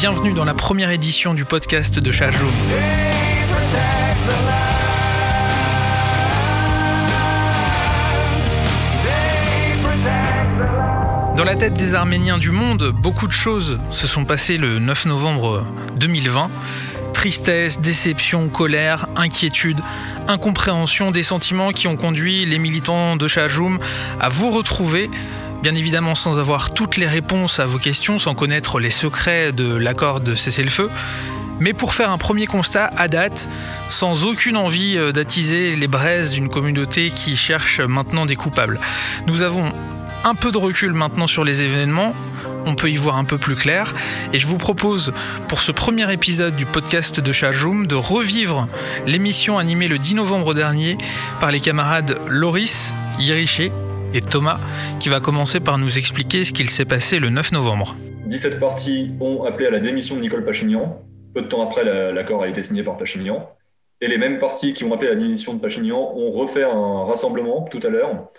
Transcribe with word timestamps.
Bienvenue 0.00 0.32
dans 0.32 0.46
la 0.46 0.54
première 0.54 0.88
édition 0.88 1.34
du 1.34 1.44
podcast 1.44 1.98
de 1.98 2.10
Chajoum. 2.10 2.48
Dans 11.36 11.44
la 11.44 11.54
tête 11.54 11.74
des 11.74 11.92
Arméniens 11.92 12.38
du 12.38 12.50
monde, 12.50 12.94
beaucoup 12.96 13.26
de 13.26 13.32
choses 13.32 13.78
se 13.90 14.06
sont 14.06 14.24
passées 14.24 14.56
le 14.56 14.78
9 14.78 15.04
novembre 15.04 15.66
2020. 15.96 16.50
Tristesse, 17.12 17.78
déception, 17.82 18.48
colère, 18.48 19.06
inquiétude, 19.16 19.80
incompréhension, 20.28 21.10
des 21.10 21.22
sentiments 21.22 21.72
qui 21.72 21.88
ont 21.88 21.96
conduit 21.96 22.46
les 22.46 22.58
militants 22.58 23.16
de 23.16 23.28
Chajoum 23.28 23.78
à 24.18 24.30
vous 24.30 24.50
retrouver 24.50 25.10
Bien 25.62 25.74
évidemment 25.74 26.14
sans 26.14 26.38
avoir 26.38 26.72
toutes 26.72 26.96
les 26.96 27.06
réponses 27.06 27.60
à 27.60 27.66
vos 27.66 27.76
questions, 27.76 28.18
sans 28.18 28.34
connaître 28.34 28.80
les 28.80 28.88
secrets 28.88 29.52
de 29.52 29.74
l'accord 29.74 30.20
de 30.20 30.34
cessez-le-feu, 30.34 30.90
mais 31.58 31.74
pour 31.74 31.92
faire 31.92 32.10
un 32.10 32.16
premier 32.16 32.46
constat 32.46 32.90
à 32.96 33.08
date, 33.08 33.46
sans 33.90 34.24
aucune 34.24 34.56
envie 34.56 34.96
euh, 34.96 35.12
d'attiser 35.12 35.76
les 35.76 35.86
braises 35.86 36.32
d'une 36.32 36.48
communauté 36.48 37.10
qui 37.10 37.36
cherche 37.36 37.80
maintenant 37.80 38.24
des 38.24 38.36
coupables. 38.36 38.80
Nous 39.26 39.42
avons 39.42 39.70
un 40.24 40.34
peu 40.34 40.50
de 40.50 40.56
recul 40.56 40.94
maintenant 40.94 41.26
sur 41.26 41.44
les 41.44 41.62
événements, 41.62 42.14
on 42.64 42.74
peut 42.74 42.90
y 42.90 42.96
voir 42.96 43.16
un 43.16 43.24
peu 43.24 43.36
plus 43.36 43.54
clair, 43.54 43.94
et 44.32 44.38
je 44.38 44.46
vous 44.46 44.56
propose 44.56 45.12
pour 45.46 45.60
ce 45.60 45.72
premier 45.72 46.10
épisode 46.10 46.56
du 46.56 46.64
podcast 46.64 47.20
de 47.20 47.32
Chajoum 47.32 47.86
de 47.86 47.96
revivre 47.96 48.66
l'émission 49.06 49.58
animée 49.58 49.88
le 49.88 49.98
10 49.98 50.14
novembre 50.14 50.54
dernier 50.54 50.96
par 51.38 51.50
les 51.50 51.60
camarades 51.60 52.18
Loris, 52.28 52.94
Yeriché 53.18 53.72
et 54.14 54.20
Thomas, 54.20 54.60
qui 54.98 55.08
va 55.08 55.20
commencer 55.20 55.60
par 55.60 55.78
nous 55.78 55.98
expliquer 55.98 56.44
ce 56.44 56.52
qu'il 56.52 56.68
s'est 56.68 56.84
passé 56.84 57.18
le 57.18 57.30
9 57.30 57.52
novembre. 57.52 57.94
17 58.26 58.60
partis 58.60 59.12
ont 59.20 59.44
appelé 59.44 59.66
à 59.66 59.70
la 59.70 59.80
démission 59.80 60.16
de 60.16 60.20
Nicole 60.20 60.44
Pachignan. 60.44 61.02
Peu 61.34 61.42
de 61.42 61.46
temps 61.46 61.62
après, 61.62 61.84
l'accord 62.12 62.42
a 62.42 62.48
été 62.48 62.62
signé 62.62 62.82
par 62.82 62.96
Pachignan. 62.96 63.48
Et 64.00 64.08
les 64.08 64.18
mêmes 64.18 64.38
partis 64.38 64.72
qui 64.72 64.84
ont 64.84 64.92
appelé 64.92 65.10
à 65.10 65.14
la 65.14 65.20
démission 65.20 65.54
de 65.54 65.60
Pachignan 65.60 66.12
ont 66.16 66.30
refait 66.30 66.64
un 66.64 67.04
rassemblement 67.04 67.62
tout 67.62 67.80
à 67.82 67.90
l'heure 67.90 68.30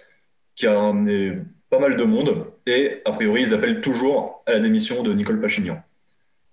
qui 0.55 0.67
a 0.67 0.79
ramené 0.79 1.33
pas 1.69 1.79
mal 1.79 1.95
de 1.95 2.03
monde. 2.03 2.47
Et 2.65 3.01
a 3.05 3.11
priori, 3.11 3.43
ils 3.43 3.53
appellent 3.53 3.81
toujours 3.81 4.37
à 4.45 4.53
la 4.53 4.59
démission 4.59 5.03
de 5.03 5.13
Nicole 5.13 5.39
Pachignan. 5.39 5.77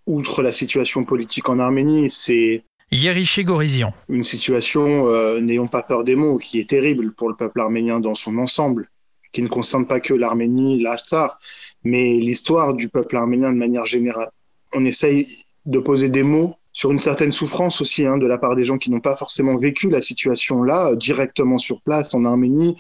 Outre 0.06 0.42
la 0.42 0.52
situation 0.52 1.04
politique 1.04 1.48
en 1.48 1.58
Arménie, 1.58 2.08
c'est 2.08 2.62
Yeriché 2.90 3.44
Gorizian. 3.44 3.92
Une 4.08 4.24
situation, 4.24 5.08
euh, 5.08 5.40
n'ayons 5.40 5.66
pas 5.66 5.82
peur 5.82 6.04
des 6.04 6.14
mots, 6.14 6.38
qui 6.38 6.58
est 6.58 6.68
terrible 6.70 7.12
pour 7.12 7.28
le 7.28 7.36
peuple 7.36 7.60
arménien 7.60 8.00
dans 8.00 8.14
son 8.14 8.38
ensemble 8.38 8.88
qui 9.32 9.42
ne 9.42 9.48
concerne 9.48 9.86
pas 9.86 10.00
que 10.00 10.14
l'Arménie, 10.14 10.80
l'Artsar, 10.80 11.38
mais 11.84 12.18
l'histoire 12.18 12.74
du 12.74 12.88
peuple 12.88 13.16
arménien 13.16 13.52
de 13.52 13.58
manière 13.58 13.84
générale. 13.84 14.30
On 14.72 14.84
essaye 14.84 15.44
de 15.66 15.78
poser 15.78 16.08
des 16.08 16.22
mots 16.22 16.54
sur 16.72 16.92
une 16.92 17.00
certaine 17.00 17.32
souffrance 17.32 17.80
aussi 17.80 18.06
hein, 18.06 18.18
de 18.18 18.26
la 18.26 18.38
part 18.38 18.54
des 18.54 18.64
gens 18.64 18.78
qui 18.78 18.90
n'ont 18.90 19.00
pas 19.00 19.16
forcément 19.16 19.56
vécu 19.56 19.90
la 19.90 20.00
situation 20.00 20.62
là, 20.62 20.94
directement 20.94 21.58
sur 21.58 21.80
place 21.82 22.14
en 22.14 22.24
Arménie, 22.24 22.76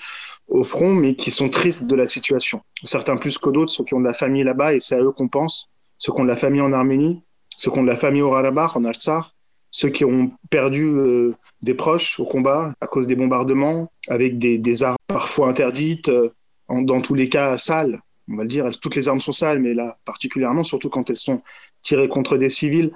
au 0.46 0.62
front, 0.62 0.94
mais 0.94 1.16
qui 1.16 1.30
sont 1.30 1.48
tristes 1.48 1.84
de 1.84 1.94
la 1.96 2.06
situation. 2.06 2.60
Certains 2.84 3.16
plus 3.16 3.38
que 3.38 3.50
d'autres, 3.50 3.72
ceux 3.72 3.84
qui 3.84 3.94
ont 3.94 4.00
de 4.00 4.06
la 4.06 4.14
famille 4.14 4.44
là-bas, 4.44 4.74
et 4.74 4.80
c'est 4.80 4.94
à 4.94 5.02
eux 5.02 5.12
qu'on 5.12 5.28
pense, 5.28 5.68
ceux 5.98 6.12
qui 6.12 6.20
ont 6.20 6.24
de 6.24 6.28
la 6.28 6.36
famille 6.36 6.60
en 6.60 6.72
Arménie, 6.72 7.22
ceux 7.56 7.70
qui 7.70 7.78
ont 7.78 7.82
de 7.82 7.88
la 7.88 7.96
famille 7.96 8.22
au 8.22 8.30
Karabakh, 8.30 8.76
en 8.76 8.84
Artsar, 8.84 9.32
ceux 9.70 9.88
qui 9.88 10.04
ont 10.04 10.30
perdu 10.48 10.84
euh, 10.86 11.34
des 11.62 11.74
proches 11.74 12.20
au 12.20 12.24
combat 12.24 12.72
à 12.80 12.86
cause 12.86 13.06
des 13.06 13.16
bombardements, 13.16 13.90
avec 14.08 14.38
des, 14.38 14.82
armes 14.82 14.96
parfois 15.08 15.48
interdites, 15.48 16.08
euh, 16.08 16.30
dans 16.68 17.00
tous 17.00 17.14
les 17.14 17.28
cas 17.28 17.56
sales, 17.58 18.00
on 18.30 18.36
va 18.36 18.42
le 18.42 18.48
dire, 18.48 18.68
toutes 18.80 18.94
les 18.94 19.08
armes 19.08 19.20
sont 19.20 19.32
sales, 19.32 19.58
mais 19.58 19.74
là 19.74 19.98
particulièrement, 20.04 20.62
surtout 20.62 20.90
quand 20.90 21.08
elles 21.10 21.18
sont 21.18 21.42
tirées 21.82 22.08
contre 22.08 22.36
des 22.36 22.50
civils. 22.50 22.92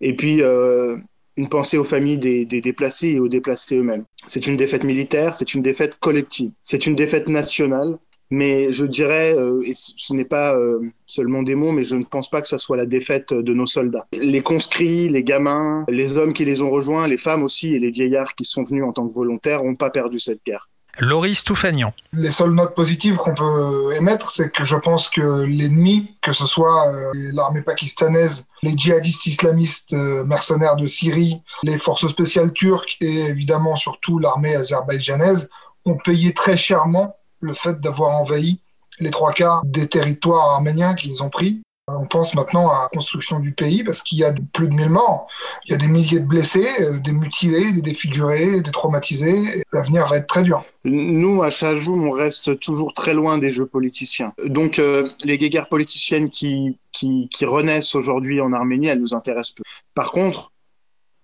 Et 0.00 0.14
puis, 0.14 0.42
euh, 0.42 0.96
une 1.36 1.48
pensée 1.48 1.78
aux 1.78 1.84
familles 1.84 2.18
des, 2.18 2.44
déplacés 2.44 3.08
et 3.08 3.20
aux 3.20 3.28
déplacés 3.28 3.76
eux-mêmes. 3.76 4.04
C'est 4.28 4.46
une 4.46 4.56
défaite 4.56 4.84
militaire, 4.84 5.34
c'est 5.34 5.54
une 5.54 5.62
défaite 5.62 5.96
collective, 5.98 6.52
c'est 6.62 6.86
une 6.86 6.94
défaite 6.94 7.28
nationale, 7.28 7.98
mais 8.30 8.72
je 8.72 8.86
dirais, 8.86 9.34
euh, 9.36 9.62
et 9.66 9.72
ce 9.74 10.14
n'est 10.14 10.24
pas 10.24 10.56
euh, 10.56 10.80
seulement 11.06 11.42
des 11.42 11.54
mots, 11.54 11.72
mais 11.72 11.84
je 11.84 11.96
ne 11.96 12.04
pense 12.04 12.30
pas 12.30 12.40
que 12.40 12.48
ce 12.48 12.58
soit 12.58 12.76
la 12.76 12.86
défaite 12.86 13.32
de 13.32 13.54
nos 13.54 13.66
soldats. 13.66 14.06
Les 14.12 14.42
conscrits, 14.42 15.08
les 15.08 15.24
gamins, 15.24 15.84
les 15.88 16.16
hommes 16.16 16.32
qui 16.32 16.44
les 16.44 16.62
ont 16.62 16.70
rejoints, 16.70 17.08
les 17.08 17.18
femmes 17.18 17.42
aussi 17.42 17.74
et 17.74 17.78
les 17.78 17.90
vieillards 17.90 18.34
qui 18.34 18.44
sont 18.44 18.62
venus 18.62 18.84
en 18.84 18.92
tant 18.92 19.06
que 19.08 19.14
volontaires 19.14 19.64
n'ont 19.64 19.76
pas 19.76 19.90
perdu 19.90 20.18
cette 20.18 20.44
guerre. 20.44 20.68
Loris 20.98 21.42
Toufagnan. 21.44 21.92
Les 22.12 22.30
seules 22.30 22.52
notes 22.52 22.74
positives 22.74 23.16
qu'on 23.16 23.34
peut 23.34 23.94
émettre, 23.96 24.30
c'est 24.30 24.50
que 24.50 24.64
je 24.64 24.76
pense 24.76 25.08
que 25.10 25.44
l'ennemi, 25.44 26.16
que 26.22 26.32
ce 26.32 26.46
soit 26.46 26.88
euh, 26.88 27.10
l'armée 27.32 27.62
pakistanaise, 27.62 28.48
les 28.62 28.76
djihadistes 28.76 29.26
islamistes 29.26 29.92
euh, 29.92 30.24
mercenaires 30.24 30.76
de 30.76 30.86
Syrie, 30.86 31.42
les 31.62 31.78
forces 31.78 32.06
spéciales 32.08 32.52
turques 32.52 32.96
et 33.00 33.20
évidemment 33.24 33.76
surtout 33.76 34.18
l'armée 34.18 34.54
azerbaïdjanaise, 34.54 35.48
ont 35.84 35.96
payé 35.96 36.32
très 36.32 36.56
chèrement 36.56 37.16
le 37.40 37.54
fait 37.54 37.80
d'avoir 37.80 38.10
envahi 38.10 38.60
les 39.00 39.10
trois 39.10 39.32
quarts 39.32 39.62
des 39.64 39.88
territoires 39.88 40.52
arméniens 40.52 40.94
qu'ils 40.94 41.22
ont 41.22 41.30
pris 41.30 41.63
on 41.86 42.06
pense 42.06 42.34
maintenant 42.34 42.70
à 42.70 42.82
la 42.84 42.88
construction 42.88 43.40
du 43.40 43.52
pays 43.52 43.84
parce 43.84 44.02
qu'il 44.02 44.18
y 44.18 44.24
a 44.24 44.32
plus 44.52 44.68
de 44.68 44.74
1000 44.74 44.88
morts. 44.88 45.26
Il 45.66 45.72
y 45.72 45.74
a 45.74 45.76
des 45.76 45.88
milliers 45.88 46.20
de 46.20 46.24
blessés, 46.24 46.68
euh, 46.80 46.98
des 46.98 47.12
mutilés, 47.12 47.72
des 47.72 47.82
défigurés, 47.82 48.62
des 48.62 48.70
traumatisés. 48.70 49.64
L'avenir 49.72 50.06
va 50.06 50.16
être 50.16 50.26
très 50.26 50.42
dur. 50.42 50.64
Nous, 50.84 51.42
à 51.42 51.50
Chajoum, 51.50 52.08
on 52.08 52.10
reste 52.10 52.58
toujours 52.60 52.94
très 52.94 53.12
loin 53.12 53.38
des 53.38 53.50
jeux 53.50 53.66
politiciens. 53.66 54.32
Donc, 54.44 54.78
euh, 54.78 55.08
les 55.24 55.38
guerres 55.38 55.68
politiciennes 55.68 56.30
qui, 56.30 56.78
qui, 56.92 57.28
renaissent 57.42 57.94
aujourd'hui 57.94 58.40
en 58.40 58.52
Arménie, 58.52 58.86
elles 58.86 59.00
nous 59.00 59.14
intéressent 59.14 59.56
peu. 59.56 59.62
Par 59.94 60.10
contre, 60.10 60.52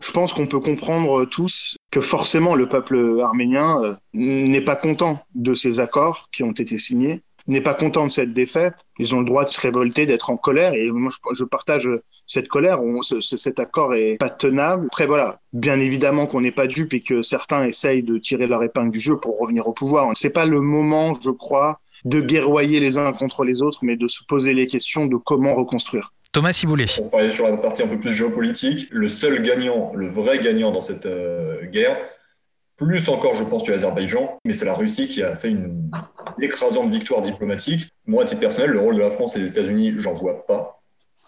je 0.02 0.12
pense 0.12 0.32
qu'on 0.32 0.46
peut 0.46 0.60
comprendre 0.60 1.24
tous 1.26 1.76
que 1.90 2.00
forcément 2.00 2.54
le 2.54 2.68
peuple 2.68 3.20
arménien 3.22 3.82
euh, 3.82 3.94
n'est 4.14 4.64
pas 4.64 4.76
content 4.76 5.22
de 5.34 5.52
ces 5.52 5.78
accords 5.78 6.28
qui 6.32 6.42
ont 6.42 6.52
été 6.52 6.78
signés 6.78 7.22
n'est 7.50 7.60
pas 7.60 7.74
content 7.74 8.06
de 8.06 8.12
cette 8.12 8.32
défaite, 8.32 8.74
ils 8.98 9.14
ont 9.14 9.20
le 9.20 9.24
droit 9.24 9.44
de 9.44 9.50
se 9.50 9.60
révolter, 9.60 10.06
d'être 10.06 10.30
en 10.30 10.36
colère. 10.36 10.74
Et 10.74 10.90
moi, 10.90 11.10
je, 11.32 11.44
partage 11.44 11.88
cette 12.26 12.48
colère. 12.48 12.80
cet 13.20 13.60
accord 13.60 13.94
est 13.94 14.16
pas 14.18 14.30
tenable. 14.30 14.86
Après, 14.86 15.06
voilà, 15.06 15.40
bien 15.52 15.78
évidemment 15.78 16.26
qu'on 16.26 16.40
n'est 16.40 16.52
pas 16.52 16.66
dupe 16.66 16.94
et 16.94 17.00
que 17.00 17.22
certains 17.22 17.64
essayent 17.64 18.02
de 18.02 18.18
tirer 18.18 18.46
leur 18.46 18.62
épingle 18.62 18.90
du 18.90 19.00
jeu 19.00 19.18
pour 19.18 19.38
revenir 19.38 19.66
au 19.66 19.72
pouvoir. 19.72 20.10
C'est 20.14 20.30
pas 20.30 20.46
le 20.46 20.60
moment, 20.60 21.14
je 21.20 21.30
crois, 21.30 21.80
de 22.04 22.20
guerroyer 22.20 22.80
les 22.80 22.98
uns 22.98 23.12
contre 23.12 23.44
les 23.44 23.62
autres, 23.62 23.80
mais 23.82 23.96
de 23.96 24.06
se 24.06 24.24
poser 24.24 24.54
les 24.54 24.66
questions 24.66 25.06
de 25.06 25.16
comment 25.16 25.54
reconstruire. 25.54 26.12
Thomas 26.32 26.52
Ciboulet. 26.52 26.86
Pour 26.96 27.10
parler 27.10 27.32
sur 27.32 27.46
la 27.46 27.56
partie 27.56 27.82
un 27.82 27.88
peu 27.88 27.98
plus 27.98 28.12
géopolitique, 28.12 28.86
le 28.92 29.08
seul 29.08 29.42
gagnant, 29.42 29.92
le 29.94 30.08
vrai 30.08 30.38
gagnant 30.38 30.70
dans 30.70 30.80
cette 30.80 31.06
euh, 31.06 31.66
guerre, 31.66 31.96
plus 32.86 33.08
encore, 33.10 33.34
je 33.34 33.44
pense, 33.44 33.64
que 33.64 33.72
l'Azerbaïdjan, 33.72 34.38
mais 34.44 34.54
c'est 34.54 34.64
la 34.64 34.74
Russie 34.74 35.06
qui 35.06 35.22
a 35.22 35.36
fait 35.36 35.50
une 35.50 35.90
écrasante 36.40 36.90
victoire 36.90 37.20
diplomatique. 37.20 37.90
Moi, 38.06 38.22
à 38.22 38.26
titre 38.26 38.40
personnel, 38.40 38.70
le 38.70 38.80
rôle 38.80 38.96
de 38.96 39.00
la 39.00 39.10
France 39.10 39.36
et 39.36 39.40
des 39.40 39.50
États-Unis, 39.50 39.94
j'en 39.98 40.14
vois 40.14 40.46
pas 40.46 40.80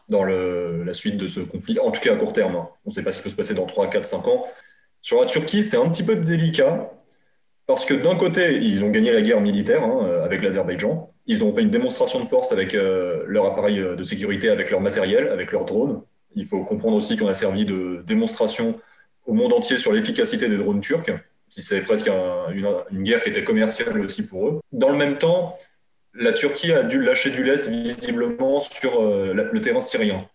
dans 0.08 0.24
la 0.24 0.94
suite 0.94 1.16
de 1.16 1.26
ce 1.26 1.40
conflit, 1.40 1.78
en 1.78 1.90
tout 1.90 2.00
cas 2.00 2.14
à 2.14 2.16
court 2.16 2.32
terme. 2.32 2.56
Hein. 2.56 2.68
On 2.84 2.90
ne 2.90 2.94
sait 2.94 3.02
pas 3.02 3.12
ce 3.12 3.18
qui 3.18 3.24
peut 3.24 3.30
se 3.30 3.36
passer 3.36 3.54
dans 3.54 3.66
3, 3.66 3.88
4, 3.88 4.04
5 4.04 4.28
ans. 4.28 4.46
Sur 5.02 5.20
la 5.20 5.26
Turquie, 5.26 5.62
c'est 5.62 5.76
un 5.76 5.88
petit 5.88 6.02
peu 6.02 6.16
délicat, 6.16 6.90
parce 7.66 7.84
que 7.84 7.94
d'un 7.94 8.16
côté, 8.16 8.58
ils 8.58 8.82
ont 8.82 8.90
gagné 8.90 9.12
la 9.12 9.22
guerre 9.22 9.40
militaire 9.40 9.84
hein, 9.84 10.22
avec 10.24 10.42
l'Azerbaïdjan. 10.42 11.12
Ils 11.26 11.44
ont 11.44 11.52
fait 11.52 11.62
une 11.62 11.70
démonstration 11.70 12.20
de 12.20 12.26
force 12.26 12.52
avec 12.52 12.74
euh, 12.74 13.24
leur 13.26 13.46
appareil 13.46 13.78
de 13.78 14.02
sécurité, 14.02 14.48
avec 14.48 14.70
leur 14.70 14.80
matériel, 14.80 15.28
avec 15.28 15.52
leurs 15.52 15.64
drones. 15.64 16.02
Il 16.34 16.46
faut 16.46 16.64
comprendre 16.64 16.96
aussi 16.96 17.16
qu'on 17.16 17.28
a 17.28 17.34
servi 17.34 17.64
de 17.66 18.02
démonstration 18.06 18.80
au 19.26 19.34
monde 19.34 19.52
entier 19.52 19.78
sur 19.78 19.92
l'efficacité 19.92 20.48
des 20.48 20.56
drones 20.56 20.80
turcs 20.80 21.10
c'est 21.60 21.82
presque 21.82 22.08
une, 22.08 23.02
guerre 23.02 23.22
qui 23.22 23.28
était 23.28 23.44
commerciale 23.44 24.00
aussi 24.00 24.26
pour 24.26 24.48
eux. 24.48 24.60
Dans 24.72 24.90
le 24.90 24.96
même 24.96 25.18
temps, 25.18 25.58
la 26.14 26.32
Turquie 26.32 26.72
a 26.72 26.82
dû 26.82 27.02
lâcher 27.02 27.30
du 27.30 27.44
lest 27.44 27.68
visiblement 27.68 28.60
sur 28.60 29.00
euh, 29.00 29.34
le 29.34 29.60
terrain 29.60 29.80
syrien. 29.80 30.26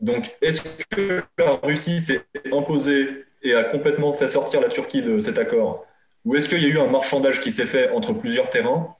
Donc, 0.00 0.34
est-ce 0.42 0.84
que 0.90 1.22
la 1.38 1.60
Russie 1.62 2.00
s'est 2.00 2.24
imposée 2.52 3.24
et 3.42 3.54
a 3.54 3.64
complètement 3.64 4.12
fait 4.12 4.28
sortir 4.28 4.60
la 4.60 4.68
Turquie 4.68 5.02
de 5.02 5.20
cet 5.20 5.38
accord? 5.38 5.86
Ou 6.24 6.36
est-ce 6.36 6.48
qu'il 6.48 6.62
y 6.62 6.66
a 6.66 6.68
eu 6.68 6.78
un 6.78 6.88
marchandage 6.88 7.40
qui 7.40 7.52
s'est 7.52 7.66
fait 7.66 7.90
entre 7.90 8.12
plusieurs 8.12 8.50
terrains? 8.50 8.94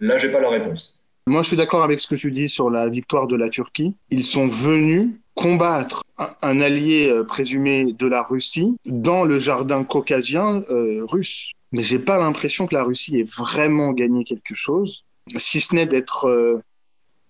Là, 0.00 0.18
j'ai 0.18 0.30
pas 0.30 0.40
la 0.40 0.50
réponse. 0.50 1.02
Moi, 1.26 1.42
je 1.42 1.48
suis 1.48 1.56
d'accord 1.56 1.82
avec 1.82 1.98
ce 2.00 2.06
que 2.06 2.14
tu 2.14 2.30
dis 2.30 2.48
sur 2.48 2.70
la 2.70 2.88
victoire 2.88 3.26
de 3.26 3.36
la 3.36 3.48
Turquie. 3.48 3.94
Ils 4.10 4.24
sont 4.24 4.46
venus 4.46 5.10
combattre 5.38 6.02
un 6.42 6.60
allié 6.60 7.08
euh, 7.08 7.22
présumé 7.22 7.92
de 7.92 8.08
la 8.08 8.24
Russie 8.24 8.76
dans 8.84 9.22
le 9.22 9.38
jardin 9.38 9.84
caucasien 9.84 10.64
euh, 10.68 11.04
russe. 11.06 11.52
Mais 11.70 11.82
j'ai 11.82 12.00
pas 12.00 12.18
l'impression 12.18 12.66
que 12.66 12.74
la 12.74 12.82
Russie 12.82 13.20
ait 13.20 13.30
vraiment 13.36 13.92
gagné 13.92 14.24
quelque 14.24 14.56
chose, 14.56 15.04
si 15.36 15.60
ce 15.60 15.76
n'est 15.76 15.86
d'être 15.86 16.26
euh, 16.26 16.60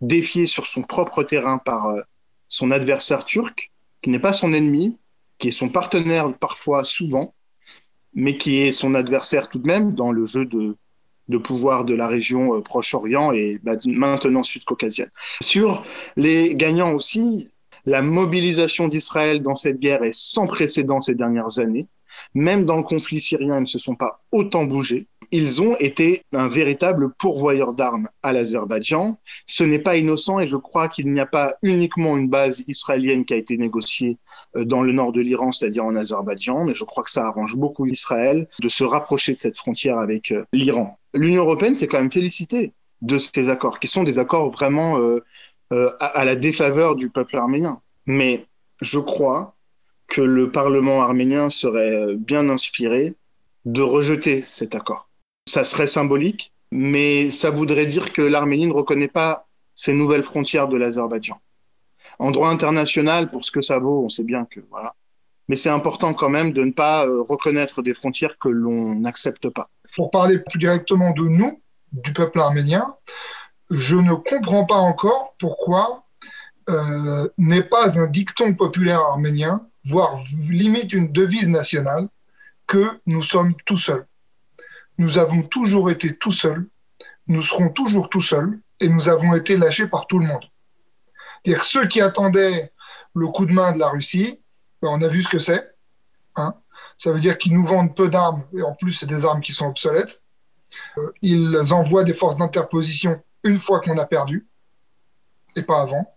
défié 0.00 0.46
sur 0.46 0.66
son 0.66 0.82
propre 0.82 1.22
terrain 1.22 1.58
par 1.58 1.94
son 2.48 2.70
adversaire 2.70 3.26
turc, 3.26 3.72
qui 4.00 4.08
n'est 4.08 4.18
pas 4.18 4.32
son 4.32 4.54
ennemi, 4.54 4.98
qui 5.36 5.48
est 5.48 5.58
son 5.62 5.68
partenaire 5.68 6.32
parfois 6.32 6.84
souvent, 6.84 7.34
mais 8.14 8.38
qui 8.38 8.60
est 8.60 8.72
son 8.72 8.94
adversaire 8.94 9.50
tout 9.50 9.58
de 9.58 9.66
même 9.66 9.94
dans 9.94 10.12
le 10.12 10.24
jeu 10.24 10.46
de, 10.46 10.76
de 11.28 11.38
pouvoir 11.38 11.84
de 11.84 11.94
la 11.94 12.06
région 12.06 12.62
Proche-Orient 12.62 13.32
et 13.32 13.60
bah, 13.62 13.74
maintenant 13.86 14.42
sud-caucasienne. 14.42 15.10
Sur 15.42 15.82
les 16.16 16.54
gagnants 16.54 16.94
aussi, 16.94 17.50
La 17.88 18.02
mobilisation 18.02 18.86
d'Israël 18.86 19.42
dans 19.42 19.56
cette 19.56 19.80
guerre 19.80 20.02
est 20.02 20.12
sans 20.12 20.46
précédent 20.46 21.00
ces 21.00 21.14
dernières 21.14 21.58
années. 21.58 21.88
Même 22.34 22.66
dans 22.66 22.76
le 22.76 22.82
conflit 22.82 23.18
syrien, 23.18 23.56
ils 23.56 23.62
ne 23.62 23.66
se 23.66 23.78
sont 23.78 23.94
pas 23.94 24.20
autant 24.30 24.64
bougés. 24.64 25.06
Ils 25.30 25.62
ont 25.62 25.74
été 25.78 26.22
un 26.34 26.48
véritable 26.48 27.14
pourvoyeur 27.14 27.72
d'armes 27.72 28.10
à 28.22 28.34
l'Azerbaïdjan. 28.34 29.18
Ce 29.46 29.64
n'est 29.64 29.78
pas 29.78 29.96
innocent 29.96 30.38
et 30.38 30.46
je 30.46 30.58
crois 30.58 30.88
qu'il 30.88 31.10
n'y 31.10 31.20
a 31.20 31.24
pas 31.24 31.54
uniquement 31.62 32.18
une 32.18 32.28
base 32.28 32.62
israélienne 32.68 33.24
qui 33.24 33.32
a 33.32 33.38
été 33.38 33.56
négociée 33.56 34.18
euh, 34.56 34.66
dans 34.66 34.82
le 34.82 34.92
nord 34.92 35.12
de 35.12 35.22
l'Iran, 35.22 35.50
c'est-à-dire 35.50 35.86
en 35.86 35.96
Azerbaïdjan, 35.96 36.66
mais 36.66 36.74
je 36.74 36.84
crois 36.84 37.04
que 37.04 37.10
ça 37.10 37.26
arrange 37.26 37.56
beaucoup 37.56 37.86
Israël 37.86 38.48
de 38.60 38.68
se 38.68 38.84
rapprocher 38.84 39.32
de 39.32 39.40
cette 39.40 39.56
frontière 39.56 39.98
avec 39.98 40.30
euh, 40.32 40.44
l'Iran. 40.52 40.98
L'Union 41.14 41.44
européenne 41.44 41.74
s'est 41.74 41.86
quand 41.86 42.00
même 42.00 42.12
félicitée 42.12 42.74
de 43.00 43.16
ces 43.16 43.48
accords, 43.48 43.80
qui 43.80 43.86
sont 43.86 44.04
des 44.04 44.18
accords 44.18 44.50
vraiment 44.50 44.98
euh, 44.98 45.24
à 45.70 46.24
la 46.24 46.34
défaveur 46.36 46.96
du 46.96 47.10
peuple 47.10 47.36
arménien. 47.36 47.80
Mais 48.06 48.46
je 48.80 48.98
crois 48.98 49.54
que 50.06 50.22
le 50.22 50.50
Parlement 50.50 51.02
arménien 51.02 51.50
serait 51.50 52.14
bien 52.16 52.48
inspiré 52.48 53.14
de 53.64 53.82
rejeter 53.82 54.42
cet 54.44 54.74
accord. 54.74 55.08
Ça 55.46 55.64
serait 55.64 55.86
symbolique, 55.86 56.52
mais 56.70 57.30
ça 57.30 57.50
voudrait 57.50 57.86
dire 57.86 58.12
que 58.12 58.22
l'Arménie 58.22 58.66
ne 58.66 58.72
reconnaît 58.72 59.08
pas 59.08 59.46
ces 59.74 59.92
nouvelles 59.92 60.22
frontières 60.22 60.68
de 60.68 60.76
l'Azerbaïdjan. 60.76 61.40
En 62.18 62.30
droit 62.30 62.48
international, 62.48 63.30
pour 63.30 63.44
ce 63.44 63.50
que 63.50 63.60
ça 63.60 63.78
vaut, 63.78 64.04
on 64.04 64.08
sait 64.08 64.24
bien 64.24 64.46
que 64.46 64.60
voilà. 64.70 64.94
Mais 65.48 65.56
c'est 65.56 65.70
important 65.70 66.14
quand 66.14 66.28
même 66.28 66.52
de 66.52 66.62
ne 66.62 66.72
pas 66.72 67.06
euh, 67.06 67.22
reconnaître 67.22 67.80
des 67.82 67.94
frontières 67.94 68.38
que 68.38 68.48
l'on 68.48 68.94
n'accepte 68.96 69.48
pas. 69.48 69.70
Pour 69.96 70.10
parler 70.10 70.38
plus 70.38 70.58
directement 70.58 71.12
de 71.12 71.22
nous, 71.22 71.62
du 71.92 72.12
peuple 72.12 72.40
arménien, 72.40 72.94
je 73.70 73.96
ne 73.96 74.14
comprends 74.14 74.64
pas 74.64 74.76
encore 74.76 75.34
pourquoi 75.38 76.04
euh, 76.68 77.28
n'est 77.38 77.62
pas 77.62 77.98
un 77.98 78.06
dicton 78.06 78.54
populaire 78.54 79.00
arménien 79.00 79.68
voire 79.88 80.18
limite 80.48 80.92
une 80.92 81.12
devise 81.12 81.48
nationale, 81.48 82.08
que 82.66 83.00
nous 83.06 83.22
sommes 83.22 83.54
tout 83.64 83.78
seuls. 83.78 84.06
Nous 84.98 85.16
avons 85.16 85.42
toujours 85.42 85.90
été 85.90 86.14
tout 86.14 86.32
seuls, 86.32 86.66
nous 87.26 87.42
serons 87.42 87.70
toujours 87.70 88.10
tout 88.10 88.20
seuls, 88.20 88.60
et 88.80 88.88
nous 88.88 89.08
avons 89.08 89.34
été 89.34 89.56
lâchés 89.56 89.86
par 89.86 90.06
tout 90.06 90.18
le 90.18 90.26
monde. 90.26 90.44
C'est-à-dire 91.42 91.64
ceux 91.64 91.86
qui 91.86 92.00
attendaient 92.00 92.72
le 93.14 93.26
coup 93.28 93.46
de 93.46 93.52
main 93.52 93.72
de 93.72 93.78
la 93.78 93.88
Russie, 93.88 94.40
ben, 94.82 94.90
on 94.92 95.02
a 95.02 95.08
vu 95.08 95.22
ce 95.22 95.28
que 95.28 95.38
c'est. 95.38 95.74
Hein. 96.36 96.54
Ça 96.98 97.10
veut 97.10 97.20
dire 97.20 97.38
qu'ils 97.38 97.54
nous 97.54 97.64
vendent 97.64 97.96
peu 97.96 98.08
d'armes, 98.08 98.44
et 98.56 98.62
en 98.62 98.74
plus, 98.74 98.92
c'est 98.92 99.06
des 99.06 99.24
armes 99.24 99.40
qui 99.40 99.52
sont 99.52 99.66
obsolètes. 99.66 100.22
Euh, 100.98 101.12
ils 101.22 101.56
envoient 101.72 102.04
des 102.04 102.12
forces 102.12 102.36
d'interposition 102.36 103.22
une 103.44 103.60
fois 103.60 103.80
qu'on 103.80 103.98
a 103.98 104.06
perdu, 104.06 104.48
et 105.56 105.62
pas 105.62 105.80
avant. 105.82 106.14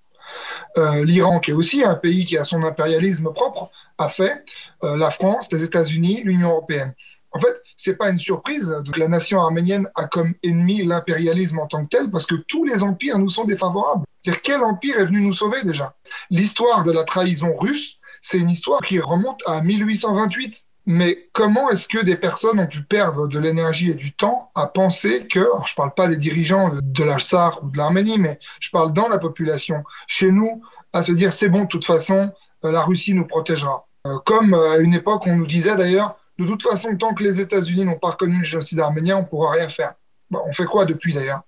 Euh, 0.78 1.04
L'Iran, 1.04 1.40
qui 1.40 1.52
est 1.52 1.56
aussi 1.56 1.84
un 1.84 1.96
pays 1.96 2.26
qui 2.26 2.38
a 2.38 2.44
son 2.44 2.64
impérialisme 2.64 3.34
propre, 3.34 3.70
a 3.98 4.10
fait 4.10 4.46
euh, 4.84 4.96
la 4.96 5.12
France, 5.12 5.52
les 5.52 5.64
États-Unis, 5.64 6.22
l'Union 6.24 6.52
européenne. 6.52 6.94
En 7.34 7.40
fait, 7.40 7.62
c'est 7.78 7.96
pas 7.96 8.10
une 8.10 8.20
surprise 8.20 8.76
que 8.94 9.00
la 9.00 9.08
nation 9.08 9.42
arménienne 9.42 9.90
a 9.96 10.06
comme 10.06 10.34
ennemi 10.44 10.84
l'impérialisme 10.84 11.60
en 11.60 11.68
tant 11.68 11.84
que 11.86 11.90
tel, 11.90 12.12
parce 12.12 12.26
que 12.26 12.36
tous 12.36 12.66
les 12.66 12.84
empires 12.84 13.18
nous 13.18 13.30
sont 13.30 13.46
défavorables. 13.46 14.06
Quel 14.44 14.64
empire 14.64 15.00
est 15.00 15.06
venu 15.06 15.22
nous 15.22 15.34
sauver 15.34 15.64
déjà? 15.64 15.96
L'histoire 16.30 16.84
de 16.84 16.92
la 16.92 17.04
trahison 17.04 17.56
russe, 17.56 18.00
c'est 18.22 18.38
une 18.38 18.50
histoire 18.50 18.82
qui 18.82 19.00
remonte 19.00 19.42
à 19.48 19.62
1828. 19.62 20.68
Mais 20.92 21.30
comment 21.32 21.70
est-ce 21.70 21.88
que 21.88 22.04
des 22.04 22.18
personnes 22.18 22.60
ont 22.60 22.68
pu 22.68 22.84
perdre 22.84 23.26
de 23.26 23.40
l'énergie 23.40 23.92
et 23.92 23.94
du 23.94 24.12
temps 24.12 24.52
à 24.56 24.68
penser 24.68 25.26
que, 25.26 25.40
alors 25.40 25.66
je 25.66 25.72
ne 25.72 25.78
parle 25.78 25.94
pas 25.94 26.10
des 26.10 26.18
dirigeants 26.18 26.70
de 26.82 27.04
l'Alsar 27.06 27.64
ou 27.64 27.70
de 27.70 27.78
l'Arménie, 27.78 28.20
mais 28.20 28.40
je 28.60 28.70
parle 28.72 28.92
dans 28.92 29.08
la 29.08 29.18
population, 29.18 29.86
chez 30.08 30.32
nous, 30.32 30.62
à 30.92 31.02
se 31.02 31.14
dire 31.14 31.32
c'est 31.32 31.48
bon, 31.48 31.62
de 31.62 31.68
toute 31.68 31.86
façon, 31.86 32.34
euh, 32.66 32.72
la 32.72 32.82
Russie 32.82 33.14
nous 33.14 33.26
protégera. 33.26 33.88
Euh, 34.06 34.18
comme 34.26 34.54
euh, 34.54 34.74
à 34.74 34.78
une 34.80 34.94
époque, 34.94 35.28
on 35.28 35.38
nous 35.38 35.48
disait 35.48 35.78
d'ailleurs, 35.78 36.18
de 36.38 36.46
toute 36.46 36.62
façon, 36.62 36.98
tant 36.98 37.14
que 37.14 37.24
les 37.24 37.40
États-Unis 37.40 37.86
n'ont 37.86 37.98
pas 37.98 38.10
reconnu 38.10 38.40
le 38.40 38.44
génocide 38.44 38.82
arménien, 38.82 39.16
on 39.16 39.22
ne 39.22 39.28
pourra 39.28 39.52
rien 39.52 39.70
faire. 39.70 39.94
on 40.32 40.52
fait 40.52 40.66
quoi 40.66 40.84
depuis 40.84 41.14
d'ailleurs? 41.14 41.42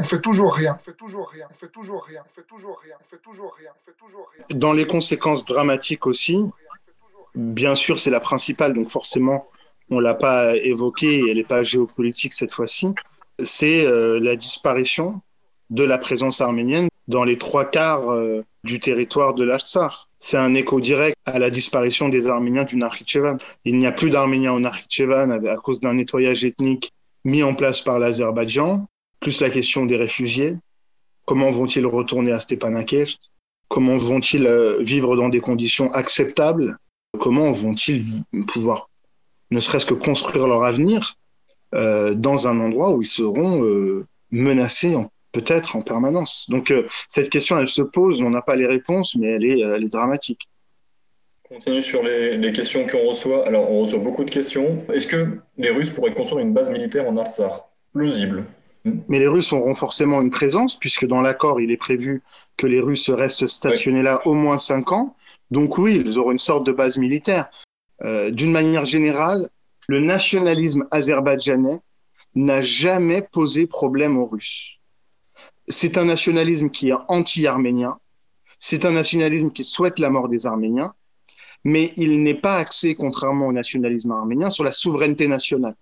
On 0.00 0.04
fait 0.04 0.20
toujours 0.20 0.54
rien. 0.54 0.76
On 0.80 0.84
fait 0.84 0.96
toujours 0.96 1.28
rien. 1.28 1.46
On 1.50 1.54
fait 1.54 1.70
toujours 1.70 2.04
rien. 2.04 2.22
On 2.26 2.34
fait 2.34 2.46
toujours 2.48 2.80
rien. 2.82 2.94
On 2.98 3.10
fait 3.10 3.22
toujours 3.22 3.54
rien. 3.56 3.70
On 3.70 3.84
fait 3.84 3.96
toujours 3.96 4.30
rien. 4.34 4.58
Dans 4.58 4.72
les 4.72 4.86
conséquences 4.86 5.44
dramatiques 5.44 6.06
aussi, 6.06 6.50
bien 7.34 7.74
sûr, 7.74 7.98
c'est 7.98 8.10
la 8.10 8.20
principale, 8.20 8.74
donc 8.74 8.90
forcément, 8.90 9.48
on 9.90 9.96
ne 9.96 10.02
l'a 10.02 10.14
pas 10.14 10.56
évoquée 10.56 11.22
elle 11.28 11.36
n'est 11.36 11.44
pas 11.44 11.62
géopolitique 11.62 12.32
cette 12.32 12.52
fois-ci, 12.52 12.88
c'est 13.42 13.84
euh, 13.84 14.18
la 14.20 14.36
disparition 14.36 15.20
de 15.70 15.84
la 15.84 15.98
présence 15.98 16.40
arménienne 16.40 16.88
dans 17.08 17.24
les 17.24 17.38
trois 17.38 17.64
quarts 17.64 18.10
euh, 18.10 18.44
du 18.64 18.80
territoire 18.80 19.34
de 19.34 19.44
l'Artsar. 19.44 20.08
C'est 20.18 20.36
un 20.36 20.54
écho 20.54 20.80
direct 20.80 21.16
à 21.26 21.38
la 21.38 21.50
disparition 21.50 22.08
des 22.08 22.26
Arméniens 22.26 22.64
du 22.64 22.76
Nakhichevan. 22.76 23.38
Il 23.64 23.78
n'y 23.78 23.86
a 23.86 23.92
plus 23.92 24.10
d'Arméniens 24.10 24.52
au 24.52 24.60
Nakhichevan 24.60 25.30
à 25.30 25.56
cause 25.56 25.80
d'un 25.80 25.94
nettoyage 25.94 26.44
ethnique 26.44 26.92
mis 27.24 27.42
en 27.42 27.54
place 27.54 27.80
par 27.80 27.98
l'Azerbaïdjan, 27.98 28.86
plus 29.18 29.40
la 29.40 29.50
question 29.50 29.86
des 29.86 29.96
réfugiés. 29.96 30.56
Comment 31.26 31.50
vont-ils 31.50 31.86
retourner 31.86 32.32
à 32.32 32.38
Stepanakert? 32.38 33.16
Comment 33.68 33.96
vont-ils 33.96 34.46
euh, 34.46 34.78
vivre 34.82 35.16
dans 35.16 35.28
des 35.28 35.40
conditions 35.40 35.92
acceptables? 35.92 36.76
Comment 37.18 37.50
vont-ils 37.52 38.04
pouvoir 38.46 38.88
ne 39.50 39.58
serait-ce 39.60 39.86
que 39.86 39.94
construire 39.94 40.46
leur 40.46 40.62
avenir 40.64 41.14
euh, 41.74 42.14
dans 42.14 42.46
un 42.46 42.60
endroit 42.60 42.90
où 42.92 43.02
ils 43.02 43.08
seront 43.08 43.64
euh, 43.64 44.06
menacés 44.30 44.96
peut-être 45.32 45.76
en 45.76 45.82
permanence? 45.82 46.46
Donc 46.48 46.70
euh, 46.70 46.86
cette 47.08 47.30
question, 47.30 47.58
elle 47.58 47.68
se 47.68 47.82
pose, 47.82 48.22
on 48.22 48.30
n'a 48.30 48.42
pas 48.42 48.56
les 48.56 48.66
réponses, 48.66 49.16
mais 49.16 49.28
elle 49.28 49.44
est, 49.44 49.60
elle 49.60 49.84
est 49.84 49.88
dramatique. 49.92 50.48
On 51.50 51.56
continue 51.56 51.82
sur 51.82 52.04
les, 52.04 52.36
les 52.36 52.52
questions 52.52 52.86
qu'on 52.86 53.08
reçoit. 53.08 53.44
Alors, 53.44 53.68
on 53.72 53.80
reçoit 53.80 53.98
beaucoup 53.98 54.22
de 54.22 54.30
questions. 54.30 54.84
Est-ce 54.94 55.08
que 55.08 55.40
les 55.58 55.70
Russes 55.70 55.90
pourraient 55.90 56.14
construire 56.14 56.46
une 56.46 56.54
base 56.54 56.70
militaire 56.70 57.08
en 57.08 57.16
Artsar 57.16 57.70
Plausible. 57.92 58.44
Mais 58.84 59.18
les 59.18 59.26
Russes 59.26 59.52
auront 59.52 59.74
forcément 59.74 60.22
une 60.22 60.30
présence, 60.30 60.78
puisque 60.78 61.06
dans 61.06 61.20
l'accord, 61.20 61.60
il 61.60 61.70
est 61.70 61.76
prévu 61.76 62.22
que 62.56 62.66
les 62.66 62.80
Russes 62.80 63.10
restent 63.10 63.46
stationnés 63.46 64.02
là 64.02 64.26
au 64.26 64.34
moins 64.34 64.58
cinq 64.58 64.92
ans. 64.92 65.16
Donc 65.50 65.78
oui, 65.78 66.02
ils 66.04 66.18
auront 66.18 66.32
une 66.32 66.38
sorte 66.38 66.66
de 66.66 66.72
base 66.72 66.98
militaire. 66.98 67.50
Euh, 68.04 68.30
d'une 68.30 68.52
manière 68.52 68.86
générale, 68.86 69.50
le 69.88 70.00
nationalisme 70.00 70.86
azerbaïdjanais 70.90 71.80
n'a 72.34 72.62
jamais 72.62 73.22
posé 73.22 73.66
problème 73.66 74.16
aux 74.16 74.26
Russes. 74.26 74.78
C'est 75.68 75.98
un 75.98 76.04
nationalisme 76.04 76.70
qui 76.70 76.90
est 76.90 76.94
anti-arménien, 77.08 77.98
c'est 78.58 78.84
un 78.84 78.92
nationalisme 78.92 79.50
qui 79.50 79.64
souhaite 79.64 79.98
la 79.98 80.10
mort 80.10 80.28
des 80.28 80.46
Arméniens, 80.46 80.94
mais 81.64 81.92
il 81.96 82.22
n'est 82.22 82.34
pas 82.34 82.56
axé, 82.56 82.94
contrairement 82.94 83.48
au 83.48 83.52
nationalisme 83.52 84.12
arménien, 84.12 84.50
sur 84.50 84.64
la 84.64 84.72
souveraineté 84.72 85.28
nationale. 85.28 85.74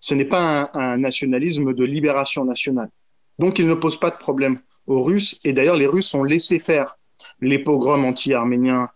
Ce 0.00 0.14
n'est 0.14 0.24
pas 0.24 0.70
un, 0.74 0.96
nationalisme 0.96 1.74
de 1.74 1.84
libération 1.84 2.44
nationale. 2.44 2.90
Donc 3.38 3.58
il 3.58 3.66
ne 3.66 3.74
pose 3.74 3.98
pas 3.98 4.10
de 4.10 4.16
problème 4.16 4.60
aux 4.86 5.02
Russes, 5.02 5.40
et 5.44 5.52
d'ailleurs 5.52 5.76
les 5.76 5.86
Russes 5.86 6.14
ont 6.14 6.24
laissé 6.24 6.58
faire 6.58 6.96
les 7.40 7.58
pogroms 7.58 8.04
anti-arméniens 8.04 8.88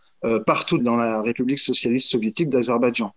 partout 0.46 0.78
dans 0.78 0.96
la 0.96 1.22
République 1.22 1.58
socialiste 1.58 2.10
soviétique 2.10 2.50
d'Azerbaïdjan. 2.50 3.12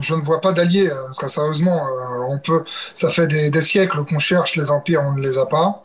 Je 0.00 0.14
ne 0.14 0.20
vois 0.20 0.40
pas 0.40 0.52
d'alliés, 0.52 0.90
euh, 0.90 1.08
très 1.14 1.28
sérieusement. 1.28 1.86
Euh, 1.86 2.26
on 2.28 2.38
peut, 2.38 2.64
ça 2.92 3.10
fait 3.10 3.26
des, 3.26 3.62
siècles 3.62 4.04
qu'on 4.04 4.18
cherche 4.18 4.56
les 4.56 4.70
empires, 4.70 5.02
on 5.02 5.12
ne 5.12 5.22
les 5.22 5.38
a 5.38 5.46
pas. 5.46 5.82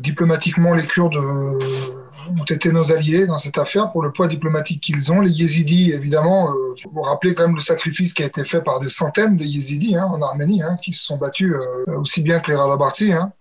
diplomatiquement, 0.00 0.74
les 0.74 0.86
Kurdes 0.86 1.16
ont 1.16 2.44
été 2.50 2.72
nos 2.72 2.92
alliés 2.92 3.24
dans 3.26 3.38
cette 3.38 3.56
affaire 3.56 3.92
pour 3.92 4.02
le 4.02 4.12
poids 4.12 4.26
diplomatique 4.26 4.82
qu'ils 4.82 5.12
ont. 5.12 5.20
Les 5.20 5.30
Yézidis, 5.30 5.92
évidemment, 5.92 6.52
vous 6.92 7.02
rappelez 7.02 7.34
quand 7.34 7.46
même 7.46 7.56
le 7.56 7.62
sacrifice 7.62 8.12
qui 8.12 8.22
a 8.24 8.26
été 8.26 8.44
fait 8.44 8.62
par 8.62 8.80
des 8.80 8.90
centaines 8.90 9.36
de 9.36 9.44
Yézidis 9.44 9.96
hein, 9.96 10.06
en 10.06 10.20
Arménie, 10.22 10.62
hein, 10.62 10.76
qui 10.82 10.92
se 10.92 11.04
sont 11.04 11.16
battus 11.16 11.54
aussi 11.86 12.22
bien 12.22 12.40
que 12.40 12.50
les 12.50 12.56
Ralabarti. 12.56 13.12
Hein. 13.12 13.32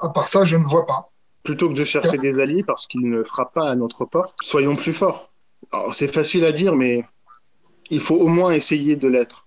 à 0.00 0.08
part 0.10 0.28
ça, 0.28 0.44
je 0.44 0.56
ne 0.56 0.64
vois 0.64 0.86
pas. 0.86 1.10
Plutôt 1.42 1.68
que 1.68 1.74
de 1.74 1.84
chercher 1.84 2.18
des 2.18 2.38
alliés 2.38 2.62
parce 2.64 2.86
qu'ils 2.86 3.10
ne 3.10 3.24
frappent 3.24 3.54
pas 3.54 3.68
à 3.68 3.74
notre 3.74 4.04
porte, 4.04 4.36
soyons 4.40 4.76
plus 4.76 4.92
forts 4.92 5.31
c'est 5.92 6.12
facile 6.12 6.44
à 6.44 6.52
dire, 6.52 6.74
mais 6.74 7.04
il 7.90 8.00
faut 8.00 8.16
au 8.16 8.28
moins 8.28 8.52
essayer 8.52 8.96
de 8.96 9.08
l'être. 9.08 9.46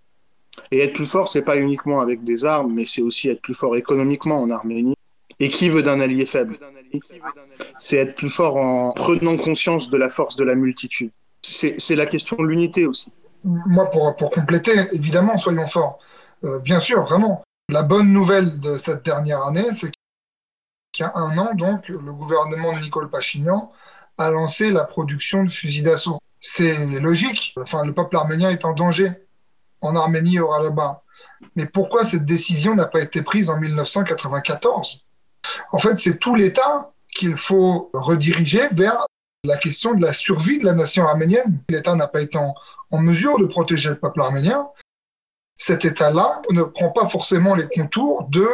Et 0.72 0.80
être 0.80 0.94
plus 0.94 1.06
fort, 1.06 1.28
c'est 1.28 1.44
pas 1.44 1.58
uniquement 1.58 2.00
avec 2.00 2.24
des 2.24 2.46
armes, 2.46 2.74
mais 2.74 2.86
c'est 2.86 3.02
aussi 3.02 3.30
être 3.30 3.42
plus 3.42 3.54
fort 3.54 3.76
économiquement 3.76 4.42
en 4.42 4.50
Arménie. 4.50 4.96
Et 5.40 5.50
qui 5.50 5.70
veut 5.70 5.84
d'un 5.84 6.00
allié 6.00 6.26
faible? 6.26 6.58
C'est 7.78 7.98
être 7.98 8.16
plus 8.16 8.30
fort 8.30 8.56
en 8.58 8.94
prenant 8.94 9.36
conscience 9.36 9.90
de 9.90 9.98
la 9.98 10.10
force 10.10 10.36
de 10.36 10.44
la 10.44 10.56
multitude. 10.56 11.12
C'est 11.42 11.96
la 11.96 12.06
question 12.06 12.38
de 12.38 12.44
l'unité 12.44 12.86
aussi. 12.86 13.12
Moi, 13.44 13.90
pour, 13.92 14.16
compléter, 14.32 14.74
évidemment, 14.94 15.38
soyons 15.38 15.68
forts. 15.68 16.00
Euh, 16.44 16.60
bien 16.60 16.80
sûr, 16.80 17.04
vraiment. 17.04 17.44
La 17.70 17.84
bonne 17.84 18.12
nouvelle 18.12 18.58
de 18.60 18.78
cette 18.78 19.04
dernière 19.04 19.44
année, 19.44 19.72
c'est 19.72 19.92
qu'il 20.92 21.06
y 21.06 21.08
a 21.08 21.12
un 21.16 21.38
an, 21.38 21.54
donc, 21.54 21.90
le 21.90 22.14
gouvernement 22.14 22.74
de 22.74 22.80
Nicole 22.80 23.10
Pachignan 23.10 23.72
a 24.18 24.32
lancé 24.32 24.72
la 24.72 24.84
production 24.84 25.44
de 25.44 25.52
fusils 25.52 25.84
d'assaut. 25.84 26.20
C'est 26.42 27.00
logique. 27.00 27.54
Enfin, 27.58 27.84
le 27.84 27.94
peuple 27.94 28.18
arménien 28.18 28.50
est 28.50 28.66
en 28.66 28.74
danger 28.74 29.12
en 29.86 29.96
Arménie 29.96 30.40
au 30.40 30.52
là-bas. 30.62 31.04
Mais 31.56 31.66
pourquoi 31.66 32.04
cette 32.04 32.26
décision 32.26 32.76
n'a 32.76 32.86
pas 32.86 33.02
été 33.02 33.22
prise 33.22 33.50
en 33.50 33.60
1994 33.60 35.06
En 35.72 35.80
fait, 35.80 35.96
c'est 35.98 36.18
tout 36.18 36.36
l'État 36.36 36.92
qu'il 37.14 37.38
faut 37.38 37.90
rediriger 37.94 38.68
vers 38.72 39.06
la 39.44 39.58
question 39.58 39.94
de 39.94 40.02
la 40.02 40.14
survie 40.14 40.60
de 40.60 40.66
la 40.66 40.74
nation 40.74 41.08
arménienne. 41.08 41.60
L'État 41.70 41.96
n'a 41.96 42.08
pas 42.08 42.22
été 42.22 42.38
en, 42.38 42.56
mesure 42.98 43.38
de 43.38 43.46
protéger 43.46 43.90
le 43.90 44.00
peuple 44.00 44.22
arménien. 44.22 44.70
Cet 45.58 45.86
État-là 45.86 46.42
ne 46.52 46.64
prend 46.64 46.90
pas 46.90 47.08
forcément 47.08 47.56
les 47.56 47.68
contours 47.68 48.28
de 48.30 48.48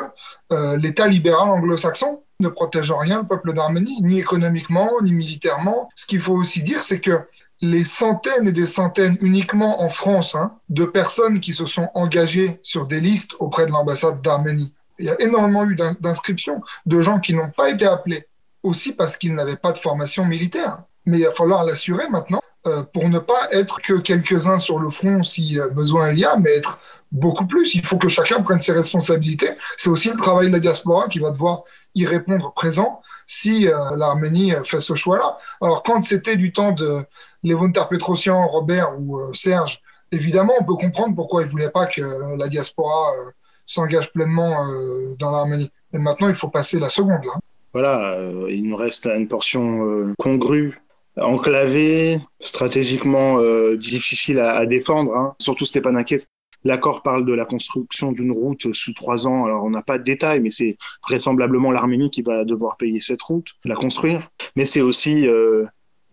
euh, 0.51 0.77
l'État 0.77 1.07
libéral 1.07 1.49
anglo-saxon, 1.49 2.23
ne 2.41 2.49
protège 2.49 2.91
rien 2.91 3.19
le 3.21 3.27
peuple 3.27 3.53
d'Arménie, 3.53 4.01
ni 4.01 4.19
économiquement, 4.19 4.91
ni 5.01 5.13
militairement. 5.13 5.89
Ce 5.95 6.05
qu'il 6.05 6.21
faut 6.21 6.33
aussi 6.33 6.61
dire, 6.61 6.83
c'est 6.83 6.99
que 6.99 7.21
les 7.61 7.83
centaines 7.83 8.47
et 8.47 8.51
des 8.51 8.67
centaines 8.67 9.17
uniquement 9.21 9.83
en 9.83 9.89
France 9.89 10.35
hein, 10.35 10.53
de 10.69 10.83
personnes 10.83 11.39
qui 11.39 11.53
se 11.53 11.65
sont 11.65 11.89
engagées 11.93 12.59
sur 12.63 12.87
des 12.87 12.99
listes 12.99 13.33
auprès 13.39 13.65
de 13.65 13.71
l'ambassade 13.71 14.21
d'Arménie. 14.21 14.73
Il 14.97 15.05
y 15.05 15.09
a 15.09 15.21
énormément 15.21 15.65
eu 15.65 15.75
d'inscriptions 15.75 16.61
de 16.85 17.01
gens 17.01 17.19
qui 17.19 17.33
n'ont 17.33 17.51
pas 17.51 17.69
été 17.69 17.85
appelés, 17.85 18.27
aussi 18.63 18.93
parce 18.93 19.17
qu'ils 19.17 19.33
n'avaient 19.33 19.55
pas 19.55 19.71
de 19.71 19.79
formation 19.79 20.25
militaire. 20.25 20.79
Mais 21.05 21.19
il 21.19 21.25
va 21.25 21.31
falloir 21.31 21.63
l'assurer 21.63 22.07
maintenant 22.09 22.41
euh, 22.67 22.83
pour 22.83 23.09
ne 23.09 23.19
pas 23.19 23.47
être 23.51 23.81
que 23.81 23.93
quelques-uns 23.93 24.59
sur 24.59 24.77
le 24.77 24.89
front 24.89 25.23
si 25.23 25.59
euh, 25.59 25.69
besoin 25.69 26.11
il 26.11 26.19
y 26.19 26.25
a, 26.25 26.35
mais 26.37 26.51
être 26.57 26.79
beaucoup 27.11 27.45
plus. 27.45 27.75
Il 27.75 27.85
faut 27.85 27.97
que 27.97 28.07
chacun 28.07 28.41
prenne 28.41 28.59
ses 28.59 28.71
responsabilités. 28.71 29.49
C'est 29.77 29.89
aussi 29.89 30.09
le 30.09 30.17
travail 30.17 30.47
de 30.47 30.53
la 30.53 30.59
diaspora 30.59 31.07
qui 31.07 31.19
va 31.19 31.31
devoir 31.31 31.63
y 31.95 32.05
répondre 32.05 32.53
présent 32.53 33.01
si 33.27 33.67
euh, 33.67 33.75
l'Arménie 33.97 34.53
fait 34.63 34.79
ce 34.79 34.95
choix-là. 34.95 35.37
Alors 35.61 35.83
quand 35.83 36.01
c'était 36.01 36.37
du 36.37 36.51
temps 36.51 36.71
de 36.71 37.05
Lévon 37.43 37.71
Petrosian, 37.71 38.47
Robert 38.47 38.99
ou 38.99 39.19
euh, 39.19 39.33
Serge, 39.33 39.81
évidemment, 40.11 40.53
on 40.59 40.63
peut 40.63 40.75
comprendre 40.75 41.15
pourquoi 41.15 41.41
ils 41.41 41.45
ne 41.45 41.51
voulaient 41.51 41.71
pas 41.71 41.87
que 41.87 42.37
la 42.37 42.47
diaspora 42.47 43.11
euh, 43.11 43.31
s'engage 43.65 44.11
pleinement 44.11 44.63
euh, 44.65 45.15
dans 45.17 45.31
l'Arménie. 45.31 45.71
Et 45.93 45.97
maintenant, 45.97 46.29
il 46.29 46.35
faut 46.35 46.49
passer 46.49 46.79
la 46.79 46.89
seconde. 46.89 47.25
Là. 47.25 47.33
Voilà, 47.73 48.17
il 48.49 48.67
nous 48.67 48.75
reste 48.75 49.05
une 49.05 49.29
portion 49.29 50.13
congrue, 50.17 50.81
enclavée, 51.17 52.19
stratégiquement 52.41 53.39
difficile 53.75 54.39
à, 54.39 54.65
défendre. 54.65 55.15
Hein. 55.15 55.35
Surtout 55.39 55.65
Inquiet. 55.85 56.19
L'accord 56.63 57.01
parle 57.03 57.25
de 57.25 57.33
la 57.33 57.45
construction 57.45 58.11
d'une 58.11 58.31
route 58.31 58.73
sous 58.73 58.93
trois 58.93 59.27
ans. 59.27 59.45
Alors, 59.45 59.63
on 59.63 59.69
n'a 59.69 59.81
pas 59.81 59.97
de 59.97 60.03
détails, 60.03 60.41
mais 60.41 60.51
c'est 60.51 60.77
vraisemblablement 61.07 61.71
l'Arménie 61.71 62.11
qui 62.11 62.21
va 62.21 62.45
devoir 62.45 62.77
payer 62.77 62.99
cette 62.99 63.21
route, 63.21 63.49
la 63.65 63.75
construire. 63.75 64.29
Mais 64.55 64.65
c'est 64.65 64.81
aussi 64.81 65.25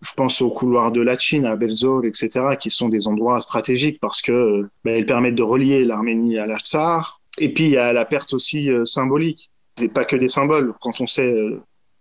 je 0.01 0.15
pense 0.15 0.41
aux 0.41 0.51
couloirs 0.51 0.93
de 0.93 1.01
la 1.01 1.19
Chine, 1.19 1.47
à 1.47 1.57
Belzor, 1.57 2.05
etc., 2.05 2.57
qui 2.59 2.71
sont 2.71 2.89
des 2.89 3.09
endroits 3.09 3.41
stratégiques 3.41 3.99
parce 4.01 4.23
que 4.23 4.63
ben, 4.85 4.97
ils 4.97 5.07
permettent 5.07 5.35
de 5.35 5.43
relier 5.43 5.85
l'Arménie 5.85 6.39
à 6.39 6.47
l'Artsar. 6.47 7.21
Et 7.39 7.53
puis 7.53 7.65
il 7.65 7.71
y 7.71 7.77
a 7.77 7.93
la 7.93 8.05
perte 8.05 8.33
aussi 8.33 8.71
euh, 8.71 8.85
symbolique. 8.85 9.51
C'est 9.77 9.89
pas 9.89 10.05
que 10.05 10.17
des 10.17 10.29
symboles. 10.29 10.75
Quand 10.81 11.01
on 11.01 11.07
sait 11.07 11.33
euh, 11.33 11.61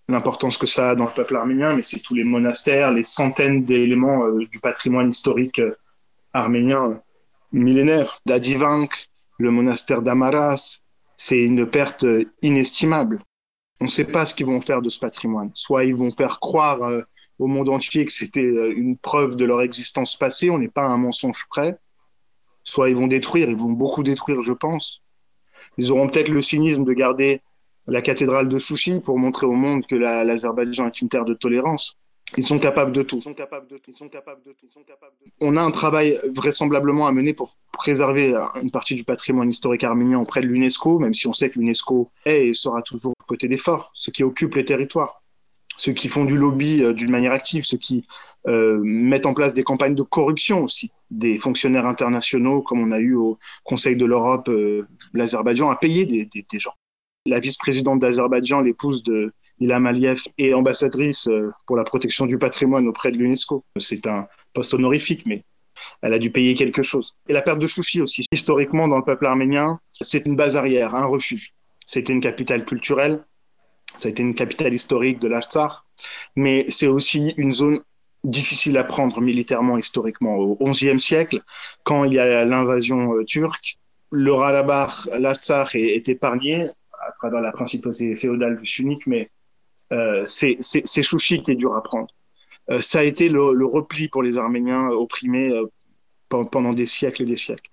l'importance 0.09 0.57
que 0.57 0.67
ça 0.67 0.91
a 0.91 0.95
dans 0.95 1.05
le 1.05 1.11
peuple 1.11 1.35
arménien, 1.35 1.75
mais 1.75 1.81
c'est 1.81 1.99
tous 1.99 2.15
les 2.15 2.23
monastères, 2.23 2.91
les 2.91 3.03
centaines 3.03 3.65
d'éléments 3.65 4.25
euh, 4.25 4.45
du 4.51 4.59
patrimoine 4.59 5.09
historique 5.09 5.61
arménien 6.33 7.01
millénaire. 7.51 8.19
D'Adivank, 8.25 9.09
le 9.37 9.51
monastère 9.51 10.01
d'Amaras, 10.01 10.79
c'est 11.15 11.39
une 11.39 11.69
perte 11.69 12.05
inestimable. 12.41 13.19
On 13.79 13.85
ne 13.85 13.89
sait 13.89 14.05
pas 14.05 14.25
ce 14.25 14.33
qu'ils 14.33 14.47
vont 14.47 14.61
faire 14.61 14.81
de 14.81 14.89
ce 14.89 14.99
patrimoine. 14.99 15.51
Soit 15.53 15.85
ils 15.85 15.95
vont 15.95 16.11
faire 16.11 16.39
croire 16.39 17.03
au 17.39 17.47
monde 17.47 17.69
entier 17.69 18.05
que 18.05 18.11
c'était 18.11 18.41
euh, 18.41 18.73
une 18.75 18.97
preuve 18.97 19.35
de 19.35 19.45
leur 19.45 19.61
existence 19.61 20.15
passée, 20.15 20.49
on 20.49 20.57
n'est 20.57 20.67
pas 20.67 20.83
à 20.83 20.87
un 20.87 20.97
mensonge 20.97 21.45
près. 21.49 21.77
Soit 22.63 22.89
ils 22.89 22.95
vont 22.95 23.07
détruire, 23.07 23.49
ils 23.49 23.55
vont 23.55 23.71
beaucoup 23.71 24.03
détruire, 24.03 24.41
je 24.41 24.53
pense. 24.53 25.01
Ils 25.77 25.91
auront 25.91 26.07
peut-être 26.07 26.29
le 26.29 26.41
cynisme 26.41 26.83
de 26.83 26.93
garder 26.93 27.41
la 27.87 28.01
cathédrale 28.01 28.49
de 28.49 28.57
Chouchi 28.57 28.99
pour 28.99 29.17
montrer 29.17 29.45
au 29.45 29.53
monde 29.53 29.85
que 29.85 29.95
l'Azerbaïdjan 29.95 30.87
est 30.87 31.01
une 31.01 31.09
terre 31.09 31.25
de 31.25 31.33
tolérance. 31.33 31.97
Ils 32.35 32.43
sont 32.43 32.59
capables 32.59 32.91
de 32.91 33.03
tout. 33.03 33.21
On 35.39 35.55
a 35.55 35.61
un 35.61 35.71
travail 35.71 36.19
vraisemblablement 36.35 37.07
à 37.07 37.11
mener 37.11 37.33
pour 37.33 37.53
préserver 37.71 38.35
une 38.61 38.69
partie 38.69 38.95
du 38.95 39.05
patrimoine 39.05 39.49
historique 39.49 39.83
arménien 39.83 40.19
auprès 40.19 40.41
de 40.41 40.47
l'UNESCO, 40.47 40.99
même 40.99 41.13
si 41.13 41.27
on 41.27 41.33
sait 41.33 41.49
que 41.49 41.57
l'UNESCO 41.57 42.11
est 42.25 42.47
et 42.47 42.53
sera 42.53 42.81
toujours 42.81 43.13
côté 43.27 43.47
des 43.47 43.57
forts, 43.57 43.91
ceux 43.93 44.11
qui 44.11 44.23
occupent 44.23 44.55
les 44.55 44.65
territoires 44.65 45.21
ceux 45.77 45.93
qui 45.93 46.09
font 46.09 46.25
du 46.25 46.35
lobby 46.35 46.83
euh, 46.83 46.93
d'une 46.93 47.11
manière 47.11 47.31
active, 47.31 47.63
ceux 47.63 47.77
qui 47.77 48.05
euh, 48.47 48.79
mettent 48.83 49.25
en 49.25 49.33
place 49.33 49.53
des 49.53 49.63
campagnes 49.63 49.95
de 49.95 50.01
corruption 50.01 50.63
aussi, 50.63 50.91
des 51.11 51.37
fonctionnaires 51.37 51.85
internationaux, 51.85 52.61
comme 52.61 52.81
on 52.81 52.91
a 52.91 52.99
eu 52.99 53.15
au 53.15 53.37
Conseil 53.63 53.95
de 53.95 54.05
l'Europe, 54.05 54.49
euh, 54.49 54.87
l'Azerbaïdjan 55.13 55.69
a 55.69 55.75
payé 55.75 56.05
des, 56.05 56.25
des 56.25 56.59
gens. 56.59 56.73
La 57.25 57.39
vice-présidente 57.39 57.99
d'Azerbaïdjan, 57.99 58.61
l'épouse 58.61 59.03
de 59.03 59.33
Ilham 59.59 59.87
Aliyev, 59.87 60.21
est 60.37 60.53
ambassadrice 60.53 61.29
pour 61.65 61.77
la 61.77 61.83
protection 61.83 62.25
du 62.25 62.37
patrimoine 62.37 62.87
auprès 62.87 63.11
de 63.11 63.17
l'UNESCO. 63.17 63.63
C'est 63.79 64.05
un 64.07 64.27
poste 64.53 64.73
honorifique, 64.73 65.25
mais 65.25 65.43
elle 66.01 66.13
a 66.13 66.19
dû 66.19 66.31
payer 66.31 66.53
quelque 66.53 66.81
chose. 66.81 67.15
Et 67.27 67.33
la 67.33 67.41
perte 67.41 67.59
de 67.59 67.67
Chouchi 67.67 68.01
aussi. 68.01 68.25
Historiquement, 68.31 68.87
dans 68.87 68.97
le 68.97 69.03
peuple 69.03 69.25
arménien, 69.25 69.79
c'est 69.99 70.25
une 70.25 70.35
base 70.35 70.57
arrière, 70.57 70.95
un 70.95 71.05
refuge. 71.05 71.53
C'était 71.85 72.13
une 72.13 72.21
capitale 72.21 72.65
culturelle, 72.65 73.23
ça 73.97 74.09
a 74.09 74.11
été 74.11 74.21
une 74.21 74.35
capitale 74.35 74.73
historique 74.73 75.19
de 75.19 75.27
l'Artsar, 75.27 75.85
mais 76.35 76.65
c'est 76.69 76.87
aussi 76.87 77.33
une 77.37 77.53
zone 77.53 77.81
difficile 78.23 78.77
à 78.77 78.83
prendre 78.83 79.21
militairement 79.21 79.77
historiquement. 79.77 80.35
Au 80.35 80.71
XIe 80.71 80.99
siècle, 80.99 81.41
quand 81.83 82.03
il 82.03 82.13
y 82.13 82.19
a 82.19 82.45
l'invasion 82.45 83.13
euh, 83.13 83.23
turque, 83.23 83.77
le 84.11 84.31
Ralabar, 84.33 85.07
l'Artsar 85.17 85.75
est, 85.75 86.07
épargné 86.09 86.69
à 87.07 87.11
travers 87.13 87.41
la 87.41 87.51
principauté 87.51 88.15
féodale 88.15 88.59
sunnique, 88.63 89.07
mais 89.07 89.23
euh, 89.23 89.27
c'est 90.25 91.03
Chouchi 91.03 91.43
qui 91.43 91.51
est 91.51 91.55
dur 91.55 91.75
à 91.75 91.83
prendre. 91.83 92.07
Euh, 92.69 92.81
ça 92.81 92.99
a 92.99 93.03
été 93.03 93.29
le, 93.29 93.65
repli 93.65 94.09
pour 94.09 94.23
les 94.23 94.37
Arméniens 94.37 94.89
opprimés 94.89 95.53
pendant 96.29 96.73
des 96.73 96.85
siècles 96.85 97.23
et 97.23 97.25
des 97.25 97.37
siècles. 97.37 97.69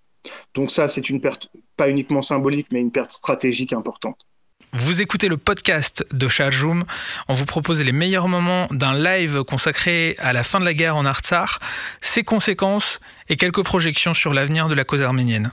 Donc 0.54 0.70
ça, 0.70 0.88
c'est 0.88 1.10
une 1.10 1.20
perte, 1.20 1.48
pas 1.76 1.90
uniquement 1.90 2.22
symbolique, 2.22 2.68
mais 2.70 2.80
une 2.80 2.92
perte 2.92 3.12
stratégique 3.12 3.72
importante. 3.72 4.26
Vous 4.72 5.02
écoutez 5.02 5.28
le 5.28 5.36
podcast 5.36 6.04
de 6.12 6.26
Charjoum. 6.26 6.84
On 7.28 7.34
vous 7.34 7.44
propose 7.44 7.80
les 7.82 7.92
meilleurs 7.92 8.26
moments 8.26 8.66
d'un 8.70 8.94
live 8.94 9.44
consacré 9.44 10.16
à 10.18 10.32
la 10.32 10.42
fin 10.42 10.58
de 10.58 10.64
la 10.64 10.74
guerre 10.74 10.96
en 10.96 11.04
Artsar, 11.04 11.60
ses 12.00 12.24
conséquences 12.24 13.00
et 13.28 13.36
quelques 13.36 13.62
projections 13.62 14.14
sur 14.14 14.34
l'avenir 14.34 14.68
de 14.68 14.74
la 14.74 14.84
cause 14.84 15.02
arménienne. 15.02 15.50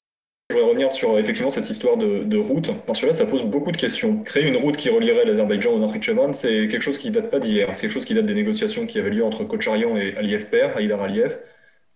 Je 0.51 0.57
voudrais 0.57 0.69
revenir 0.69 0.91
sur 0.91 1.17
effectivement 1.17 1.49
cette 1.49 1.69
histoire 1.69 1.95
de, 1.95 2.37
route, 2.37 2.71
parce 2.85 2.99
que 2.99 3.05
là, 3.05 3.13
ça 3.13 3.25
pose 3.25 3.43
beaucoup 3.43 3.71
de 3.71 3.77
questions. 3.77 4.21
Créer 4.23 4.47
une 4.47 4.57
route 4.57 4.75
qui 4.75 4.89
relierait 4.89 5.23
l'Azerbaïdjan 5.23 5.71
au 5.71 5.79
Nakhitchevan, 5.79 6.33
c'est 6.33 6.67
quelque 6.67 6.81
chose 6.81 6.97
qui 6.97 7.09
date 7.09 7.31
pas 7.31 7.39
d'hier. 7.39 7.69
C'est 7.73 7.81
quelque 7.81 7.93
chose 7.93 8.05
qui 8.05 8.13
date 8.13 8.25
des 8.25 8.33
négociations 8.33 8.85
qui 8.85 8.99
avaient 8.99 9.11
lieu 9.11 9.23
entre 9.23 9.45
Kocharian 9.45 9.95
et 9.95 10.13
Aliyev 10.17 10.49
père, 10.49 10.75
Haïdar 10.75 11.01
Aliyev, 11.01 11.39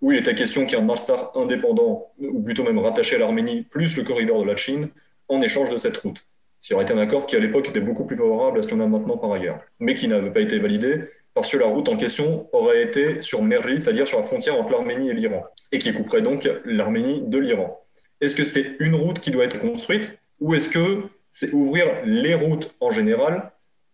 où 0.01 0.13
il 0.13 0.17
était 0.19 0.35
question 0.35 0.65
qu'il 0.65 0.77
y 0.77 0.81
ait 0.81 0.83
un 0.83 0.89
Artsar 0.89 1.33
indépendant, 1.35 2.07
ou 2.19 2.41
plutôt 2.41 2.63
même 2.63 2.79
rattaché 2.79 3.17
à 3.17 3.19
l'Arménie, 3.19 3.63
plus 3.63 3.97
le 3.97 4.03
corridor 4.03 4.41
de 4.41 4.47
la 4.47 4.55
Chine, 4.55 4.88
en 5.27 5.41
échange 5.41 5.69
de 5.69 5.77
cette 5.77 5.97
route 5.97 6.25
y 6.71 6.74
aurait 6.74 6.83
été 6.83 6.93
un 6.93 6.97
accord 6.97 7.25
qui 7.25 7.35
à 7.35 7.39
l'époque 7.39 7.69
était 7.69 7.81
beaucoup 7.81 8.05
plus 8.05 8.17
favorable 8.17 8.59
à 8.59 8.63
ce 8.63 8.67
qu'on 8.67 8.79
a 8.79 8.88
maintenant 8.88 9.17
par 9.17 9.31
ailleurs, 9.31 9.59
mais 9.79 9.93
qui 9.93 10.07
n'avait 10.07 10.31
pas 10.31 10.41
été 10.41 10.59
validé 10.59 11.03
parce 11.33 11.51
que 11.51 11.57
la 11.57 11.65
route 11.65 11.89
en 11.89 11.97
question 11.97 12.47
aurait 12.53 12.81
été 12.81 13.21
sur 13.21 13.43
Merli, 13.43 13.79
c'est-à-dire 13.79 14.07
sur 14.07 14.17
la 14.17 14.24
frontière 14.24 14.55
entre 14.57 14.71
l'Arménie 14.71 15.09
et 15.09 15.13
l'Iran, 15.13 15.43
et 15.71 15.79
qui 15.79 15.93
couperait 15.93 16.21
donc 16.21 16.50
l'Arménie 16.63 17.21
de 17.21 17.38
l'Iran. 17.38 17.84
Est-ce 18.22 18.36
que 18.36 18.45
c'est 18.45 18.77
une 18.79 18.95
route 18.95 19.19
qui 19.19 19.31
doit 19.31 19.45
être 19.45 19.60
construite 19.60 20.17
ou 20.39 20.53
est-ce 20.53 20.69
que 20.69 21.03
c'est 21.29 21.51
ouvrir 21.51 21.86
les 22.05 22.34
routes 22.34 22.74
en 22.79 22.91
général 22.91 23.51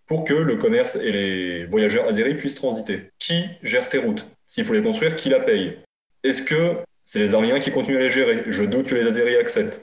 pour 0.07 0.25
que 0.25 0.33
le 0.33 0.55
commerce 0.55 0.95
et 0.95 1.11
les 1.11 1.65
voyageurs 1.65 2.07
azéris 2.07 2.35
puissent 2.35 2.55
transiter? 2.55 3.11
Qui 3.19 3.45
gère 3.63 3.85
ces 3.85 3.97
routes? 3.97 4.27
S'il 4.43 4.65
faut 4.65 4.73
les 4.73 4.83
construire, 4.83 5.15
qui 5.15 5.29
la 5.29 5.39
paye? 5.39 5.77
Est-ce 6.23 6.43
que 6.43 6.77
c'est 7.03 7.19
les 7.19 7.33
Arméniens 7.33 7.59
qui 7.59 7.71
continuent 7.71 7.97
à 7.97 8.01
les 8.01 8.11
gérer? 8.11 8.43
Je 8.47 8.63
doute 8.63 8.87
que 8.87 8.95
les 8.95 9.07
Azéris 9.07 9.37
acceptent. 9.37 9.81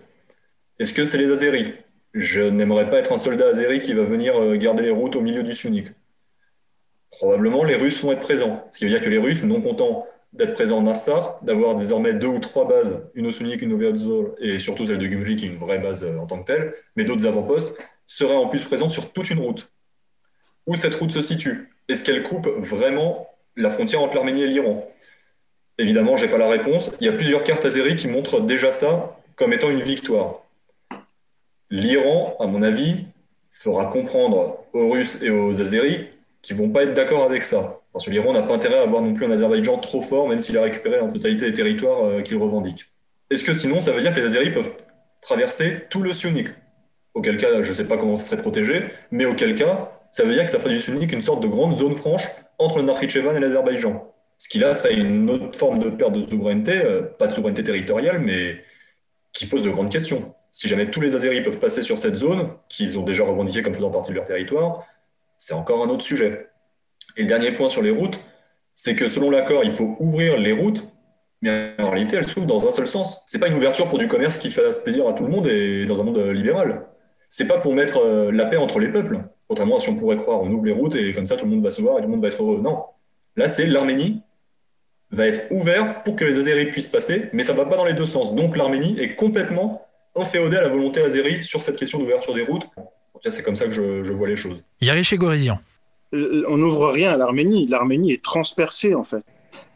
Est-ce 0.78 0.94
que 0.94 1.04
c'est 1.04 1.18
les 1.18 1.30
Azéris? 1.30 1.74
Je 2.14 2.42
n'aimerais 2.42 2.88
pas 2.90 2.98
être 2.98 3.12
un 3.12 3.18
soldat 3.18 3.48
azéri 3.48 3.80
qui 3.80 3.92
va 3.92 4.04
venir 4.04 4.40
euh, 4.40 4.56
garder 4.56 4.82
les 4.82 4.90
routes 4.90 5.16
au 5.16 5.20
milieu 5.20 5.42
du 5.42 5.54
Sunnik. 5.54 5.88
Probablement, 7.10 7.64
les 7.64 7.74
Russes 7.74 8.02
vont 8.02 8.12
être 8.12 8.20
présents. 8.20 8.66
Ce 8.70 8.78
qui 8.78 8.84
veut 8.84 8.90
dire 8.90 9.02
que 9.02 9.08
les 9.08 9.18
Russes, 9.18 9.44
non 9.44 9.60
contents 9.60 10.06
d'être 10.32 10.54
présents 10.54 10.78
en 10.78 10.86
Assar, 10.86 11.38
d'avoir 11.42 11.74
désormais 11.74 12.14
deux 12.14 12.28
ou 12.28 12.38
trois 12.38 12.68
bases, 12.68 13.00
une 13.14 13.26
au 13.26 13.32
Sunnik, 13.32 13.62
une 13.62 13.72
au 13.72 13.78
Veodzor, 13.78 14.34
et 14.38 14.58
surtout 14.58 14.86
celle 14.86 14.98
de 14.98 15.06
Gümri, 15.06 15.36
qui 15.36 15.46
est 15.46 15.48
une 15.48 15.56
vraie 15.56 15.78
base 15.78 16.04
euh, 16.04 16.18
en 16.18 16.26
tant 16.26 16.40
que 16.40 16.44
telle, 16.44 16.74
mais 16.96 17.04
d'autres 17.04 17.26
avant-postes, 17.26 17.76
seraient 18.06 18.36
en 18.36 18.48
plus 18.48 18.64
présents 18.64 18.88
sur 18.88 19.12
toute 19.12 19.30
une 19.30 19.40
route. 19.40 19.70
Où 20.66 20.76
cette 20.76 20.94
route 20.94 21.10
se 21.10 21.22
situe? 21.22 21.70
Est-ce 21.88 22.04
qu'elle 22.04 22.22
coupe 22.22 22.46
vraiment 22.58 23.28
la 23.56 23.70
frontière 23.70 24.02
entre 24.02 24.14
l'Arménie 24.14 24.42
et 24.42 24.46
l'Iran? 24.46 24.86
Évidemment, 25.78 26.16
je 26.16 26.26
n'ai 26.26 26.30
pas 26.30 26.38
la 26.38 26.48
réponse. 26.48 26.92
Il 27.00 27.06
y 27.06 27.08
a 27.08 27.12
plusieurs 27.12 27.44
cartes 27.44 27.64
azéries 27.64 27.96
qui 27.96 28.08
montrent 28.08 28.40
déjà 28.40 28.70
ça 28.70 29.18
comme 29.36 29.52
étant 29.52 29.70
une 29.70 29.82
victoire. 29.82 30.42
L'Iran, 31.70 32.36
à 32.40 32.46
mon 32.46 32.62
avis, 32.62 33.06
fera 33.50 33.90
comprendre 33.90 34.64
aux 34.72 34.90
Russes 34.90 35.22
et 35.22 35.30
aux 35.30 35.60
Azeris 35.60 36.08
qu'ils 36.42 36.56
vont 36.56 36.70
pas 36.70 36.84
être 36.84 36.94
d'accord 36.94 37.24
avec 37.24 37.42
ça. 37.42 37.80
Parce 37.92 38.06
que 38.06 38.10
l'Iran 38.10 38.32
n'a 38.32 38.42
pas 38.42 38.54
intérêt 38.54 38.78
à 38.78 38.82
avoir 38.82 39.02
non 39.02 39.12
plus 39.12 39.26
un 39.26 39.30
Azerbaïdjan 39.30 39.78
trop 39.78 40.02
fort, 40.02 40.28
même 40.28 40.40
s'il 40.40 40.56
a 40.56 40.62
récupéré 40.62 41.00
la 41.00 41.08
totalité 41.08 41.46
des 41.46 41.52
territoires 41.52 42.04
euh, 42.04 42.22
qu'il 42.22 42.36
revendique. 42.36 42.86
Est-ce 43.30 43.44
que 43.44 43.54
sinon, 43.54 43.80
ça 43.80 43.92
veut 43.92 44.00
dire 44.00 44.14
que 44.14 44.20
les 44.20 44.26
Azeris 44.26 44.50
peuvent 44.50 44.72
traverser 45.20 45.86
tout 45.90 46.02
le 46.02 46.12
Sionik 46.12 46.48
Auquel 47.14 47.36
cas, 47.36 47.62
je 47.62 47.68
ne 47.68 47.74
sais 47.74 47.84
pas 47.84 47.98
comment 47.98 48.16
ça 48.16 48.30
serait 48.30 48.40
protégé, 48.40 48.84
mais 49.10 49.24
auquel 49.24 49.54
cas, 49.54 49.90
ça 50.10 50.24
veut 50.24 50.32
dire 50.32 50.44
que 50.44 50.50
ça 50.50 50.58
ferait 50.58 50.74
du 50.74 50.80
Sionik 50.80 51.12
une 51.12 51.22
sorte 51.22 51.42
de 51.42 51.48
grande 51.48 51.76
zone 51.76 51.94
franche 51.94 52.22
entre 52.58 52.78
le 52.78 52.84
Nakhitchevan 52.84 53.36
et 53.36 53.40
l'Azerbaïdjan. 53.40 54.12
Ce 54.38 54.48
qui 54.48 54.60
là 54.60 54.72
serait 54.72 54.94
une 54.94 55.28
autre 55.28 55.58
forme 55.58 55.80
de 55.80 55.90
perte 55.90 56.12
de 56.12 56.22
souveraineté, 56.22 56.80
euh, 56.84 57.02
pas 57.02 57.26
de 57.26 57.32
souveraineté 57.32 57.64
territoriale, 57.64 58.20
mais 58.20 58.62
qui 59.32 59.46
pose 59.46 59.64
de 59.64 59.70
grandes 59.70 59.90
questions. 59.90 60.34
Si 60.52 60.68
jamais 60.68 60.86
tous 60.86 61.00
les 61.00 61.14
Azeris 61.14 61.42
peuvent 61.42 61.58
passer 61.58 61.82
sur 61.82 61.98
cette 61.98 62.14
zone, 62.14 62.50
qu'ils 62.68 62.98
ont 62.98 63.02
déjà 63.02 63.24
revendiqué 63.24 63.62
comme 63.62 63.74
faisant 63.74 63.90
partie 63.90 64.10
de 64.10 64.16
leur 64.16 64.24
territoire, 64.24 64.86
c'est 65.38 65.54
encore 65.54 65.82
un 65.82 65.88
autre 65.88 66.04
sujet. 66.04 66.50
Et 67.16 67.22
le 67.22 67.28
dernier 67.28 67.52
point 67.52 67.70
sur 67.70 67.82
les 67.82 67.90
routes, 67.90 68.20
c'est 68.74 68.94
que 68.94 69.08
selon 69.08 69.30
l'accord, 69.30 69.64
il 69.64 69.72
faut 69.72 69.96
ouvrir 70.00 70.36
les 70.36 70.52
routes, 70.52 70.86
mais 71.40 71.74
en 71.78 71.90
réalité, 71.90 72.16
elles 72.16 72.28
s'ouvrent 72.28 72.46
dans 72.46 72.68
un 72.68 72.72
seul 72.72 72.86
sens. 72.86 73.22
C'est 73.26 73.38
pas 73.38 73.48
une 73.48 73.56
ouverture 73.56 73.88
pour 73.88 73.98
du 73.98 74.08
commerce 74.08 74.38
qui 74.38 74.50
fasse 74.50 74.80
plaisir 74.80 75.08
à 75.08 75.14
tout 75.14 75.24
le 75.24 75.30
monde 75.30 75.46
et 75.46 75.86
dans 75.86 75.98
un 76.00 76.04
monde 76.04 76.18
libéral. 76.18 76.86
C'est 77.30 77.46
pas 77.46 77.58
pour 77.58 77.74
mettre 77.74 77.98
euh, 77.98 78.32
la 78.32 78.46
paix 78.46 78.56
entre 78.56 78.80
les 78.80 78.88
peuples. 78.88 79.20
Contrairement 79.46 79.76
à 79.76 79.80
si 79.80 79.88
on 79.88 79.96
pourrait 79.96 80.16
croire, 80.16 80.42
on 80.42 80.50
ouvre 80.50 80.66
les 80.66 80.72
routes 80.72 80.94
et 80.94 81.14
comme 81.14 81.26
ça 81.26 81.36
tout 81.36 81.46
le 81.46 81.52
monde 81.52 81.64
va 81.64 81.70
se 81.70 81.80
voir 81.80 81.98
et 81.98 82.00
tout 82.00 82.06
le 82.08 82.12
monde 82.12 82.22
va 82.22 82.28
être 82.28 82.42
heureux. 82.42 82.60
Non. 82.60 82.82
Là, 83.36 83.48
c'est 83.48 83.66
l'Arménie 83.66 84.22
va 85.10 85.26
être 85.26 85.46
ouvert 85.50 86.02
pour 86.02 86.16
que 86.16 86.24
les 86.24 86.38
Azéris 86.38 86.66
puissent 86.66 86.88
passer, 86.88 87.30
mais 87.32 87.42
ça 87.42 87.52
ne 87.52 87.58
va 87.58 87.64
pas 87.64 87.76
dans 87.76 87.84
les 87.84 87.94
deux 87.94 88.06
sens. 88.06 88.34
Donc 88.34 88.56
l'Arménie 88.56 88.98
est 89.00 89.14
complètement 89.14 89.86
inféodée 90.14 90.56
à 90.56 90.62
la 90.62 90.68
volonté 90.68 91.00
azérie 91.00 91.42
sur 91.42 91.62
cette 91.62 91.76
question 91.76 91.98
d'ouverture 91.98 92.34
des 92.34 92.42
routes. 92.42 92.66
C'est 93.22 93.42
comme 93.42 93.56
ça 93.56 93.66
que 93.66 93.72
je, 93.72 94.12
vois 94.12 94.28
les 94.28 94.36
choses. 94.36 94.62
Yariche 94.80 95.14
Gorizian. 95.14 95.60
Euh, 96.14 96.44
on 96.48 96.56
n'ouvre 96.56 96.90
rien 96.90 97.12
à 97.12 97.16
l'Arménie. 97.16 97.66
L'Arménie 97.66 98.12
est 98.12 98.22
transpercée, 98.22 98.94
en 98.94 99.04
fait. 99.04 99.24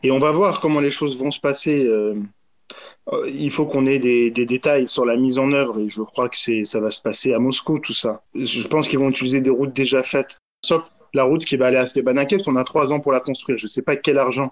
Et 0.03 0.11
on 0.11 0.19
va 0.19 0.33
voir 0.33 0.61
comment 0.61 0.81
les 0.81 0.91
choses 0.91 1.19
vont 1.19 1.31
se 1.31 1.41
passer. 1.41 1.87
Euh, 1.87 2.15
euh, 3.13 3.31
il 3.31 3.51
faut 3.51 3.67
qu'on 3.67 3.87
ait 3.87 3.99
des, 3.99 4.31
détails 4.31 4.89
sur 4.89 5.05
la 5.05 5.17
mise 5.17 5.39
en 5.39 5.53
œuvre 5.53 5.81
et 5.81 5.89
je 5.89 6.03
crois 6.03 6.29
que 6.29 6.37
ça 6.65 6.81
va 6.81 6.91
se 6.91 7.03
passer 7.03 7.35
à 7.35 7.39
Moscou, 7.39 7.79
tout 7.79 7.93
ça. 7.93 8.23
Je 8.35 8.67
pense 8.69 8.89
qu'ils 8.89 8.99
vont 8.99 9.11
utiliser 9.11 9.41
des 9.41 9.51
routes 9.51 9.75
déjà 9.75 10.03
faites. 10.03 10.39
Sauf 10.65 10.91
la 11.15 11.25
route 11.25 11.45
qui 11.45 11.57
va 11.57 11.67
aller 11.67 11.77
à 11.77 11.87
Stepanakert, 11.87 12.41
on 12.47 12.57
a 12.57 12.65
trois 12.65 12.93
ans 12.93 13.01
pour 13.01 13.13
la 13.13 13.21
construire. 13.21 13.59
Je 13.59 13.67
ne 13.67 13.69
sais 13.69 13.83
pas 13.83 13.97
quel 13.97 14.19
argent, 14.19 14.49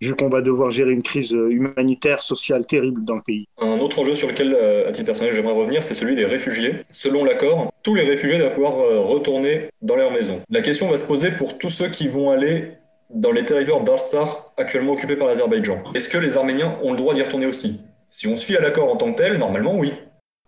vu 0.00 0.14
qu'on 0.14 0.28
va 0.28 0.40
devoir 0.40 0.70
gérer 0.70 0.92
une 0.92 1.02
crise 1.02 1.34
euh, 1.34 1.50
humanitaire, 1.50 2.22
sociale 2.22 2.66
terrible 2.66 3.04
dans 3.04 3.16
le 3.16 3.22
pays. 3.22 3.46
Un 3.58 3.78
autre 3.78 3.98
enjeu 3.98 4.14
sur 4.14 4.28
lequel, 4.28 4.54
euh, 4.54 4.88
à 4.88 4.92
titre 4.92 5.06
personnel, 5.06 5.34
j'aimerais 5.34 5.54
revenir, 5.54 5.82
c'est 5.82 5.94
celui 5.94 6.14
des 6.14 6.24
réfugiés. 6.24 6.84
Selon 6.90 7.24
l'accord, 7.24 7.72
tous 7.82 7.94
les 7.94 8.04
réfugiés 8.04 8.38
doivent 8.38 8.54
pouvoir 8.54 8.78
euh, 8.78 9.00
retourner 9.00 9.68
dans 9.82 9.96
leur 9.96 10.10
maison. 10.10 10.40
La 10.50 10.62
question 10.62 10.88
va 10.90 10.96
se 10.96 11.06
poser 11.06 11.32
pour 11.32 11.58
tous 11.58 11.70
ceux 11.70 11.88
qui 11.88 12.08
vont 12.08 12.30
aller 12.30 12.72
dans 13.10 13.32
les 13.32 13.44
territoires 13.44 13.82
d'Arsar 13.82 14.46
actuellement 14.56 14.92
occupés 14.92 15.16
par 15.16 15.28
l'Azerbaïdjan. 15.28 15.82
Est-ce 15.94 16.08
que 16.08 16.18
les 16.18 16.36
Arméniens 16.36 16.78
ont 16.82 16.92
le 16.92 16.96
droit 16.96 17.14
d'y 17.14 17.22
retourner 17.22 17.46
aussi? 17.46 17.80
Si 18.08 18.28
on 18.28 18.36
fie 18.36 18.56
à 18.56 18.60
l'accord 18.60 18.92
en 18.92 18.96
tant 18.96 19.12
que 19.12 19.18
tel, 19.18 19.38
normalement 19.38 19.76
oui 19.76 19.92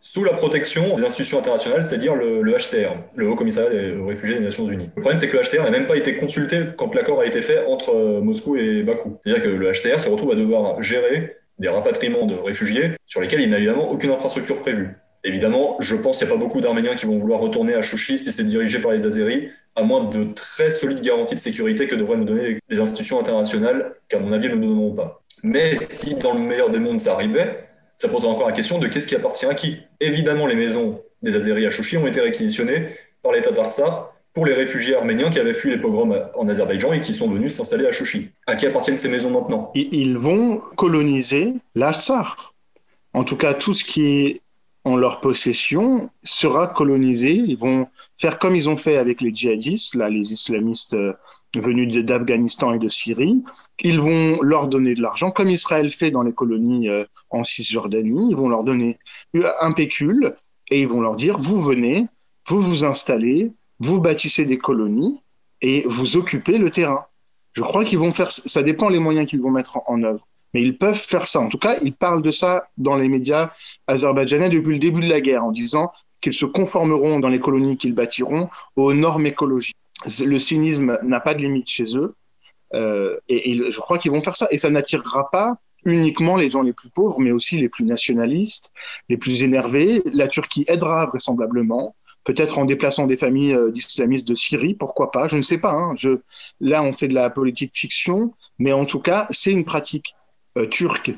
sous 0.01 0.25
la 0.25 0.33
protection 0.33 0.97
des 0.97 1.05
institutions 1.05 1.39
internationales, 1.39 1.83
c'est-à-dire 1.83 2.15
le, 2.15 2.43
HCR, 2.43 2.95
le 3.17 3.29
Haut 3.29 3.37
Commissariat 3.37 3.71
des 3.71 3.95
réfugiés 4.01 4.39
des 4.39 4.45
Nations 4.45 4.67
Unies. 4.67 4.91
Le 4.95 5.03
problème, 5.03 5.21
c'est 5.21 5.29
que 5.29 5.37
le 5.37 5.43
HCR 5.43 5.65
n'a 5.65 5.71
même 5.71 5.87
pas 5.87 5.97
été 5.97 6.17
consulté 6.17 6.61
quand 6.77 6.95
l'accord 6.95 7.21
a 7.21 7.27
été 7.27 7.43
fait 7.43 7.67
entre 7.67 7.95
euh, 7.95 8.21
Moscou 8.21 8.57
et 8.57 8.83
Bakou. 8.83 9.19
C'est-à-dire 9.23 9.43
que 9.43 9.49
le 9.49 9.73
HCR 9.73 10.01
se 10.01 10.09
retrouve 10.09 10.33
à 10.33 10.35
devoir 10.35 10.81
gérer 10.83 11.37
des 11.59 11.69
rapatriements 11.69 12.27
de 12.27 12.35
réfugiés 12.35 12.93
sur 13.07 13.21
lesquels 13.21 13.41
il 13.41 13.51
n'a 13.51 13.59
évidemment 13.59 13.91
aucune 13.91 14.11
infrastructure 14.11 14.61
prévue. 14.61 14.91
Évidemment, 15.25 15.77
je 15.81 15.97
pense 15.97 16.19
qu'il 16.19 16.29
n'y 16.29 16.33
a 16.33 16.37
pas 16.37 16.41
beaucoup 16.41 16.61
d'Arméniens 16.61 16.95
qui 16.95 17.07
vont 17.07 17.17
vouloir 17.17 17.41
retourner 17.41 17.75
à 17.75 17.83
Chouchi 17.83 18.19
si 18.19 18.31
c'est 18.31 18.45
dirigé 18.45 18.79
par 18.79 18.93
les 18.93 19.05
Azéris, 19.05 19.49
à 19.75 19.83
moins 19.83 20.05
de 20.05 20.33
très 20.33 20.71
solides 20.71 21.01
garanties 21.01 21.35
de 21.35 21.41
sécurité 21.41 21.89
que 21.89 21.97
devraient 21.97 22.17
nous 22.17 22.25
donner 22.25 22.61
les 22.69 22.81
institutions 22.81 23.19
internationales, 23.19 23.95
qu'à 24.09 24.21
mon 24.21 24.33
avis, 24.33 24.49
ne 24.49 24.55
nous 24.55 24.69
donneront 24.69 24.95
pas. 24.95 25.23
Mais 25.43 25.75
si 25.77 26.15
dans 26.15 26.35
le 26.35 26.41
meilleur 26.41 26.71
des 26.71 26.79
mondes 26.79 27.01
ça 27.01 27.15
arrivait, 27.15 27.68
ça 27.99 28.09
pose 28.09 28.25
encore 28.25 28.47
la 28.47 28.53
question 28.53 28.79
de 28.79 28.87
qu'est-ce 28.87 29.09
qui 29.09 29.17
appartient 29.17 29.45
à 29.45 29.55
qui. 29.55 29.79
Évidemment, 30.01 30.47
les 30.47 30.55
maisons 30.55 31.03
des 31.23 31.35
Azéris 31.35 31.67
à 31.67 31.71
Chouchi 31.71 31.97
ont 31.97 32.07
été 32.07 32.21
réquisitionnées 32.21 32.89
par 33.23 33.33
l'État 33.33 33.51
d'Artsar 33.51 34.15
pour 34.33 34.47
les 34.47 34.55
réfugiés 34.55 34.95
arméniens 34.95 35.31
qui 35.31 35.41
avaient 35.41 35.53
fui 35.53 35.71
les 35.71 35.79
pogroms 35.79 36.15
en 36.37 36.49
Azerbaïdjan 36.49 36.93
et 36.93 37.01
qui 37.01 37.13
sont 37.13 37.29
venus 37.29 37.57
s'installer 37.57 37.87
à 37.87 37.93
Chouchi. 37.93 38.31
À 38.47 38.55
qui 38.55 38.67
appartiennent 38.67 38.99
ces 38.99 39.09
maisons 39.09 39.31
maintenant? 39.31 39.73
Ils 39.75 40.17
vont 40.17 40.59
coloniser 40.77 41.55
l'Artsar. 41.75 42.55
En 43.15 43.25
tout 43.25 43.37
cas, 43.37 43.53
tout 43.53 43.73
ce 43.73 43.83
qui 43.83 44.07
est 44.07 44.43
en 44.85 44.97
leur 44.97 45.21
possession 45.21 46.09
sera 46.23 46.69
colonisé. 46.69 47.33
Ils 47.33 47.59
vont 47.59 47.89
faire 48.17 48.39
comme 48.39 48.55
ils 48.55 48.69
ont 48.69 48.77
fait 48.77 48.97
avec 48.97 49.21
les 49.21 49.35
djihadistes, 49.35 49.97
là, 49.97 50.09
les 50.09 50.33
islamistes 50.33 50.95
euh, 50.95 51.15
venus 51.57 51.95
d'Afghanistan 52.05 52.75
et 52.75 52.79
de 52.79 52.89
Syrie. 52.89 53.43
Ils 53.81 54.01
vont 54.01 54.41
leur 54.43 54.69
donner 54.69 54.95
de 54.95 55.03
l'argent, 55.03 55.31
comme 55.31 55.49
Israël 55.49 55.91
fait 55.91 56.11
dans 56.11 56.23
les 56.23 56.33
colonies 56.33 56.89
euh, 56.89 57.05
en 57.31 57.45
Cisjordanie. 57.45 58.29
Ils 58.31 58.37
vont 58.37 58.49
leur 58.49 58.65
donner 58.65 58.99
un 59.61 59.73
pécule 59.73 60.37
et 60.71 60.83
ils 60.83 60.89
vont 60.89 61.01
leur 61.01 61.17
dire, 61.17 61.39
vous 61.39 61.61
venez, 61.61 62.07
vous 62.47 62.61
vous 62.61 62.85
installez, 62.85 63.53
vous 63.79 64.01
bâtissez 64.01 64.45
des 64.45 64.59
colonies 64.59 65.23
et 65.61 65.85
vous 65.87 66.17
occupez 66.17 66.59
le 66.59 66.71
terrain. 66.71 67.07
Je 67.53 67.63
crois 67.63 67.85
qu'ils 67.85 67.99
vont 67.99 68.13
faire, 68.13 68.31
ça 68.31 68.63
dépend 68.63 68.89
les 68.89 68.99
moyens 68.99 69.29
qu'ils 69.29 69.41
vont 69.41 69.51
mettre 69.51 69.79
en, 69.87 70.03
œuvre. 70.03 70.27
Mais 70.55 70.63
ils 70.63 70.79
peuvent 70.79 70.95
faire 70.95 71.27
ça. 71.27 71.41
En 71.41 71.49
tout 71.49 71.59
cas, 71.59 71.77
ils 71.83 71.93
parlent 71.93 72.23
de 72.23 72.31
ça 72.31 72.69
dans 72.79 72.97
les 72.97 73.09
médias 73.09 73.51
azerbaïdjanais 73.87 74.49
depuis 74.49 74.73
le 74.73 74.79
début 74.79 75.01
de 75.01 75.09
la 75.09 75.21
guerre, 75.21 75.45
en 75.45 75.53
disant 75.53 75.91
qu'ils 76.21 76.33
se 76.33 76.47
conformeront 76.47 77.19
dans 77.21 77.29
les 77.29 77.41
colonies 77.41 77.77
qu'ils 77.77 77.95
bâtiront 77.95 78.49
aux 78.77 78.95
normes 78.95 79.27
écologiques 79.27 79.77
le 80.05 80.39
cynisme 80.39 80.99
n'a 81.03 81.21
pas 81.21 81.35
de 81.35 81.41
limite 81.41 81.69
chez 81.69 81.97
eux. 81.97 82.15
Euh, 82.75 83.17
et, 83.29 83.55
je 83.55 83.81
crois 83.81 83.99
qu'ils 83.99 84.11
vont 84.11 84.23
faire 84.23 84.37
ça. 84.37 84.49
Et 84.51 84.59
ça 84.59 84.71
n'attirera 84.71 85.31
pas 85.31 85.57
uniquement 85.85 86.37
les 86.37 86.51
gens 86.51 86.63
les 86.63 86.73
plus 86.73 86.91
pauvres, 86.91 87.21
mais 87.21 87.31
aussi 87.31 87.59
les 87.59 87.69
plus 87.69 87.85
nationalistes, 87.85 88.73
les 89.09 89.17
plus 89.17 89.43
énervés. 89.43 90.03
La 90.13 90.29
Turquie 90.29 90.65
aidera 90.69 91.07
vraisemblablement, 91.07 91.97
peut-être 92.25 92.59
en 92.59 92.65
déplaçant 92.65 93.07
des 93.07 93.17
familles 93.17 93.55
euh, 93.55 93.71
d'islamistes 93.71 94.29
de 94.29 94.35
Syrie, 94.35 94.75
pourquoi 94.75 95.11
pas, 95.11 95.29
je 95.29 95.37
ne 95.37 95.43
sais 95.43 95.59
pas. 95.59 95.73
Hein. 95.73 95.95
Je, 95.97 96.21
là, 96.61 96.83
on 96.83 96.93
fait 96.93 97.09
de 97.09 97.15
la 97.15 97.31
politique 97.31 97.73
fiction, 97.75 98.35
mais 98.59 98.73
en 98.73 98.85
tout 98.85 99.01
cas, 99.01 99.27
c'est 99.31 99.53
une 99.53 99.65
pratique 99.65 100.15
euh, 100.57 100.67
turque 100.67 101.13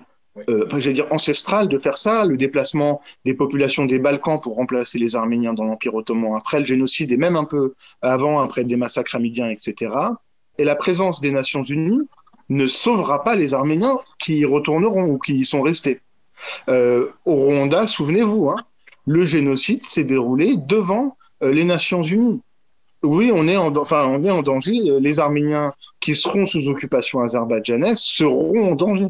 euh, 0.49 0.93
dire 0.93 1.07
ancestrale 1.11 1.69
de 1.69 1.79
faire 1.79 1.99
ça, 1.99 2.25
le 2.25 2.37
déplacement 2.37 3.01
des 3.25 3.35
populations 3.35 3.85
des 3.85 3.99
Balkans 3.99 4.41
pour 4.41 4.57
remplacer 4.57 4.99
les 4.99 5.17
Arméniens 5.17 5.55
dans 5.55 5.65
l'Empire 5.65 5.95
ottoman 5.95 6.35
après 6.35 6.61
le 6.61 6.67
génocide 6.67 7.13
et 7.13 7.17
même 7.17 7.37
un 7.37 7.45
peu 7.45 7.75
avant, 8.03 8.41
après 8.41 8.65
des 8.65 8.77
massacres 8.77 9.17
amidiens, 9.17 9.51
etc. 9.51 9.95
Et 10.59 10.65
la 10.65 10.77
présence 10.77 11.21
des 11.21 11.31
Nations 11.31 11.63
Unies 11.63 12.09
ne 12.49 12.67
sauvera 12.67 13.25
pas 13.25 13.37
les 13.37 13.55
Arméniens 13.55 13.99
qui 14.19 14.39
y 14.39 14.45
retourneront 14.45 15.05
ou 15.05 15.19
qui 15.19 15.35
y 15.35 15.45
sont 15.45 15.63
restés. 15.63 16.01
Euh, 16.69 17.09
au 17.25 17.35
Rwanda, 17.35 17.87
souvenez-vous, 17.87 18.51
hein, 18.51 18.57
le 19.07 19.25
génocide 19.25 19.85
s'est 19.85 20.05
déroulé 20.05 20.57
devant 20.57 21.17
euh, 21.43 21.53
les 21.53 21.65
Nations 21.65 22.03
Unies. 22.03 22.41
Oui, 23.03 23.31
on 23.35 23.49
est, 23.49 23.57
en, 23.57 23.75
enfin, 23.77 24.07
on 24.07 24.23
est 24.25 24.31
en 24.31 24.43
danger. 24.43 24.75
Les 25.01 25.21
Arméniens 25.21 25.73
qui 26.01 26.15
seront 26.15 26.45
sous 26.45 26.69
occupation 26.69 27.21
azerbaïdjanaise 27.21 27.99
seront 27.99 28.73
en 28.73 28.75
danger. 28.75 29.07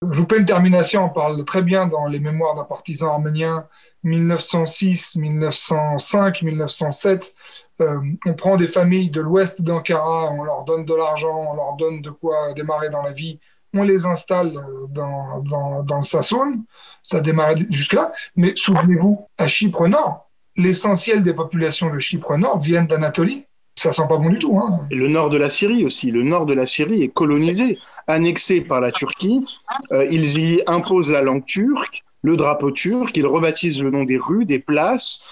Une 0.00 0.44
termination, 0.44 1.06
on 1.06 1.08
parle 1.08 1.44
très 1.44 1.62
bien 1.62 1.86
dans 1.88 2.06
les 2.06 2.20
mémoires 2.20 2.54
d'un 2.54 2.62
partisan 2.62 3.08
arménien 3.08 3.66
1906, 4.04 5.16
1905, 5.16 6.42
1907. 6.42 7.34
on 7.80 8.34
prend 8.34 8.56
des 8.56 8.68
familles 8.68 9.10
de 9.10 9.20
l'ouest 9.20 9.60
d'Ankara, 9.62 10.30
on 10.30 10.44
leur 10.44 10.62
donne 10.62 10.84
de 10.84 10.94
l'argent, 10.94 11.50
on 11.50 11.54
leur 11.54 11.74
donne 11.76 12.00
de 12.00 12.10
quoi 12.10 12.52
démarrer 12.54 12.90
dans 12.90 13.02
la 13.02 13.12
vie, 13.12 13.40
on 13.74 13.82
les 13.82 14.06
installe 14.06 14.56
euh, 14.56 14.86
dans, 14.88 15.40
dans, 15.40 15.82
dans 15.82 15.96
le 15.96 16.04
Sassoon, 16.04 16.64
ça 17.02 17.20
démarre 17.20 17.56
jusque-là. 17.68 18.12
Mais 18.36 18.52
souvenez-vous, 18.54 19.26
à 19.36 19.48
Chypre 19.48 19.88
Nord, 19.88 20.30
l'essentiel 20.56 21.24
des 21.24 21.34
populations 21.34 21.90
de 21.90 21.98
Chypre 21.98 22.36
Nord 22.36 22.60
viennent 22.60 22.86
d'Anatolie 22.86 23.47
ça 23.78 23.92
sent 23.92 24.02
pas 24.08 24.16
bon 24.16 24.30
du 24.30 24.38
tout. 24.38 24.58
Hein. 24.58 24.80
Le 24.90 25.08
nord 25.08 25.30
de 25.30 25.36
la 25.36 25.48
Syrie 25.48 25.84
aussi. 25.84 26.10
Le 26.10 26.22
nord 26.22 26.46
de 26.46 26.52
la 26.52 26.66
Syrie 26.66 27.02
est 27.02 27.08
colonisé, 27.08 27.78
annexé 28.06 28.60
par 28.60 28.80
la 28.80 28.90
Turquie. 28.90 29.46
Euh, 29.92 30.06
ils 30.10 30.38
y 30.38 30.62
imposent 30.66 31.12
la 31.12 31.22
langue 31.22 31.44
turque, 31.44 32.04
le 32.22 32.36
drapeau 32.36 32.72
turc, 32.72 33.16
ils 33.16 33.26
rebaptisent 33.26 33.82
le 33.82 33.90
nom 33.90 34.04
des 34.04 34.18
rues, 34.18 34.44
des 34.44 34.58
places. 34.58 35.24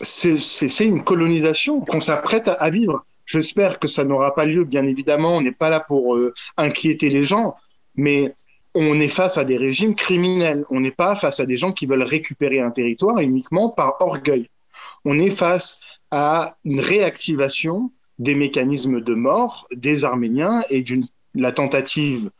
C'est 0.00 0.84
une 0.84 1.04
colonisation 1.04 1.80
qu'on 1.80 2.00
s'apprête 2.00 2.48
à, 2.48 2.70
vivre. 2.70 3.04
J'espère 3.24 3.78
que 3.78 3.86
ça 3.86 4.02
n'aura 4.02 4.34
pas 4.34 4.44
lieu, 4.44 4.64
bien 4.64 4.84
évidemment. 4.84 5.36
On 5.36 5.40
n'est 5.40 5.52
pas 5.52 5.70
là 5.70 5.78
pour 5.78 6.16
euh, 6.16 6.34
inquiéter 6.56 7.08
les 7.08 7.22
gens, 7.22 7.54
mais 7.94 8.34
on 8.74 8.98
est 8.98 9.08
face 9.08 9.38
à 9.38 9.44
des 9.44 9.56
régimes 9.56 9.94
criminels. 9.94 10.64
On 10.70 10.80
n'est 10.80 10.90
pas 10.90 11.14
face 11.14 11.38
à 11.38 11.46
des 11.46 11.56
gens 11.56 11.70
qui 11.70 11.86
veulent 11.86 12.02
récupérer 12.02 12.58
un 12.58 12.72
territoire 12.72 13.18
uniquement 13.20 13.68
par 13.68 13.96
orgueil. 14.00 14.50
On 15.04 15.20
est 15.20 15.30
face 15.30 15.78
à 16.12 16.56
une 16.64 16.78
réactivation 16.78 17.90
des 18.18 18.36
mécanismes 18.36 19.00
de 19.00 19.14
mort 19.14 19.66
des 19.74 20.04
Arméniens 20.04 20.62
et 20.70 20.82
d'une 20.82 21.04
la 21.34 21.50
tentative 21.50 22.30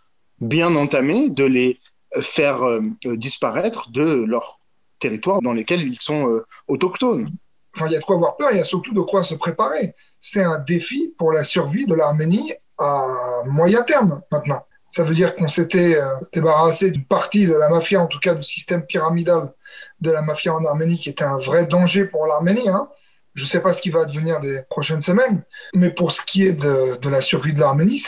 bien 0.40 0.76
entamée 0.76 1.30
de 1.30 1.44
les 1.44 1.80
faire 2.20 2.62
euh, 2.62 2.82
disparaître 3.04 3.90
de 3.90 4.24
leur 4.24 4.58
territoire 4.98 5.40
dans 5.40 5.54
lesquels 5.54 5.80
ils 5.80 6.00
sont 6.00 6.28
euh, 6.28 6.44
autochtones. 6.68 7.30
Enfin, 7.74 7.87
il 7.87 7.92
y 7.92 7.96
a 7.96 8.00
de 8.00 8.04
quoi 8.04 8.16
avoir 8.16 8.37
peur, 8.37 8.50
il 8.52 8.58
y 8.58 8.61
a 8.61 8.66
surtout 8.66 8.92
de 8.92 9.00
quoi 9.00 9.24
se 9.24 9.35
préparer. 9.35 9.94
C'est 10.20 10.44
un 10.44 10.58
défi 10.58 11.14
pour 11.16 11.32
la 11.32 11.42
survie 11.42 11.87
de 11.87 11.94
l'Arménie 11.94 12.52
à 12.76 13.06
moyen 13.46 13.82
terme 13.82 14.20
maintenant. 14.30 14.66
Ça 14.90 15.04
veut 15.04 15.14
dire 15.14 15.35
qu'on 15.35 15.48
s'était 15.48 15.96
euh, 15.96 16.06
débarrassé 16.35 16.90
d'une 16.90 17.06
partie 17.06 17.46
de 17.46 17.54
la 17.54 17.70
mafia, 17.70 18.02
en 18.02 18.08
tout 18.08 18.18
cas 18.18 18.35
du 18.35 18.42
système 18.42 18.85
pyramidal 18.85 19.54
de 20.02 20.11
la 20.11 20.20
mafia 20.20 20.54
en 20.54 20.62
Arménie, 20.66 20.98
qui 20.98 21.08
était 21.08 21.24
un 21.24 21.38
vrai 21.38 21.64
danger 21.64 22.04
pour 22.04 22.26
l'Arménie. 22.26 22.68
Hein 22.68 22.90
Je 23.34 23.44
ne 23.44 23.48
sais 23.48 23.60
pas 23.60 23.72
ce 23.72 23.80
qui 23.80 23.90
va 23.90 24.00
advenir 24.00 24.40
des 24.40 24.60
prochaines 24.68 25.00
semaines, 25.00 25.42
mais 25.74 25.90
pour 25.90 26.12
ce 26.12 26.22
qui 26.22 26.44
est 26.46 26.52
de, 26.52 27.08
la 27.08 27.22
survie 27.22 27.52
de 27.52 27.60
l'Arménie, 27.60 28.02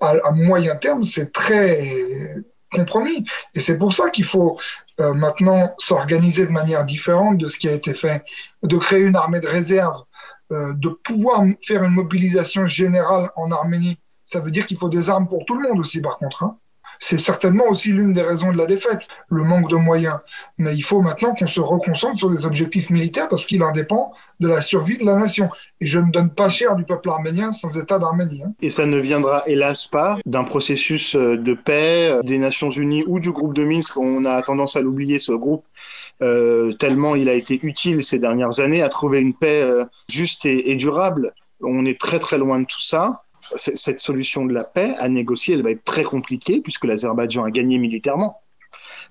à, 0.00 0.30
moyen 0.30 0.76
terme, 0.76 1.02
c'est 1.04 1.32
très 1.32 1.82
compromis. 2.72 3.24
Et 3.54 3.60
c'est 3.60 3.78
pour 3.78 3.92
ça 3.92 4.10
qu'il 4.10 4.24
faut 4.24 4.58
euh, 5.00 5.12
maintenant 5.12 5.74
s'organiser 5.78 6.46
de 6.46 6.52
manière 6.52 6.84
différente 6.84 7.38
de 7.38 7.46
ce 7.46 7.58
qui 7.58 7.68
a 7.68 7.72
été 7.72 7.94
fait, 7.94 8.22
de 8.62 8.76
créer 8.76 9.00
une 9.00 9.16
armée 9.16 9.40
de 9.40 9.48
réserve, 9.48 10.04
euh, 10.52 10.72
de 10.74 10.88
pouvoir 10.88 11.44
faire 11.66 11.82
une 11.82 11.92
mobilisation 11.92 12.66
générale 12.66 13.30
en 13.36 13.50
Arménie. 13.50 13.98
Ça 14.24 14.40
veut 14.40 14.50
dire 14.50 14.66
qu'il 14.66 14.76
faut 14.76 14.88
des 14.88 15.10
armes 15.10 15.28
pour 15.28 15.44
tout 15.44 15.56
le 15.56 15.68
monde 15.68 15.80
aussi, 15.80 16.00
par 16.00 16.18
contre. 16.18 16.44
Hein. 16.44 16.58
C'est 17.02 17.18
certainement 17.18 17.64
aussi 17.66 17.92
l'une 17.92 18.12
des 18.12 18.20
raisons 18.20 18.52
de 18.52 18.58
la 18.58 18.66
défaite, 18.66 19.08
le 19.30 19.42
manque 19.42 19.70
de 19.70 19.76
moyens. 19.76 20.18
Mais 20.58 20.76
il 20.76 20.82
faut 20.82 21.00
maintenant 21.00 21.34
qu'on 21.34 21.46
se 21.46 21.58
reconcentre 21.60 22.18
sur 22.18 22.30
des 22.30 22.44
objectifs 22.44 22.90
militaires 22.90 23.28
parce 23.30 23.46
qu'il 23.46 23.62
en 23.62 23.72
dépend 23.72 24.12
de 24.38 24.48
la 24.48 24.60
survie 24.60 24.98
de 24.98 25.06
la 25.06 25.16
nation. 25.16 25.48
Et 25.80 25.86
je 25.86 25.98
ne 25.98 26.10
donne 26.10 26.28
pas 26.28 26.50
cher 26.50 26.76
du 26.76 26.84
peuple 26.84 27.08
arménien 27.08 27.52
sans 27.52 27.78
État 27.78 27.98
d'Arménie. 27.98 28.42
Hein. 28.44 28.52
Et 28.60 28.68
ça 28.68 28.84
ne 28.84 28.98
viendra 28.98 29.42
hélas 29.46 29.86
pas 29.86 30.18
d'un 30.26 30.44
processus 30.44 31.16
euh, 31.16 31.38
de 31.38 31.54
paix 31.54 32.10
euh, 32.10 32.22
des 32.22 32.36
Nations 32.36 32.70
Unies 32.70 33.04
ou 33.06 33.18
du 33.18 33.32
groupe 33.32 33.54
de 33.54 33.64
Minsk. 33.64 33.96
On 33.96 34.26
a 34.26 34.42
tendance 34.42 34.76
à 34.76 34.82
l'oublier, 34.82 35.18
ce 35.18 35.32
groupe, 35.32 35.64
euh, 36.20 36.74
tellement 36.74 37.16
il 37.16 37.30
a 37.30 37.34
été 37.34 37.58
utile 37.62 38.04
ces 38.04 38.18
dernières 38.18 38.60
années 38.60 38.82
à 38.82 38.90
trouver 38.90 39.20
une 39.20 39.32
paix 39.32 39.66
juste 40.10 40.44
et 40.44 40.74
durable. 40.76 41.32
On 41.62 41.86
est 41.86 41.98
très 41.98 42.18
très 42.18 42.36
loin 42.36 42.60
de 42.60 42.66
tout 42.66 42.80
ça 42.80 43.22
cette 43.40 44.00
solution 44.00 44.44
de 44.44 44.52
la 44.52 44.64
paix 44.64 44.94
à 44.98 45.08
négocier, 45.08 45.54
elle 45.54 45.62
va 45.62 45.70
être 45.70 45.84
très 45.84 46.04
compliquée 46.04 46.60
puisque 46.60 46.84
l'Azerbaïdjan 46.84 47.44
a 47.44 47.50
gagné 47.50 47.78
militairement. 47.78 48.42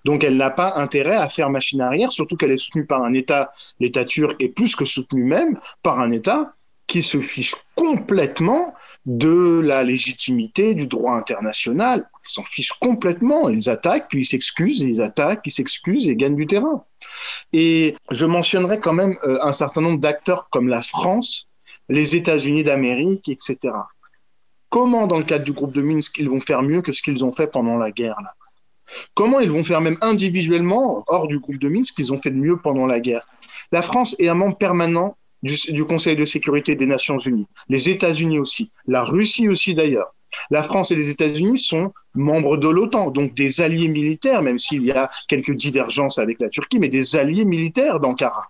Donc 0.06 0.24
elle 0.24 0.38
n'a 0.38 0.50
pas 0.50 0.76
intérêt 0.76 1.16
à 1.16 1.28
faire 1.30 1.50
machine 1.50 1.82
arrière, 1.82 2.12
surtout 2.12 2.38
qu'elle 2.38 2.52
est 2.52 2.58
soutenue 2.58 2.86
par 2.86 3.04
un 3.04 3.14
État, 3.14 3.52
l'État 3.80 4.06
turc 4.06 4.42
est 4.42 4.50
plus 4.50 4.76
que 4.76 4.86
soutenu 4.86 5.24
même 5.24 5.60
par 5.84 6.00
un 6.00 6.12
État 6.12 6.54
qui 6.88 7.04
se 7.04 7.22
fiche 7.22 7.56
complètement 7.76 8.74
de 9.06 9.62
la 9.64 9.84
légitimité 9.84 10.74
du 10.74 10.88
droit 10.88 11.14
international. 11.14 12.10
Ils 12.26 12.32
s'en 12.32 12.44
fichent 12.44 12.74
complètement. 12.74 13.48
Ils 13.48 13.70
attaquent, 13.70 14.08
puis 14.10 14.22
ils 14.22 14.26
s'excusent, 14.26 14.82
ils 14.82 15.00
attaquent, 15.00 15.42
ils 15.46 15.52
s'excusent 15.52 16.08
et 16.08 16.16
gagnent 16.16 16.36
du 16.36 16.48
terrain. 16.48 16.84
Et 17.54 17.96
je 18.10 18.26
mentionnerai 18.26 18.80
quand 18.80 18.94
même 18.94 19.16
euh, 19.24 19.38
un 19.44 19.54
certain 19.54 19.82
nombre 19.82 20.00
d'acteurs 20.00 20.50
comme 20.50 20.68
la 20.68 20.82
France, 20.82 21.48
les 21.90 22.16
États-Unis 22.16 22.64
d'Amérique, 22.64 23.30
etc 23.30 23.72
comment, 24.70 25.08
dans 25.08 25.18
le 25.18 25.24
cadre 25.24 25.44
du 25.44 25.52
groupe 25.52 25.74
de 25.74 25.82
Minsk, 25.82 26.18
ils 26.18 26.30
vont 26.30 26.40
faire 26.40 26.62
mieux 26.62 26.82
que 26.82 26.92
ce 26.92 27.02
qu'ils 27.02 27.26
ont 27.26 27.32
fait 27.32 27.48
pendant 27.48 27.78
la 27.78 27.92
guerre 27.92 28.18
Comment 29.14 29.40
ils 29.40 29.52
vont 29.52 29.64
faire 29.64 29.82
même 29.82 29.98
individuellement, 30.02 31.04
hors 31.08 31.28
du 31.28 31.40
groupe 31.40 31.60
de 31.60 31.70
Minsk, 31.70 31.96
qu'ils 31.96 32.12
ont 32.14 32.20
fait 32.20 32.32
de 32.32 32.38
mieux 32.38 32.58
pendant 32.58 32.88
la 32.88 33.00
guerre? 33.00 33.28
La 33.72 33.82
France 33.82 34.16
est 34.20 34.28
un 34.28 34.34
membre 34.34 34.58
permanent 34.58 35.16
du, 35.44 35.56
du 35.70 35.86
Conseil 35.86 36.16
de 36.16 36.26
sécurité 36.26 36.76
des 36.76 36.86
Nations 36.86 37.18
Unies, 37.18 37.48
les 37.70 37.90
États-Unis 37.90 38.40
aussi, 38.40 38.72
la 38.88 39.04
Russie 39.04 39.48
aussi 39.48 39.74
d'ailleurs. 39.74 40.14
La 40.52 40.64
France 40.64 40.92
et 40.92 40.96
les 40.96 41.10
États-Unis 41.10 41.58
sont 41.58 41.92
membres 42.14 42.58
de 42.58 42.68
l'OTAN, 42.68 43.10
donc 43.10 43.34
des 43.34 43.62
alliés 43.62 43.88
militaires, 43.88 44.42
même 44.42 44.58
s'il 44.58 44.84
y 44.84 44.92
a 44.92 45.10
quelques 45.28 45.56
divergences 45.56 46.20
avec 46.20 46.40
la 46.40 46.50
Turquie, 46.50 46.80
mais 46.80 46.88
des 46.88 47.16
alliés 47.16 47.46
militaires 47.46 48.00
d'Ankara. 48.00 48.50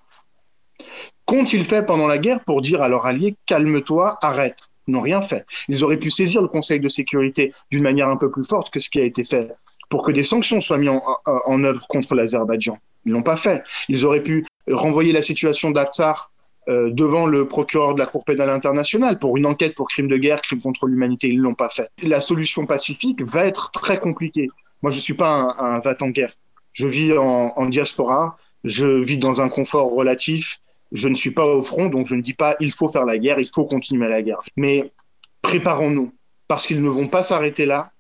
Qu'ont-ils 1.26 1.64
fait 1.64 1.86
pendant 1.86 2.08
la 2.08 2.18
guerre 2.18 2.44
pour 2.44 2.62
dire 2.62 2.82
à 2.82 2.88
leurs 2.88 3.06
alliés 3.06 3.36
calme-toi, 3.46 4.18
arrête 4.22 4.70
n'ont 4.90 5.02
rien 5.02 5.22
fait. 5.22 5.46
Ils 5.68 5.84
auraient 5.84 5.98
pu 5.98 6.12
saisir 6.12 6.42
le 6.42 6.48
Conseil 6.48 6.80
de 6.80 6.88
sécurité 6.88 7.54
d'une 7.72 7.84
manière 7.84 8.10
un 8.10 8.18
peu 8.18 8.30
plus 8.30 8.44
forte 8.44 8.70
que 8.70 8.80
ce 8.80 8.90
qui 8.90 9.00
a 9.00 9.04
été 9.04 9.24
fait 9.24 9.52
pour 9.90 10.04
que 10.04 10.12
des 10.12 10.24
sanctions 10.24 10.62
soient 10.62 10.78
mises 10.78 10.92
en, 11.26 11.64
œuvre 11.64 11.88
contre 11.88 12.16
l'Azerbaïdjan. 12.16 12.78
Ils 13.06 13.12
l'ont 13.12 13.24
pas 13.24 13.38
fait. 13.38 13.64
Ils 13.88 14.06
auraient 14.06 14.24
pu 14.24 14.46
renvoyer 14.70 15.12
la 15.12 15.22
situation 15.22 15.72
d'Atsar 15.72 16.32
euh, 16.68 16.92
devant 16.92 17.26
le 17.26 17.48
procureur 17.48 17.96
de 17.96 18.00
la 18.00 18.06
Cour 18.06 18.24
pénale 18.24 18.52
internationale 18.52 19.18
pour 19.18 19.36
une 19.38 19.48
enquête 19.48 19.74
pour 19.74 19.88
crimes 19.88 20.08
de 20.08 20.18
guerre, 20.18 20.42
crimes 20.42 20.62
contre 20.62 20.86
l'humanité. 20.86 21.30
Ils 21.30 21.40
l'ont 21.40 21.56
pas 21.56 21.70
fait. 21.70 21.90
La 22.04 22.22
solution 22.22 22.66
pacifique 22.66 23.22
va 23.24 23.46
être 23.46 23.72
très 23.72 24.00
compliquée. 24.00 24.48
Moi, 24.84 24.92
je 24.92 25.00
suis 25.00 25.16
pas 25.16 25.56
un, 25.58 25.82
un 25.84 25.96
en 26.02 26.10
guerre. 26.10 26.32
Je 26.74 26.88
vis 26.88 27.18
en 27.18 27.66
diaspora. 27.66 28.38
Je 28.64 28.86
vis 28.86 29.18
dans 29.18 29.42
un 29.42 29.50
confort 29.50 29.92
relatif 29.92 30.60
je 30.92 31.08
ne 31.08 31.16
suis 31.16 31.32
pas 31.32 31.46
au 31.46 31.62
front, 31.62 31.88
donc 31.88 32.08
je 32.08 32.16
ne 32.16 32.22
dis 32.22 32.34
pas 32.34 32.56
il 32.60 32.72
faut 32.72 32.90
faire 32.90 33.06
la 33.06 33.18
guerre, 33.18 33.40
il 33.40 33.50
faut 33.54 33.66
continuer 33.66 34.08
la 34.08 34.22
guerre. 34.22 34.40
Mais 34.56 34.92
préparons-nous, 35.42 36.12
parce 36.48 36.66
qu'ils 36.66 36.82
ne 36.82 36.90
vont 36.90 37.08
pas 37.08 37.24
s'arrêter 37.24 37.66
là. 37.66 37.92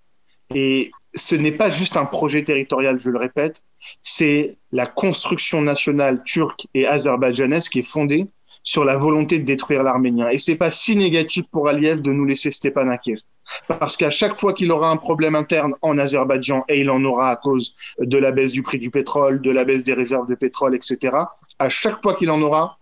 Et 0.55 0.91
ce 1.13 1.35
n'est 1.35 1.51
pas 1.51 1.69
juste 1.69 1.97
un 1.97 2.05
projet 2.05 2.43
territorial, 2.43 2.99
je 2.99 3.09
le 3.09 3.19
répète, 3.19 3.63
c'est 4.01 4.57
la 4.71 4.85
construction 4.85 5.61
nationale 5.61 6.23
turque 6.23 6.67
et 6.73 6.87
azerbaïdjanaise 6.87 7.69
qui 7.69 7.79
est 7.79 7.83
fondée 7.83 8.27
sur 8.63 8.83
la 8.85 8.97
volonté 8.97 9.39
de 9.39 9.45
détruire 9.45 9.83
l'arménien. 9.83 10.29
Et 10.29 10.37
c'est 10.37 10.55
pas 10.55 10.71
si 10.71 10.95
négatif 10.95 11.45
pour 11.51 11.67
Aliyev 11.67 12.01
de 12.01 12.11
nous 12.11 12.25
laisser 12.25 12.51
Stepanakert. 12.51 13.19
Parce 13.67 13.95
qu'à 13.95 14.09
chaque 14.09 14.35
fois 14.35 14.53
qu'il 14.53 14.71
aura 14.71 14.89
un 14.89 14.97
problème 14.97 15.35
interne 15.35 15.75
en 15.81 15.97
Azerbaïdjan, 15.97 16.65
et 16.67 16.81
il 16.81 16.89
en 16.89 17.03
aura 17.03 17.29
à 17.29 17.35
cause 17.35 17.75
de 17.99 18.17
la 18.17 18.31
baisse 18.31 18.51
du 18.51 18.61
prix 18.61 18.79
du 18.79 18.91
pétrole, 18.91 19.41
de 19.41 19.51
la 19.51 19.63
baisse 19.63 19.83
des 19.83 19.93
réserves 19.93 20.27
de 20.27 20.35
pétrole, 20.35 20.75
etc., 20.75 21.17
à 21.59 21.69
chaque 21.69 22.01
fois 22.03 22.15
qu'il 22.15 22.31
en 22.31 22.41
aura, 22.41 22.78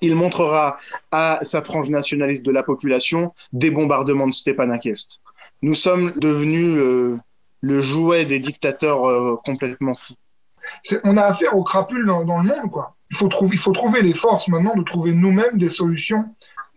il 0.00 0.14
montrera 0.14 0.78
à 1.10 1.40
sa 1.42 1.62
frange 1.62 1.90
nationaliste 1.90 2.44
de 2.44 2.50
la 2.50 2.62
population 2.62 3.32
des 3.52 3.70
bombardements 3.70 4.26
de 4.26 4.32
Stepanakert. 4.32 5.04
Nous 5.62 5.74
sommes 5.74 6.12
devenus 6.16 6.78
euh, 6.78 7.18
le 7.60 7.80
jouet 7.80 8.24
des 8.24 8.38
dictateurs 8.38 9.08
euh, 9.08 9.36
complètement 9.44 9.94
fous. 9.94 10.14
On 11.04 11.16
a 11.16 11.22
affaire 11.22 11.56
aux 11.56 11.64
crapules 11.64 12.06
dans, 12.06 12.20
le 12.20 12.44
monde, 12.44 12.70
quoi. 12.70 12.94
Il 13.10 13.16
faut, 13.16 13.28
trouver, 13.28 13.54
il 13.54 13.58
faut 13.58 13.72
trouver 13.72 14.02
les 14.02 14.12
forces 14.12 14.48
maintenant 14.48 14.74
de 14.76 14.82
trouver 14.82 15.14
nous-mêmes 15.14 15.56
des 15.56 15.70
solutions. 15.70 16.26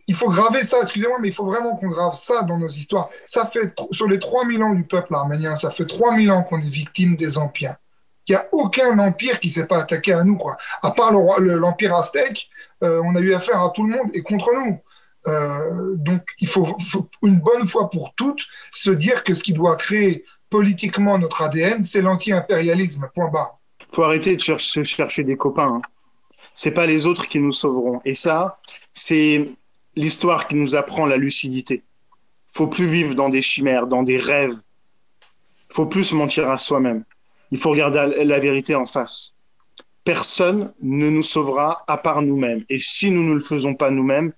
Il 0.08 0.15
faut 0.15 0.30
graver 0.30 0.63
ça, 0.63 0.78
excusez-moi, 0.82 1.17
mais 1.21 1.28
il 1.28 1.34
faut 1.34 1.45
vraiment 1.45 1.76
qu'on 1.76 1.89
grave 1.89 2.13
ça 2.15 2.43
dans 2.43 2.58
nos 2.58 2.69
histoires. 2.69 3.10
Ça 3.26 3.45
fait, 3.45 3.74
sur 3.91 4.08
les 4.08 4.17
3000 4.17 4.63
ans 4.63 4.74
du 4.74 4.86
peuple 4.86 5.13
arménien, 5.13 5.58
ça 5.58 5.71
fait 5.71 5.86
3000 5.86 6.32
ans 6.32 6.43
qu'on 6.43 6.60
est 6.60 6.69
victime 6.69 7.17
des 7.17 7.38
empires. 7.38 7.76
Il 8.32 8.36
n'y 8.36 8.38
a 8.38 8.48
aucun 8.54 8.98
empire 8.98 9.41
qui 9.41 9.50
ne 9.50 9.52
s'est 9.52 9.65
pas 9.65 9.80
attaqué 9.80 10.13
à 10.13 10.24
nous, 10.24 10.38
quoi. 10.38 10.56
À 10.82 10.91
part 10.91 11.12
l'empire 11.12 11.89
le, 11.89 12.00
aztèque, 12.00 12.48
euh, 12.82 13.02
on 13.04 13.13
a 13.13 13.20
eu 13.20 13.34
affaire 13.34 13.62
à 13.62 13.72
tout 13.72 13.86
le 13.86 13.94
monde 13.98 14.10
et 14.13 14.22
contre 14.22 14.54
nous. 14.54 14.80
Euh, 15.28 15.96
donc, 15.98 16.22
il 16.39 16.48
faut, 16.48 16.65
une 17.24 17.41
bonne 17.41 17.67
fois 17.67 17.89
pour 17.89 18.13
toutes 18.15 18.39
se 18.72 18.89
dire 18.89 19.26
que 19.26 19.34
ce 19.34 19.44
qui 19.44 19.52
doit 19.52 19.76
créer 19.76 20.24
politiquement 20.50 21.17
notre 21.17 21.41
ADN, 21.41 21.84
c'est 21.84 22.00
l'anti-impérialisme. 22.00 23.10
Point 23.13 23.28
barre. 23.28 23.60
Il 23.82 23.96
faut 23.98 24.04
arrêter 24.04 24.38
de 24.38 24.39
chercher, 24.39 25.24
des 25.26 25.36
copains. 25.36 25.76
Hein. 25.76 25.82
C'est 26.54 26.72
pas 26.72 26.86
les 26.86 27.08
autres 27.08 27.28
qui 27.28 27.39
nous 27.39 27.52
sauveront. 27.52 28.00
Et 28.06 28.15
ça, 28.15 28.62
c'est 28.94 29.50
l'histoire 29.98 30.48
qui 30.48 30.56
nous 30.56 30.78
apprend 30.78 31.06
la 31.06 31.17
lucidité. 31.17 31.84
Faut 32.54 32.67
plus 32.67 32.88
vivre 32.88 33.13
dans 33.13 33.28
des 33.28 33.41
chimères, 33.41 33.88
dans 33.88 34.04
des 34.04 34.15
rêves. 34.15 34.58
Faut 35.67 35.86
plus 35.86 36.06
se 36.06 36.15
mentir 36.15 36.50
à 36.50 36.58
soi-même. 36.58 37.04
Il 37.52 37.58
faut 37.58 37.72
regarder 37.72 38.24
la 38.24 38.40
vérité 38.40 38.76
en 38.76 38.86
face 38.86 39.34
personne 40.04 40.74
ne 40.82 41.10
nous 41.10 41.24
sauvera 41.24 41.78
à 41.88 41.98
part 41.98 42.22
nous-mêmes. 42.22 42.64
Et 42.70 42.80
si 42.80 43.12
nous 43.12 43.24
ne 43.24 43.34
le 43.36 43.40
faisons 43.40 43.76
pas 43.76 43.92
nous-mêmes, 43.92 44.34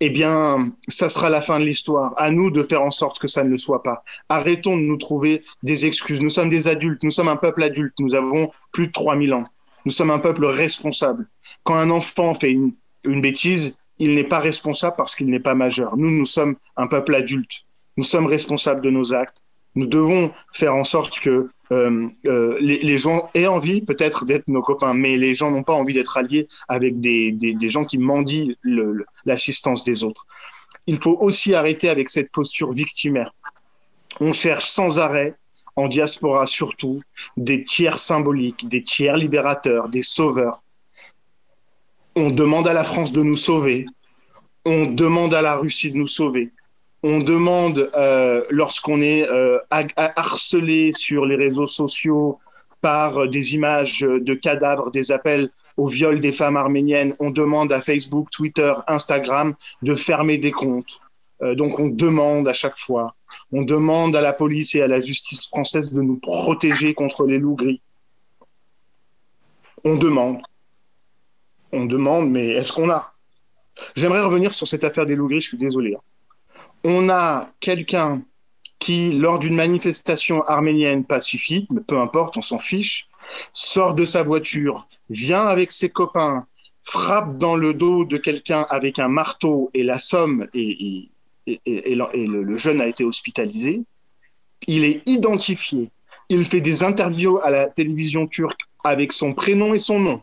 eh 0.00 0.10
bien, 0.10 0.58
ça 0.86 1.08
sera 1.08 1.28
la 1.28 1.42
fin 1.42 1.58
de 1.58 1.64
l'histoire. 1.64 2.14
À 2.16 2.30
nous 2.30 2.50
de 2.50 2.62
faire 2.62 2.82
en 2.82 2.90
sorte 2.90 3.18
que 3.18 3.26
ça 3.26 3.42
ne 3.42 3.50
le 3.50 3.56
soit 3.56 3.82
pas. 3.82 4.04
Arrêtons 4.28 4.76
de 4.76 4.82
nous 4.82 4.96
trouver 4.96 5.42
des 5.62 5.86
excuses. 5.86 6.20
Nous 6.20 6.30
sommes 6.30 6.50
des 6.50 6.68
adultes, 6.68 7.02
nous 7.02 7.10
sommes 7.10 7.28
un 7.28 7.36
peuple 7.36 7.62
adulte, 7.62 7.94
nous 7.98 8.14
avons 8.14 8.50
plus 8.72 8.88
de 8.88 8.92
3000 8.92 9.34
ans. 9.34 9.44
Nous 9.84 9.92
sommes 9.92 10.10
un 10.10 10.18
peuple 10.18 10.44
responsable. 10.44 11.28
Quand 11.64 11.76
un 11.76 11.90
enfant 11.90 12.34
fait 12.34 12.50
une, 12.50 12.74
une 13.04 13.20
bêtise, 13.20 13.78
il 13.98 14.14
n'est 14.14 14.24
pas 14.24 14.38
responsable 14.38 14.96
parce 14.96 15.16
qu'il 15.16 15.28
n'est 15.28 15.40
pas 15.40 15.54
majeur. 15.54 15.96
Nous, 15.96 16.10
nous 16.10 16.26
sommes 16.26 16.56
un 16.76 16.86
peuple 16.86 17.14
adulte. 17.14 17.64
Nous 17.96 18.04
sommes 18.04 18.26
responsables 18.26 18.82
de 18.82 18.90
nos 18.90 19.14
actes. 19.14 19.42
Nous 19.74 19.86
devons 19.86 20.32
faire 20.52 20.74
en 20.74 20.84
sorte 20.84 21.20
que 21.20 21.50
euh, 21.70 22.08
euh, 22.26 22.56
les, 22.60 22.98
gens 22.98 23.30
aient 23.34 23.46
envie 23.46 23.82
peut-être 23.82 24.24
d'être 24.24 24.48
nos 24.48 24.62
copains, 24.62 24.94
mais 24.94 25.16
les 25.16 25.34
gens 25.34 25.50
n'ont 25.50 25.62
pas 25.62 25.74
envie 25.74 25.92
d'être 25.92 26.16
alliés 26.16 26.48
avec 26.68 27.00
des, 27.00 27.32
des, 27.32 27.68
gens 27.68 27.84
qui 27.84 27.98
mendient 27.98 28.56
l'assistance 29.26 29.84
des 29.84 30.02
autres. 30.04 30.26
Il 30.86 30.98
faut 30.98 31.18
aussi 31.20 31.54
arrêter 31.54 31.90
avec 31.90 32.08
cette 32.08 32.30
posture 32.30 32.72
victimaire. 32.72 33.34
On 34.20 34.32
cherche 34.32 34.68
sans 34.68 34.98
arrêt, 34.98 35.34
en 35.76 35.88
diaspora 35.88 36.46
surtout, 36.46 37.02
des 37.36 37.62
tiers 37.62 37.98
symboliques, 37.98 38.66
des 38.68 38.82
tiers 38.82 39.16
libérateurs, 39.16 39.88
des 39.90 40.02
sauveurs. 40.02 40.62
On 42.16 42.30
demande 42.30 42.66
à 42.66 42.72
la 42.72 42.84
France 42.84 43.12
de 43.12 43.22
nous 43.22 43.36
sauver, 43.36 43.84
on 44.64 44.86
demande 44.86 45.34
à 45.34 45.42
la 45.42 45.56
Russie 45.56 45.92
de 45.92 45.96
nous 45.96 46.08
sauver 46.08 46.50
on 47.02 47.20
demande, 47.20 47.90
euh, 47.94 48.42
lorsqu'on 48.50 49.00
est 49.02 49.28
euh, 49.28 49.58
harcelé 49.70 50.92
sur 50.92 51.26
les 51.26 51.36
réseaux 51.36 51.66
sociaux 51.66 52.38
par 52.80 53.28
des 53.28 53.54
images 53.54 54.00
de 54.00 54.34
cadavres, 54.34 54.90
des 54.90 55.12
appels 55.12 55.50
au 55.76 55.86
viol 55.86 56.20
des 56.20 56.32
femmes 56.32 56.56
arméniennes, 56.56 57.14
on 57.20 57.30
demande 57.30 57.72
à 57.72 57.80
Facebook, 57.80 58.30
Twitter, 58.30 58.74
Instagram 58.88 59.54
de 59.82 59.94
fermer 59.94 60.36
des 60.38 60.50
comptes. 60.50 61.00
Euh, 61.40 61.54
donc 61.54 61.78
on 61.78 61.88
demande 61.88 62.48
à 62.48 62.52
chaque 62.52 62.78
fois, 62.78 63.14
on 63.52 63.62
demande 63.62 64.16
à 64.16 64.20
la 64.20 64.32
police 64.32 64.74
et 64.74 64.82
à 64.82 64.88
la 64.88 64.98
justice 64.98 65.46
française 65.46 65.92
de 65.92 66.02
nous 66.02 66.16
protéger 66.16 66.94
contre 66.94 67.24
les 67.26 67.38
loups 67.38 67.54
gris. 67.54 67.80
On 69.84 69.96
demande. 69.96 70.40
On 71.70 71.84
demande, 71.84 72.28
mais 72.30 72.48
est-ce 72.48 72.72
qu'on 72.72 72.90
a? 72.90 73.14
J'aimerais 73.94 74.22
revenir 74.22 74.52
sur 74.52 74.66
cette 74.66 74.82
affaire 74.82 75.06
des 75.06 75.14
loups 75.14 75.28
gris, 75.28 75.40
je 75.40 75.48
suis 75.48 75.58
désolé. 75.58 75.94
Hein. 75.94 76.00
On 76.84 77.08
a 77.08 77.50
quelqu'un 77.60 78.22
qui, 78.78 79.12
lors 79.12 79.38
d'une 79.38 79.56
manifestation 79.56 80.42
arménienne 80.44 81.04
pacifique, 81.04 81.68
mais 81.70 81.80
peu 81.80 81.98
importe, 81.98 82.36
on 82.36 82.42
s'en 82.42 82.58
fiche, 82.58 83.08
sort 83.52 83.94
de 83.94 84.04
sa 84.04 84.22
voiture, 84.22 84.88
vient 85.10 85.46
avec 85.46 85.72
ses 85.72 85.90
copains, 85.90 86.46
frappe 86.82 87.36
dans 87.36 87.56
le 87.56 87.74
dos 87.74 88.04
de 88.04 88.16
quelqu'un 88.16 88.66
avec 88.70 88.98
un 88.98 89.08
marteau 89.08 89.70
et 89.74 89.82
la 89.82 89.98
somme 89.98 90.46
et, 90.54 91.10
le, 91.46 92.56
jeune 92.56 92.80
a 92.80 92.86
été 92.86 93.04
hospitalisé. 93.04 93.82
Il 94.66 94.84
est 94.84 95.02
identifié. 95.06 95.90
Il 96.28 96.44
fait 96.44 96.60
des 96.60 96.82
interviews 96.82 97.38
à 97.42 97.50
la 97.50 97.68
télévision 97.68 98.26
turque 98.26 98.60
avec 98.84 99.12
son 99.12 99.32
prénom 99.32 99.74
et 99.74 99.78
son 99.78 99.98
nom. 99.98 100.22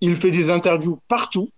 Il 0.00 0.16
fait 0.16 0.30
des 0.30 0.50
interviews 0.50 1.00
partout. 1.08 1.50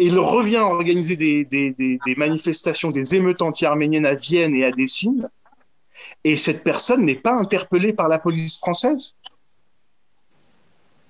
Il 0.00 0.18
revient 0.18 0.56
organiser 0.56 1.16
des, 1.16 1.44
des 1.44 2.14
manifestations, 2.16 2.90
des 2.90 3.14
émeutes 3.14 3.42
anti-arméniennes 3.42 4.06
à 4.06 4.14
Vienne 4.14 4.54
et 4.54 4.64
à 4.64 4.72
Dessine. 4.72 5.28
Et 6.24 6.36
cette 6.36 6.64
personne 6.64 7.04
n'est 7.04 7.14
pas 7.14 7.34
interpellée 7.34 7.92
par 7.92 8.08
la 8.08 8.18
police 8.18 8.58
française. 8.58 9.14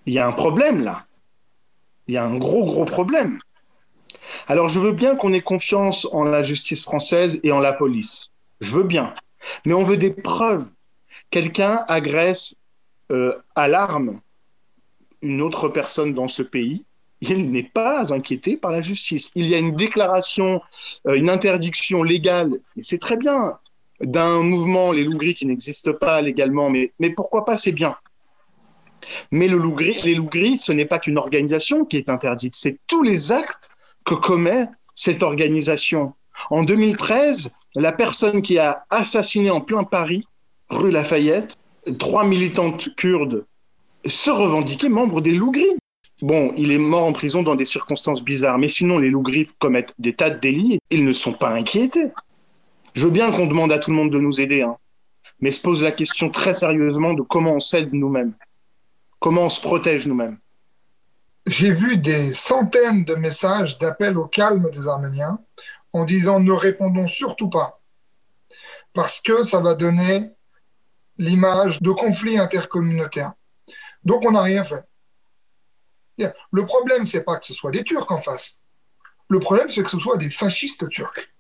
Il 0.07 0.15
y 0.15 0.19
a 0.19 0.27
un 0.27 0.33
problème 0.33 0.83
là. 0.83 1.07
Il 2.09 2.15
y 2.15 2.17
a 2.17 2.25
un 2.25 2.37
gros, 2.37 2.65
gros 2.65 2.85
problème. 2.85 3.39
Alors, 4.49 4.69
je 4.69 4.81
veux 4.81 4.93
bien 4.93 5.17
qu'on 5.17 5.33
ait 5.33 5.41
confiance 5.41 6.09
en 6.13 6.25
la 6.25 6.43
justice 6.43 6.83
française 6.83 7.39
et 7.43 7.53
en 7.53 7.61
la 7.61 7.73
police. 7.73 8.33
Je 8.61 8.73
veux 8.73 8.83
bien. 8.83 9.15
Mais 9.65 9.75
on 9.75 9.85
veut 9.85 9.97
des 9.97 10.11
preuves. 10.11 10.69
Quelqu'un 11.31 11.85
agresse 11.89 12.55
euh, 13.13 13.35
à 13.55 13.69
l'arme 13.69 14.21
une 15.23 15.41
autre 15.41 15.69
personne 15.69 16.15
dans 16.15 16.29
ce 16.29 16.43
pays. 16.43 16.85
Il 17.23 17.51
n'est 17.51 17.63
pas 17.63 18.13
inquiété 18.13 18.57
par 18.57 18.71
la 18.71 18.81
justice. 18.81 19.31
Il 19.35 19.47
y 19.47 19.55
a 19.55 19.59
une 19.59 19.77
déclaration, 19.77 20.61
euh, 21.07 21.15
une 21.15 21.29
interdiction 21.29 22.03
légale, 22.03 22.59
et 22.77 22.83
c'est 22.83 22.99
très 22.99 23.17
bien, 23.17 23.59
d'un 24.01 24.43
mouvement, 24.43 24.93
les 24.93 25.05
loups 25.05 25.19
gris, 25.19 25.35
qui 25.35 25.47
n'existe 25.47 25.93
pas 25.93 26.23
légalement, 26.23 26.71
mais, 26.71 26.93
pourquoi 27.15 27.45
pas, 27.45 27.57
c'est 27.57 27.73
bien. 27.73 27.97
Mais 29.31 29.49
les 29.49 29.55
loups 29.55 29.75
gris, 29.75 30.57
ce 30.57 30.73
n'est 30.73 30.87
pas 30.87 30.99
qu'une 30.99 31.19
organisation 31.19 31.85
qui 31.85 31.97
est 31.97 32.09
interdite, 32.11 32.55
c'est 32.55 32.79
tous 32.87 33.03
les 33.03 33.33
actes 33.33 33.71
que 34.05 34.15
commet 34.15 34.67
cette 34.95 35.23
organisation. 35.23 36.15
En 36.51 36.63
2013, 36.63 37.51
la 37.75 37.93
personne 37.93 38.43
qui 38.43 38.59
a 38.59 38.85
assassiné 38.91 39.51
en 39.51 39.61
plein 39.61 39.85
Paris, 39.85 40.25
rue 40.69 40.91
Lafayette, 40.91 41.57
trois 41.99 42.25
militantes 42.25 42.95
kurdes 42.97 43.45
se 44.07 44.31
revendiquaient 44.31 44.89
membres 44.89 45.21
des 45.21 45.33
loups 45.33 45.53
gris. 45.53 45.79
Bon, 46.23 46.53
il 46.57 46.71
est 46.71 46.79
mort 46.79 47.05
en 47.05 47.13
prison 47.13 47.43
dans 47.43 47.55
des 47.55 47.65
circonstances 47.65 48.23
bizarres, 48.23 48.59
mais 48.59 48.69
sinon 48.69 48.99
les 48.99 49.11
loups 49.11 49.23
gris 49.23 49.47
commettent 49.59 49.95
des 49.99 50.15
tas 50.15 50.31
de 50.31 50.39
délits, 50.39 50.79
ils 50.91 51.05
ne 51.05 51.13
sont 51.13 51.33
pas 51.33 51.51
inquiétés. 51.51 52.13
Je 52.95 53.05
veux 53.05 53.11
bien 53.11 53.31
qu'on 53.31 53.47
demande 53.47 53.73
à 53.73 53.79
tout 53.79 53.91
le 53.91 53.97
monde 53.97 54.11
de 54.11 54.19
nous 54.19 54.41
aider, 54.41 54.63
hein, 54.63 54.77
mais 55.41 55.51
se 55.51 55.61
pose 55.61 55.83
la 55.83 55.93
question 55.93 56.29
très 56.29 56.53
sérieusement 56.53 57.15
de 57.15 57.23
comment 57.23 57.55
on 57.55 57.61
s'aide 57.61 57.93
nous-mêmes. 57.93 58.35
Comment 59.19 59.45
on 59.45 59.49
se 59.49 59.61
protège 59.61 60.07
nous-mêmes 60.07 60.39
J'ai 61.47 61.73
vu 61.73 61.97
des 61.97 62.35
centaines 62.35 63.05
de 63.05 63.15
messages 63.15 63.79
d'appel 63.79 64.19
au 64.19 64.27
calme 64.27 64.71
des 64.71 64.89
Arméniens 64.89 65.39
en 65.93 66.05
disant 66.05 66.39
ne 66.41 66.53
répondons 66.53 67.09
surtout 67.09 67.49
pas 67.49 67.81
parce 68.93 69.21
que 69.21 69.43
ça 69.43 69.61
va 69.61 69.75
donner 69.75 70.31
l'image 71.17 71.81
de 71.81 71.91
conflits 71.91 72.39
intercommunautaires. 72.39 73.33
Donc 74.05 74.25
on 74.27 74.33
n'a 74.33 74.43
rien 74.43 74.65
fait. 74.65 74.85
Le 76.53 76.67
problème, 76.67 77.07
c'est 77.07 77.23
pas 77.23 77.37
que 77.37 77.47
ce 77.47 77.55
soit 77.55 77.71
des 77.71 77.85
Turcs 77.85 78.11
en 78.11 78.21
face. 78.21 78.61
Le 79.29 79.39
problème, 79.39 79.71
c'est 79.71 79.83
que 79.83 79.91
ce 79.91 79.99
soit 79.99 80.17
des 80.17 80.31
fascistes 80.31 80.89
turcs. 80.89 81.33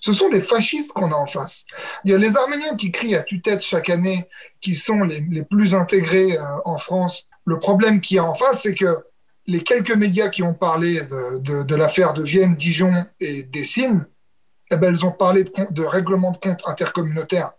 Ce 0.00 0.12
sont 0.12 0.28
des 0.28 0.42
fascistes 0.42 0.92
qu'on 0.92 1.10
a 1.10 1.16
en 1.16 1.26
face. 1.26 1.64
Il 2.04 2.10
y 2.10 2.14
a 2.14 2.18
les 2.18 2.36
Arméniens 2.36 2.76
qui 2.76 2.92
crient 2.92 3.16
à 3.16 3.22
tue-tête 3.22 3.62
chaque 3.62 3.90
année, 3.90 4.28
qui 4.60 4.76
sont 4.76 5.02
les, 5.02 5.42
plus 5.42 5.74
intégrés 5.74 6.36
euh, 6.36 6.42
en 6.64 6.78
France. 6.78 7.28
Le 7.46 7.58
problème 7.58 8.00
qu'il 8.00 8.16
y 8.16 8.20
a 8.20 8.24
en 8.24 8.34
face, 8.34 8.62
c'est 8.62 8.74
que 8.74 8.98
les 9.46 9.62
quelques 9.62 9.94
médias 9.94 10.28
qui 10.28 10.42
ont 10.42 10.54
parlé 10.54 11.00
de, 11.00 11.74
l'affaire 11.74 12.12
de 12.12 12.22
Vienne, 12.22 12.54
Dijon 12.54 13.06
et 13.18 13.42
Dessine, 13.44 14.06
eh 14.70 14.76
ben, 14.76 14.94
elles 14.94 15.06
ont 15.06 15.12
parlé 15.12 15.44
de 15.44 15.82
règlement 15.82 16.32
de 16.32 16.36
compte 16.36 16.62
intercommunautaire. 16.66 17.52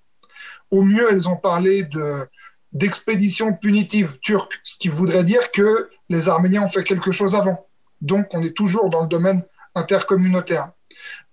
Au 0.69 0.83
mieux, 0.83 1.11
elles 1.11 1.27
ont 1.27 1.35
parlé 1.35 1.83
de, 1.83 2.27
d'expédition 2.73 3.53
punitive 3.53 4.19
turque, 4.21 4.59
ce 4.63 4.77
qui 4.77 4.89
voudrait 4.89 5.23
dire 5.23 5.51
que 5.51 5.89
les 6.09 6.29
Arméniens 6.29 6.63
ont 6.63 6.69
fait 6.69 6.83
quelque 6.83 7.11
chose 7.11 7.35
avant. 7.35 7.67
Donc, 8.01 8.27
on 8.33 8.41
est 8.43 8.55
toujours 8.55 8.89
dans 8.89 9.01
le 9.01 9.07
domaine 9.07 9.43
intercommunautaire. 9.75 10.71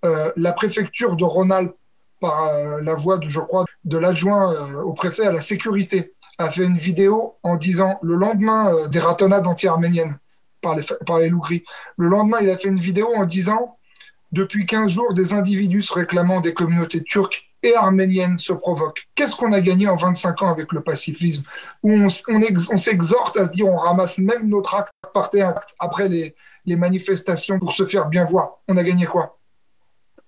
Euh, 0.05 0.31
la 0.35 0.53
préfecture 0.53 1.15
de 1.15 1.23
Rhône-Alpes, 1.23 1.75
par 2.19 2.47
euh, 2.47 2.81
la 2.81 2.95
voix, 2.95 3.17
de, 3.17 3.27
je 3.27 3.39
crois, 3.39 3.65
de 3.85 3.97
l'adjoint 3.97 4.51
euh, 4.51 4.81
au 4.81 4.93
préfet 4.93 5.27
à 5.27 5.31
la 5.31 5.41
sécurité, 5.41 6.13
a 6.39 6.51
fait 6.51 6.63
une 6.63 6.77
vidéo 6.77 7.35
en 7.43 7.55
disant 7.55 7.99
le 8.01 8.15
lendemain 8.15 8.87
des 8.87 8.99
ratonnades 8.99 9.47
anti-arméniennes 9.47 10.17
par 10.61 10.75
les, 10.75 10.83
par 11.05 11.19
les 11.19 11.29
loups 11.29 11.41
gris. 11.41 11.63
Le 11.97 12.07
lendemain, 12.07 12.39
il 12.41 12.49
a 12.49 12.57
fait 12.57 12.69
une 12.69 12.79
vidéo 12.79 13.11
en 13.15 13.25
disant 13.25 13.77
depuis 14.31 14.65
15 14.65 14.91
jours, 14.91 15.13
des 15.13 15.33
individus 15.33 15.83
se 15.83 15.93
réclamant 15.93 16.41
des 16.41 16.53
communautés 16.53 17.01
turques 17.01 17.46
et 17.67 17.75
arméniennes 17.75 18.37
se 18.37 18.53
provoquent. 18.53 19.07
Qu'est-ce 19.15 19.35
qu'on 19.35 19.51
a 19.51 19.61
gagné 19.61 19.87
en 19.87 19.95
25 19.95 20.41
ans 20.41 20.51
avec 20.51 20.71
le 20.71 20.81
pacifisme 20.81 21.43
Où 21.83 21.91
on, 21.91 22.09
s'exhorte 22.09 23.37
à 23.37 23.45
se 23.45 23.51
dire 23.51 23.67
on 23.67 23.77
ramasse 23.77 24.17
même 24.19 24.47
notre 24.47 24.75
acte 24.75 24.93
par 25.13 25.29
terre 25.29 25.59
après 25.79 26.09
les, 26.09 26.35
manifestations 26.75 27.59
pour 27.59 27.71
se 27.71 27.85
faire 27.85 28.09
bien 28.09 28.25
voir. 28.25 28.57
On 28.67 28.75
a 28.75 28.83
gagné 28.83 29.05
quoi? 29.05 29.39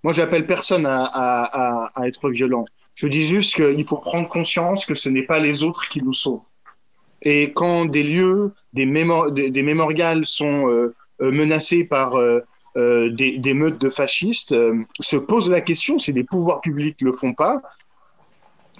Moi, 0.03 0.13
j'appelle 0.13 0.45
personne 0.45 0.85
à, 0.87 1.91
être 2.05 2.29
violent. 2.29 2.63
Je 2.95 3.07
dis 3.07 3.25
juste 3.25 3.55
qu'il 3.55 3.83
faut 3.85 3.97
prendre 3.97 4.29
conscience 4.29 4.85
que 4.85 4.95
ce 4.95 5.09
n'est 5.09 5.25
pas 5.25 5.39
les 5.39 5.63
autres 5.63 5.89
qui 5.89 6.01
nous 6.01 6.13
sauvent. 6.13 6.45
Et 7.23 7.51
quand 7.51 7.85
des 7.85 8.03
lieux, 8.03 8.53
des, 8.71 8.85
des, 8.85 9.63
mémorials 9.63 10.25
sont 10.25 10.69
euh, 10.69 10.95
euh, 11.21 11.31
menacés 11.31 11.83
par 11.83 12.15
euh, 12.15 12.39
des, 13.09 13.37
des, 13.37 13.53
meutes 13.53 13.79
de 13.79 13.89
fascistes, 13.89 14.55
se 14.99 15.17
pose 15.17 15.49
la 15.49 15.61
question, 15.61 15.99
si 15.99 16.11
les 16.11 16.23
pouvoirs 16.23 16.61
publics 16.61 17.01
ne 17.01 17.07
le 17.07 17.13
font 17.13 17.33
pas, 17.33 17.61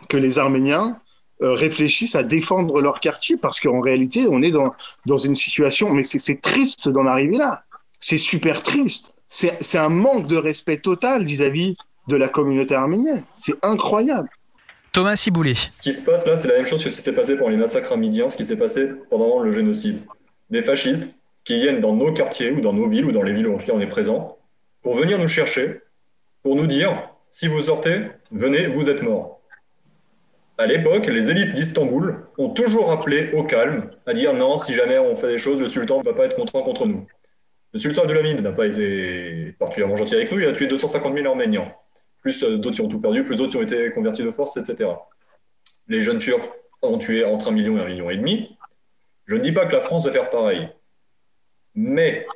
que 0.08 0.18
les 0.18 0.40
Arméniens 0.40 0.98
réfléchissent 1.42 2.16
à 2.16 2.24
défendre 2.24 2.82
leur 2.82 3.00
quartier, 3.00 3.38
parce 3.38 3.60
qu'en 3.60 3.80
réalité, 3.80 4.26
on 4.30 4.42
est 4.42 4.52
dans, 4.52 4.74
dans 5.06 5.18
une 5.18 5.36
situation, 5.36 5.92
mais 5.92 6.04
c'est 6.04 6.42
triste 6.42 6.90
d'en 6.90 7.06
arriver 7.06 7.38
là. 7.38 7.64
C'est 8.00 8.18
super 8.18 8.62
triste 8.64 9.14
c'est 9.30 9.78
un 9.78 9.90
manque 9.90 10.28
de 10.28 10.36
respect 10.36 10.80
total 10.80 11.24
vis-à-vis 11.24 11.78
de 12.08 12.16
la 12.16 12.28
communauté 12.28 12.76
arménienne. 12.76 13.24
C'est 13.34 13.64
incroyable. 13.64 14.30
Thomas 14.92 15.16
Ciboulet. 15.16 15.54
Ce 15.70 15.82
qui 15.84 15.94
se 15.94 16.04
passe 16.04 16.26
là, 16.26 16.36
c'est 16.36 16.48
la 16.48 16.56
même 16.56 16.66
chose 16.66 16.84
que 16.84 16.90
ce 16.90 16.96
qui 16.96 17.02
s'est 17.02 17.14
passé 17.14 17.38
pour 17.38 17.50
les 17.50 17.58
massacres 17.58 17.92
arméniens, 17.92 18.28
ce 18.28 18.36
qui 18.36 18.46
s'est 18.46 18.58
passé 18.58 18.90
pendant 19.10 19.40
le 19.40 19.54
génocide. 19.54 20.02
Des 20.50 20.64
fascistes 20.64 21.16
qui 21.44 21.56
viennent 21.56 21.80
dans 21.80 21.96
nos 21.96 22.14
quartiers 22.14 22.52
ou 22.52 22.62
dans 22.62 22.74
nos 22.74 22.88
villes 22.88 23.06
ou 23.06 23.12
dans 23.12 23.24
les 23.24 23.34
villes 23.34 23.48
où 23.48 23.56
en 23.56 23.58
tout 23.58 23.66
cas 23.66 23.74
on 23.74 23.80
est 23.80 23.88
présent 23.88 24.38
pour 24.82 24.96
venir 24.96 25.20
nous 25.20 25.28
chercher, 25.28 25.82
pour 26.44 26.56
nous 26.56 26.68
dire 26.68 27.10
si 27.30 27.48
vous 27.48 27.62
sortez, 27.62 28.08
venez, 28.32 28.68
vous 28.68 28.90
êtes 28.90 29.02
morts. 29.02 29.42
À 30.58 30.66
l'époque, 30.66 31.08
les 31.08 31.30
élites 31.30 31.54
d'Istanbul 31.54 32.26
ont 32.38 32.50
toujours 32.50 32.92
appelé 32.92 33.32
au 33.34 33.44
calme, 33.44 33.92
à 34.06 34.14
dire 34.14 34.34
non, 34.34 34.58
si 34.58 34.74
jamais 34.74 34.98
on 34.98 35.16
fait 35.16 35.28
des 35.28 35.40
choses, 35.40 35.62
le 35.62 35.70
sultan 35.70 36.00
ne 36.00 36.04
va 36.04 36.14
pas 36.14 36.26
être 36.26 36.36
content 36.36 36.62
contre 36.64 36.86
nous. 36.86 37.08
Le 37.72 37.80
sultan 37.80 38.02
Abdulhamid 38.02 38.42
n'a 38.42 38.52
pas 38.52 38.66
été 38.66 39.54
particulièrement 39.60 39.96
gentil 39.96 40.16
avec 40.16 40.32
nous, 40.32 40.40
il 40.40 40.46
a 40.46 40.54
tué 40.54 40.68
250 40.68 41.16
000 41.16 41.28
Arméniens. 41.28 41.72
Plus 42.22 42.44
euh, 42.44 42.58
d'autres 42.58 42.76
qui 42.76 42.82
ont 42.82 42.90
tout 42.90 43.00
perdu, 43.00 43.24
plus 43.24 43.38
d'autres 43.38 43.52
qui 43.52 43.58
ont 43.58 43.62
été 43.62 43.92
convertis 43.92 44.24
de 44.24 44.32
force, 44.32 44.58
etc. 44.58 44.90
Les 45.88 46.02
jeunes 46.02 46.20
Turcs 46.20 46.50
ont 46.82 46.98
tué 46.98 47.24
entre 47.24 47.50
un 47.50 47.52
million 47.52 47.78
et 47.78 47.82
un 47.82 47.86
million 47.86 48.10
et 48.10 48.18
demi. 48.18 48.58
Je 49.28 49.36
ne 49.36 49.42
dis 49.42 49.52
pas 49.52 49.66
que 49.66 49.74
la 49.74 49.82
France 49.82 50.06
va 50.06 50.12
faire 50.12 50.30
pareil. 50.30 50.68
Mais 51.82 52.28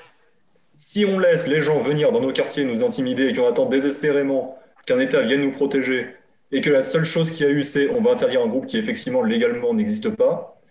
si 0.78 1.06
on 1.06 1.20
laisse 1.20 1.48
les 1.48 1.62
gens 1.62 1.78
venir 1.78 2.14
dans 2.14 2.22
nos 2.22 2.32
quartiers 2.32 2.64
nous 2.64 2.82
intimider 2.82 3.28
et 3.28 3.34
qu'on 3.34 3.46
attend 3.46 3.66
désespérément 3.66 4.58
qu'un 4.86 5.00
État 5.00 5.22
vienne 5.22 5.42
nous 5.42 5.52
protéger 5.52 6.16
et 6.54 6.62
que 6.62 6.70
la 6.70 6.82
seule 6.82 7.04
chose 7.04 7.30
qu'il 7.30 7.46
y 7.46 7.50
a 7.50 7.52
eu, 7.52 7.64
c'est 7.64 7.90
on 7.90 8.02
va 8.02 8.12
interdire 8.12 8.42
un 8.42 8.48
groupe 8.48 8.68
qui 8.68 8.78
effectivement 8.78 9.22
légalement 9.22 9.74
n'existe 9.74 10.10
pas, 10.12 10.62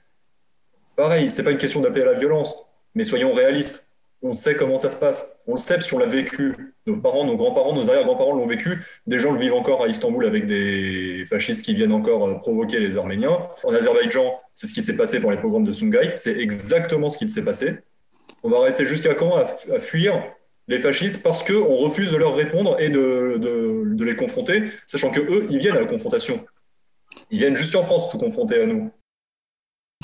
pareil, 0.97 1.31
c'est 1.31 1.43
pas 1.43 1.51
une 1.51 1.59
question 1.59 1.81
d'appeler 1.81 2.03
à 2.03 2.13
la 2.13 2.19
violence, 2.19 2.67
mais 2.95 3.05
soyons 3.05 3.35
réalistes 3.35 3.93
on 4.23 4.35
sait 4.35 4.55
comment 4.55 4.77
ça 4.77 4.89
se 4.89 4.97
passe. 4.97 5.37
On 5.47 5.55
le 5.55 5.59
sait 5.59 5.75
parce 5.75 5.91
qu'on 5.91 5.99
l'a 5.99 6.07
vécu. 6.07 6.75
Nos 6.87 6.97
parents, 6.97 7.25
nos 7.25 7.37
grands-parents, 7.37 7.75
nos 7.75 7.89
arrière-grands-parents 7.89 8.35
l'ont 8.35 8.47
vécu. 8.47 8.81
Des 9.07 9.19
gens 9.19 9.33
le 9.33 9.41
vivent 9.41 9.55
encore 9.55 9.83
à 9.83 9.89
Istanbul 9.89 10.25
avec 10.25 10.47
des 10.47 11.25
fascistes 11.29 11.63
qui 11.63 11.75
viennent 11.75 11.93
encore 11.93 12.29
euh, 12.29 12.35
provoquer 12.35 12.79
les 12.79 12.97
Arméniens. 12.97 13.39
En 13.65 13.75
Azerbaïdjan, 13.75 14.41
c'est 14.55 14.69
ce 14.69 14.75
qui 14.75 14.83
s'est 14.83 14.97
passé 14.97 15.21
pour 15.21 15.33
les 15.33 15.39
pogroms 15.39 15.65
de 15.65 15.73
Sungait. 15.73 16.17
C'est 16.17 16.39
exactement 16.39 17.11
ce 17.11 17.19
qui 17.19 17.29
s'est 17.29 17.45
passé. 17.45 17.79
On 18.43 18.51
va 18.51 18.61
rester 18.61 18.87
jusqu'à 18.87 19.15
quand 19.15 19.37
à, 19.37 19.47
fuir 19.79 20.23
les 20.69 20.79
fascistes 20.79 21.23
parce 21.23 21.45
qu'on 21.45 21.77
refuse 21.77 22.11
de 22.11 22.17
leur 22.17 22.35
répondre 22.35 22.77
et 22.81 22.89
de, 22.89 24.05
les 24.05 24.17
confronter, 24.17 24.65
sachant 24.87 25.11
que 25.11 25.21
eux, 25.21 25.47
ils 25.51 25.59
viennent 25.59 25.77
à 25.77 25.81
la 25.81 25.87
confrontation. 25.87 26.45
Ils 27.31 27.39
viennent 27.39 27.57
juste 27.57 27.77
en 27.77 27.83
France 27.83 28.11
se 28.11 28.17
confronter 28.17 28.63
à 28.63 28.67
nous. 28.67 28.91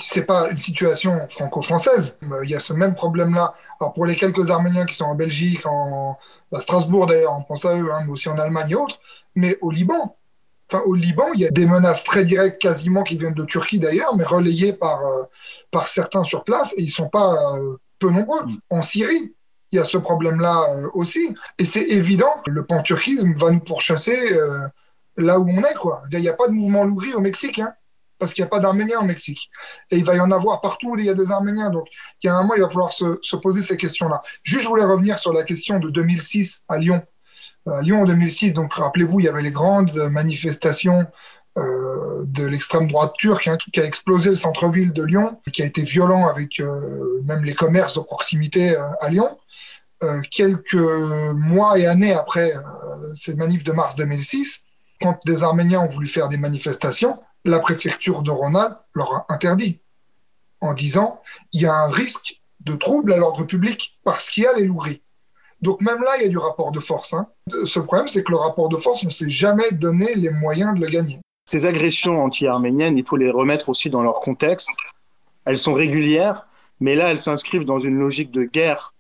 c'est 0.03 0.27
pas 0.27 0.51
une 0.51 0.59
situation 0.59 1.27
franco-française. 1.31 2.19
Il 2.45 2.51
y 2.51 2.55
a 2.55 2.61
ce 2.61 2.73
même 2.73 2.95
problème-là. 2.95 3.55
Alors 3.81 3.93
pour 3.93 4.07
les 4.07 4.15
quelques 4.15 4.51
Arméniens 4.51 4.87
qui 4.87 4.95
sont 4.95 5.07
en 5.07 5.15
Belgique, 5.15 5.67
en 5.67 6.17
à 6.53 6.61
Strasbourg 6.61 7.07
d'ailleurs, 7.07 7.37
on 7.37 7.43
pense 7.43 7.65
à 7.65 7.77
eux, 7.77 7.93
hein, 7.93 8.03
mais 8.07 8.13
aussi 8.13 8.29
en 8.29 8.39
Allemagne 8.39 8.71
et 8.71 8.75
autres, 8.75 9.01
mais 9.35 9.59
au 9.61 9.71
Liban. 9.71 10.17
Enfin, 10.71 10.83
au 10.85 10.95
Liban, 10.95 11.27
il 11.35 11.41
y 11.41 11.47
a 11.47 11.51
des 11.51 11.67
menaces 11.67 12.05
très 12.05 12.25
directes, 12.25 12.61
quasiment 12.61 13.03
qui 13.03 13.17
viennent 13.17 13.35
de 13.35 13.45
Turquie 13.45 13.79
d'ailleurs, 13.79 14.15
mais 14.17 14.25
relayées 14.25 14.75
par, 14.75 15.05
euh, 15.05 15.25
par 15.71 15.89
certains 15.89 16.25
sur 16.25 16.45
place, 16.45 16.75
et 16.77 16.83
ils 16.83 16.91
sont 16.91 17.09
pas 17.09 17.35
euh, 17.57 17.79
peu 17.99 18.11
nombreux. 18.11 18.45
Mm. 18.45 18.59
En 18.71 18.83
Syrie, 18.83 19.35
il 19.73 19.77
y 19.77 19.79
a 19.79 19.85
ce 19.85 19.99
problème-là 19.99 20.67
euh, 20.71 20.89
aussi. 20.95 21.35
Et 21.59 21.65
c'est 21.65 21.85
évident 21.85 22.41
que 22.45 22.51
le 22.51 22.65
panturquisme 22.65 23.35
va 23.35 23.51
nous 23.51 23.61
pourchasser 23.61 24.19
là 25.17 25.39
où 25.39 25.49
on 25.49 25.63
est. 25.63 25.75
Quoi. 25.75 26.03
Il 26.13 26.21
n'y 26.21 26.29
a 26.29 26.35
pas 26.35 26.49
de 26.49 26.53
mouvement 26.53 26.85
lougri 26.85 27.15
au 27.15 27.21
Mexique. 27.21 27.59
Hein 27.59 27.75
parce 28.19 28.35
qu'il 28.35 28.43
n'y 28.43 28.47
a 28.47 28.51
pas 28.51 28.59
d'Arméniens 28.59 29.01
au 29.01 29.05
Mexique. 29.05 29.51
Et 29.91 29.97
il 29.97 30.05
va 30.05 30.17
y 30.17 30.21
en 30.21 30.31
avoir 30.31 30.61
partout 30.61 30.91
où 30.91 30.99
il 30.99 31.07
y 31.07 31.11
a 31.11 31.15
des 31.15 31.31
Arméniens. 31.31 31.71
Donc, 31.71 31.87
il 32.23 32.27
y 32.27 32.31
a 32.31 32.35
un 32.35 32.43
moment, 32.43 32.55
il 32.55 32.63
va 32.63 32.69
falloir 32.69 32.93
se, 32.93 33.37
poser 33.37 33.63
ces 33.63 33.77
questions-là. 33.77 34.23
Juste, 34.43 34.65
je 34.65 34.69
voulais 34.69 34.85
revenir 34.85 35.19
sur 35.19 35.33
la 35.33 35.45
question 35.45 35.79
de 35.79 35.91
2006 35.91 36.65
à 36.69 36.79
Lyon. 36.79 37.03
Euh, 37.69 37.73
à 37.73 37.83
Lyon 37.83 38.03
en 38.03 38.05
2006, 38.05 38.53
donc 38.53 38.75
rappelez-vous, 38.75 39.21
il 39.21 39.25
y 39.25 39.29
avait 39.29 39.43
les 39.43 39.53
grandes 39.53 39.95
manifestations 40.11 41.07
euh, 41.59 42.25
de 42.27 42.45
l'extrême 42.47 42.89
droite 42.89 43.13
turque 43.19 43.49
hein, 43.49 43.57
qui 43.73 43.81
a 43.81 43.85
explosé 43.85 44.31
le 44.31 44.37
centre-ville 44.37 44.93
de 44.93 45.03
Lyon, 45.03 45.41
qui 45.53 45.63
a 45.63 45.67
été 45.67 45.83
violent 45.83 46.29
avec 46.29 46.61
euh, 46.61 47.21
même 47.25 47.45
les 47.45 47.55
commerces 47.55 47.95
de 47.95 48.01
proximité 48.01 48.77
à 48.77 49.09
Lyon. 49.09 49.37
quelques 50.31 50.75
mois 51.35 51.79
et 51.79 51.87
années 51.87 52.15
après 52.15 52.53
ces 53.15 53.35
manifs 53.35 53.65
de 53.65 53.73
mars 53.73 53.97
2006, 53.97 54.67
quand 55.01 55.19
des 55.25 55.43
Arméniens 55.43 55.81
ont 55.81 55.89
voulu 55.89 56.07
faire 56.07 56.29
des 56.29 56.39
manifestations, 56.39 57.19
la 57.45 57.59
préfecture 57.59 58.23
de 58.23 58.31
Ronald 58.31 58.77
leur 58.95 59.15
a 59.15 59.27
interdit 59.29 59.81
en 60.61 60.75
disant 60.75 61.21
il 61.53 61.63
y 61.63 61.67
a 61.67 61.75
un 61.75 61.89
risque 61.89 62.41
de 62.61 62.75
trouble 62.75 63.13
à 63.13 63.17
l'ordre 63.17 63.45
public 63.45 63.99
parce 64.05 64.29
qu'il 64.29 64.45
y 64.45 64.47
a 64.47 64.53
les 64.55 64.65
louris. 64.65 65.03
Donc 65.61 65.81
même 65.81 66.03
là, 66.03 66.17
il 66.19 66.23
y 66.23 66.27
a 66.27 66.29
du 66.29 66.39
rapport 66.39 66.71
de 66.71 66.81
force. 66.81 67.15
Hein. 67.15 67.29
Ce 67.65 67.81
problème, 67.81 68.09
c'est 68.09 68.23
que 68.23 68.31
le 68.31 68.37
rapport 68.37 68.69
de 68.69 68.77
force, 68.77 69.03
on 69.03 69.07
ne 69.07 69.13
s'est 69.13 69.31
jamais 69.31 69.71
donné 69.73 70.15
les 70.15 70.31
moyens 70.31 70.75
de 70.75 70.81
le 70.81 70.89
gagner. 70.89 71.19
Ces 71.49 71.65
agressions 71.65 72.23
anti-arméniennes, 72.23 72.99
il 72.99 73.07
faut 73.07 73.17
les 73.17 73.31
remettre 73.31 73.71
aussi 73.71 73.89
dans 73.89 74.03
leur 74.03 74.21
contexte. 74.21 74.69
Elles 75.47 75.57
sont 75.57 75.73
régulières, 75.73 76.47
mais 76.79 76.95
là, 76.95 77.11
elles 77.11 77.21
s'inscrivent 77.21 77.65
dans 77.65 77.79
une 77.79 77.99
logique 77.99 78.31
de 78.31 78.45
guerre 78.45 78.93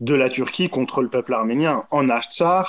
de 0.00 0.16
la 0.16 0.28
Turquie 0.28 0.68
contre 0.68 1.00
le 1.00 1.08
peuple 1.08 1.32
arménien 1.32 1.84
en 1.92 2.08
Artsakh. 2.08 2.66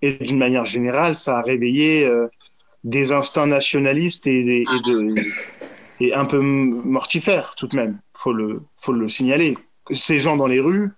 Et 0.00 0.12
d'une 0.12 0.38
manière 0.38 0.64
générale, 0.64 1.14
ça 1.14 1.36
a 1.36 1.42
réveillé 1.42 2.06
euh, 2.06 2.28
des 2.82 3.12
instincts 3.12 3.48
nationalistes 3.48 4.26
et, 4.26 4.64
un 6.14 6.24
peu 6.24 6.40
mortifères 6.40 7.56
tout 7.58 7.66
de 7.66 7.76
même, 7.76 8.00
faut 8.14 8.32
le, 8.32 8.62
faut 8.78 8.94
le 8.94 9.08
signaler. 9.10 9.58
Ces 9.90 10.20
gens 10.20 10.38
dans 10.38 10.46
les 10.46 10.60
rues, 10.60 10.88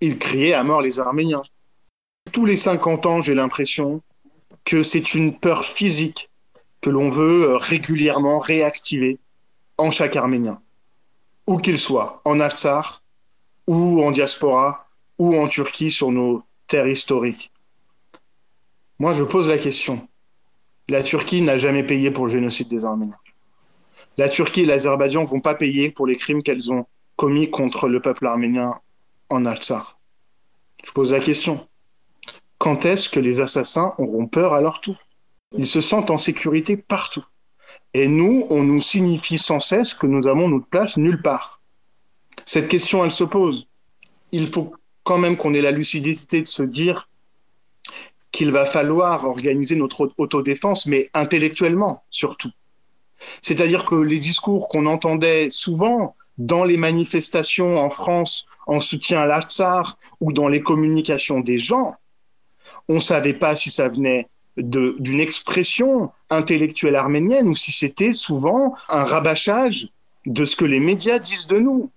ils 0.00 0.18
criaient 0.18 0.54
à 0.54 0.64
mort 0.64 0.82
les 0.82 0.98
Arméniens. 0.98 1.42
Tous 2.32 2.46
les 2.46 2.56
50 2.56 3.06
ans, 3.06 3.22
j'ai 3.22 3.36
l'impression 3.36 4.02
que 4.64 4.82
c'est 4.82 5.14
une 5.14 5.38
peur 5.38 5.64
physique 5.64 6.26
que 6.80 6.90
l'on 6.90 7.08
veut 7.08 7.50
euh, 7.50 7.56
régulièrement 7.56 8.38
réactiver 8.38 9.18
en 9.78 9.90
chaque 9.90 10.16
Arménien, 10.16 10.60
où 11.46 11.58
qu'il 11.58 11.78
soit, 11.78 12.20
en 12.24 12.40
Artsar, 12.40 13.02
ou 13.66 14.02
en 14.02 14.10
diaspora, 14.10 14.88
ou 15.18 15.36
en 15.36 15.48
Turquie 15.48 15.90
sur 15.90 16.10
nos 16.10 16.42
terres 16.66 16.88
historiques. 16.88 17.52
Moi, 18.98 19.12
je 19.12 19.24
pose 19.24 19.48
la 19.48 19.58
question, 19.58 20.08
la 20.88 21.02
Turquie 21.02 21.40
n'a 21.42 21.56
jamais 21.56 21.84
payé 21.84 22.10
pour 22.10 22.26
le 22.26 22.32
génocide 22.32 22.68
des 22.68 22.84
Arméniens. 22.84 23.16
La 24.18 24.28
Turquie 24.28 24.62
et 24.62 24.66
l'Azerbaïdjan 24.66 25.22
ne 25.22 25.26
vont 25.26 25.40
pas 25.40 25.54
payer 25.54 25.90
pour 25.90 26.06
les 26.06 26.16
crimes 26.16 26.42
qu'elles 26.42 26.72
ont 26.72 26.86
commis 27.16 27.48
contre 27.50 27.88
le 27.88 28.00
peuple 28.00 28.26
arménien 28.26 28.80
en 29.28 29.44
Artsakh. 29.44 29.84
Je 30.84 30.90
pose 30.90 31.12
la 31.12 31.20
question. 31.20 31.66
Quand 32.58 32.84
est-ce 32.84 33.08
que 33.08 33.20
les 33.20 33.40
assassins 33.40 33.94
auront 33.98 34.26
peur 34.26 34.52
à 34.52 34.60
leur 34.60 34.80
tour? 34.80 34.96
Ils 35.56 35.66
se 35.66 35.80
sentent 35.80 36.10
en 36.10 36.18
sécurité 36.18 36.76
partout. 36.76 37.24
Et 37.92 38.06
nous, 38.06 38.46
on 38.50 38.62
nous 38.62 38.80
signifie 38.80 39.38
sans 39.38 39.60
cesse 39.60 39.94
que 39.94 40.06
nous 40.06 40.26
avons 40.28 40.48
notre 40.48 40.66
place 40.66 40.96
nulle 40.96 41.22
part. 41.22 41.60
Cette 42.44 42.68
question, 42.68 43.04
elle 43.04 43.12
se 43.12 43.24
pose. 43.24 43.66
Il 44.32 44.46
faut 44.46 44.74
quand 45.02 45.18
même 45.18 45.36
qu'on 45.36 45.54
ait 45.54 45.60
la 45.60 45.72
lucidité 45.72 46.40
de 46.40 46.46
se 46.46 46.62
dire 46.62 47.08
qu'il 48.30 48.52
va 48.52 48.64
falloir 48.64 49.24
organiser 49.24 49.74
notre 49.74 50.12
autodéfense, 50.18 50.86
mais 50.86 51.10
intellectuellement 51.14 52.04
surtout. 52.10 52.52
C'est-à-dire 53.42 53.84
que 53.84 53.96
les 53.96 54.18
discours 54.18 54.68
qu'on 54.68 54.86
entendait 54.86 55.48
souvent 55.50 56.14
dans 56.38 56.64
les 56.64 56.76
manifestations 56.76 57.78
en 57.78 57.90
France 57.90 58.46
en 58.66 58.80
soutien 58.80 59.20
à 59.20 59.26
l'Artsar 59.26 59.98
ou 60.20 60.32
dans 60.32 60.48
les 60.48 60.62
communications 60.62 61.40
des 61.40 61.58
gens, 61.58 61.96
on 62.88 62.94
ne 62.94 63.00
savait 63.00 63.34
pas 63.34 63.56
si 63.56 63.70
ça 63.70 63.88
venait 63.88 64.28
d'une 64.62 65.20
expression 65.20 66.10
intellectuelle 66.30 66.96
arménienne 66.96 67.48
ou 67.48 67.54
si 67.54 67.72
c'était 67.72 68.12
souvent 68.12 68.74
un 68.88 69.04
rabâchage 69.04 69.88
de 70.26 70.44
ce 70.44 70.56
que 70.56 70.64
les 70.64 70.80
médias 70.80 71.18
disent 71.18 71.46
de 71.46 71.58
nous. 71.58 71.90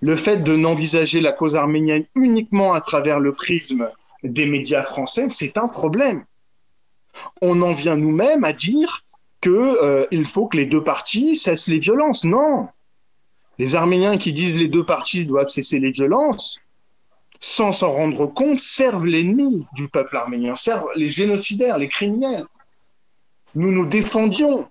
Le 0.00 0.16
fait 0.16 0.42
de 0.42 0.56
n'envisager 0.56 1.20
la 1.20 1.32
cause 1.32 1.56
arménienne 1.56 2.04
uniquement 2.14 2.72
à 2.72 2.80
travers 2.80 3.20
le 3.20 3.32
prisme 3.32 3.90
des 4.22 4.46
médias 4.46 4.82
français, 4.82 5.28
c'est 5.28 5.56
un 5.56 5.68
problème. 5.68 6.24
On 7.42 7.62
en 7.62 7.72
vient 7.72 7.96
nous-mêmes 7.96 8.44
à 8.44 8.52
dire 8.52 9.04
qu'il 9.40 9.52
euh, 9.52 10.24
faut 10.24 10.46
que 10.46 10.56
les 10.56 10.66
deux 10.66 10.82
parties 10.82 11.36
cessent 11.36 11.68
les 11.68 11.78
violences. 11.78 12.24
Non. 12.24 12.68
Les 13.58 13.74
Arméniens 13.74 14.18
qui 14.18 14.32
disent 14.32 14.58
les 14.58 14.68
deux 14.68 14.84
parties 14.84 15.26
doivent 15.26 15.48
cesser 15.48 15.80
les 15.80 15.90
violences, 15.90 16.60
sans 17.40 17.72
s'en 17.72 17.92
rendre 17.92 18.26
compte, 18.26 18.60
servent 18.60 19.06
l'ennemi 19.06 19.66
du 19.74 19.88
peuple 19.88 20.16
arménien, 20.16 20.56
servent 20.56 20.88
les 20.96 21.08
génocidaires, 21.08 21.78
les 21.78 21.88
criminels. 21.88 22.44
Nous 23.54 23.72
nous 23.72 23.86
défendions. 23.86 24.68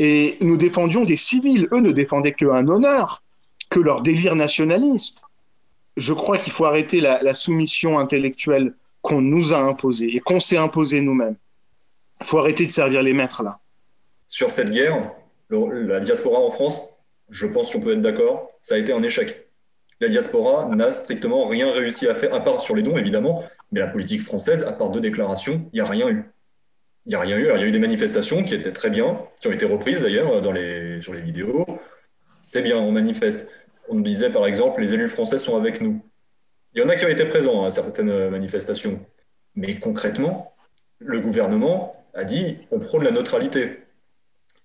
Et 0.00 0.36
nous 0.40 0.56
défendions 0.56 1.04
des 1.04 1.16
civils. 1.16 1.68
Eux 1.72 1.80
ne 1.80 1.92
défendaient 1.92 2.32
qu'un 2.32 2.66
honneur, 2.66 3.22
que 3.70 3.78
leur 3.78 4.02
délire 4.02 4.34
nationaliste 4.34 5.22
je 5.96 6.12
crois 6.12 6.38
qu'il 6.38 6.52
faut 6.52 6.64
arrêter 6.64 7.00
la, 7.00 7.34
soumission 7.34 7.98
intellectuelle 7.98 8.74
qu'on 9.02 9.20
nous 9.20 9.52
a 9.52 9.58
imposée 9.58 10.14
et 10.14 10.20
qu'on 10.20 10.40
s'est 10.40 10.56
imposée 10.56 11.00
nous-mêmes. 11.00 11.36
Il 12.20 12.26
faut 12.26 12.38
arrêter 12.38 12.66
de 12.66 12.70
servir 12.70 13.02
les 13.02 13.12
maîtres 13.12 13.42
là. 13.42 13.60
Sur 14.28 14.50
cette 14.50 14.70
guerre, 14.70 15.12
la 15.50 16.00
diaspora 16.00 16.40
en 16.40 16.50
France, 16.50 16.80
je 17.30 17.46
pense 17.46 17.72
qu'on 17.72 17.80
peut 17.80 17.92
être 17.92 18.00
d'accord, 18.00 18.50
ça 18.60 18.74
a 18.74 18.78
été 18.78 18.92
un 18.92 19.02
échec. 19.02 19.43
La 20.04 20.10
diaspora 20.10 20.68
n'a 20.68 20.92
strictement 20.92 21.46
rien 21.46 21.72
réussi 21.72 22.06
à 22.08 22.14
faire, 22.14 22.34
à 22.34 22.44
part 22.44 22.60
sur 22.60 22.76
les 22.76 22.82
dons 22.82 22.98
évidemment, 22.98 23.42
mais 23.72 23.80
la 23.80 23.86
politique 23.86 24.20
française, 24.20 24.62
à 24.62 24.72
part 24.74 24.90
deux 24.90 25.00
déclarations, 25.00 25.66
il 25.72 25.76
n'y 25.76 25.80
a 25.80 25.86
rien 25.86 26.10
eu. 26.10 26.24
Il 27.06 27.08
n'y 27.08 27.14
a 27.14 27.20
rien 27.20 27.38
eu. 27.38 27.48
il 27.54 27.60
y 27.60 27.64
a 27.64 27.66
eu 27.66 27.70
des 27.70 27.78
manifestations 27.78 28.44
qui 28.44 28.54
étaient 28.54 28.72
très 28.72 28.90
bien, 28.90 29.18
qui 29.40 29.48
ont 29.48 29.52
été 29.52 29.64
reprises 29.64 30.02
d'ailleurs 30.02 30.42
dans 30.42 30.52
les, 30.52 31.00
sur 31.00 31.14
les 31.14 31.22
vidéos. 31.22 31.64
C'est 32.42 32.60
bien, 32.60 32.76
on 32.76 32.92
manifeste 32.92 33.48
on 33.88 33.94
nous 33.94 34.02
disait 34.02 34.30
par 34.30 34.46
exemple 34.46 34.82
les 34.82 34.92
élus 34.92 35.08
français 35.08 35.38
sont 35.38 35.56
avec 35.56 35.80
nous. 35.80 36.04
Il 36.74 36.82
y 36.82 36.84
en 36.84 36.88
a 36.90 36.96
qui 36.96 37.06
ont 37.06 37.08
été 37.08 37.24
présents 37.24 37.64
à 37.64 37.70
certaines 37.70 38.28
manifestations. 38.28 39.04
Mais 39.54 39.76
concrètement, 39.76 40.54
le 40.98 41.20
gouvernement 41.20 41.92
a 42.12 42.24
dit 42.24 42.58
on 42.70 42.78
prône 42.78 43.04
la 43.04 43.10
neutralité. 43.10 43.84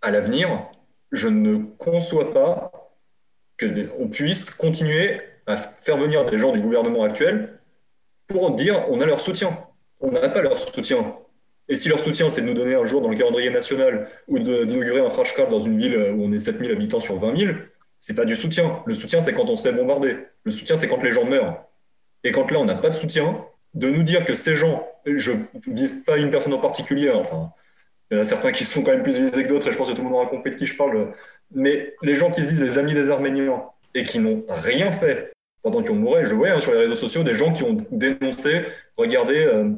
À 0.01 0.11
l'avenir, 0.11 0.69
je 1.13 1.29
ne 1.29 1.57
conçois 1.57 2.33
pas 2.33 2.71
qu'on 3.59 4.09
puisse 4.09 4.49
continuer 4.49 5.21
à 5.49 5.57
faire 5.57 5.97
venir 5.97 6.23
des 6.25 6.37
gens 6.37 6.51
du 6.51 6.61
gouvernement 6.61 7.03
actuel 7.03 7.59
pour 8.27 8.51
dire 8.51 8.85
on 8.89 9.01
a 9.01 9.05
leur 9.05 9.19
soutien. 9.19 9.57
On 9.99 10.11
n'a 10.11 10.29
pas 10.29 10.41
leur 10.41 10.57
soutien. 10.57 11.15
Et 11.67 11.75
si 11.75 11.89
leur 11.89 11.99
soutien, 11.99 12.29
c'est 12.29 12.41
de 12.41 12.47
nous 12.47 12.53
donner 12.53 12.75
un 12.75 12.85
jour 12.85 13.01
dans 13.01 13.09
le 13.09 13.15
calendrier 13.15 13.49
national 13.49 14.07
ou 14.27 14.39
d'inaugurer 14.39 15.05
un 15.05 15.09
crash 15.09 15.35
dans 15.35 15.59
une 15.59 15.77
ville 15.77 15.95
où 16.15 16.23
on 16.23 16.31
est 16.31 16.39
7000 16.39 16.71
habitants 16.71 16.99
sur 16.99 17.17
20 17.17 17.37
000, 17.37 17.53
c'est 17.99 18.15
pas 18.15 18.25
du 18.25 18.35
soutien. 18.35 18.81
Le 18.85 18.95
soutien, 18.95 19.21
c'est 19.21 19.33
quand 19.33 19.49
on 19.49 19.55
se 19.55 19.63
fait 19.63 19.73
bombarder. 19.73 20.17
Le 20.43 20.51
soutien, 20.51 20.75
c'est 20.75 20.87
quand 20.87 21.03
les 21.03 21.11
gens 21.11 21.25
meurent. 21.25 21.63
Et 22.23 22.31
quand 22.31 22.49
là, 22.49 22.59
on 22.59 22.65
n'a 22.65 22.75
pas 22.75 22.89
de 22.89 22.95
soutien, 22.95 23.45
de 23.73 23.89
nous 23.89 24.03
dire 24.03 24.25
que 24.25 24.33
ces 24.33 24.55
gens, 24.55 24.87
je 25.05 25.31
vise 25.67 26.03
pas 26.05 26.17
une 26.17 26.31
personne 26.31 26.53
en 26.53 26.59
particulier, 26.59 27.11
enfin, 27.11 27.51
il 28.09 28.17
y 28.17 28.19
en 28.19 28.23
a 28.23 28.25
certains 28.25 28.51
qui 28.51 28.63
sont 28.63 28.81
quand 28.81 28.91
même 28.91 29.03
plus 29.03 29.17
visés 29.17 29.43
que 29.43 29.47
d'autres, 29.47 29.67
et 29.67 29.71
je 29.71 29.77
pense 29.77 29.89
que 29.89 29.93
tout 29.93 30.01
le 30.01 30.09
monde 30.09 30.17
aura 30.17 30.25
compris 30.25 30.51
de 30.51 30.55
qui 30.55 30.65
je 30.65 30.75
parle, 30.75 31.13
mais 31.53 31.93
les 32.01 32.15
gens 32.15 32.31
qui 32.31 32.43
se 32.43 32.49
disent 32.49 32.61
les 32.61 32.77
amis 32.77 32.93
des 32.93 33.09
Arméniens 33.11 33.63
et 33.93 34.03
qui 34.03 34.19
n'ont 34.19 34.43
rien 34.49 34.91
fait 34.91 35.31
pendant 35.61 35.83
ont 35.89 35.95
mouru, 35.95 36.25
je 36.25 36.33
vois 36.33 36.49
hein, 36.49 36.59
sur 36.59 36.71
les 36.71 36.79
réseaux 36.79 36.95
sociaux 36.95 37.23
des 37.23 37.35
gens 37.35 37.51
qui 37.51 37.63
ont 37.63 37.77
dénoncé, 37.91 38.61
regardez 38.97 39.39
euh, 39.39 39.71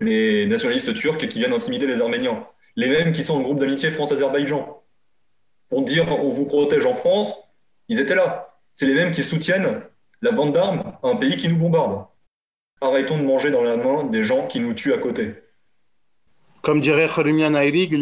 les 0.00 0.46
nationalistes 0.46 0.94
turcs 0.94 1.18
qui 1.18 1.38
viennent 1.38 1.52
intimider 1.52 1.86
les 1.86 2.00
Arméniens, 2.00 2.46
les 2.76 2.88
mêmes 2.88 3.12
qui 3.12 3.22
sont 3.22 3.34
en 3.34 3.40
groupe 3.40 3.58
d'amitié 3.58 3.90
France-Azerbaïdjan, 3.90 4.82
pour 5.68 5.82
dire 5.82 6.06
on 6.22 6.28
vous 6.28 6.46
protège 6.46 6.86
en 6.86 6.94
France, 6.94 7.42
ils 7.88 8.00
étaient 8.00 8.14
là. 8.14 8.54
C'est 8.74 8.86
les 8.86 8.94
mêmes 8.94 9.10
qui 9.10 9.22
soutiennent 9.22 9.82
la 10.22 10.30
vente 10.30 10.52
d'armes 10.52 10.92
à 11.02 11.08
un 11.08 11.16
pays 11.16 11.36
qui 11.36 11.48
nous 11.48 11.56
bombarde. 11.56 12.06
Arrêtons 12.80 13.18
de 13.18 13.24
manger 13.24 13.50
dans 13.50 13.62
la 13.62 13.76
main 13.76 14.04
des 14.04 14.24
gens 14.24 14.46
qui 14.46 14.60
nous 14.60 14.72
tuent 14.72 14.92
à 14.92 14.98
côté. 14.98 15.34
Comme 16.62 16.80
dirait 16.80 17.08
Kharumian 17.08 17.54
Ayrig, 17.54 17.92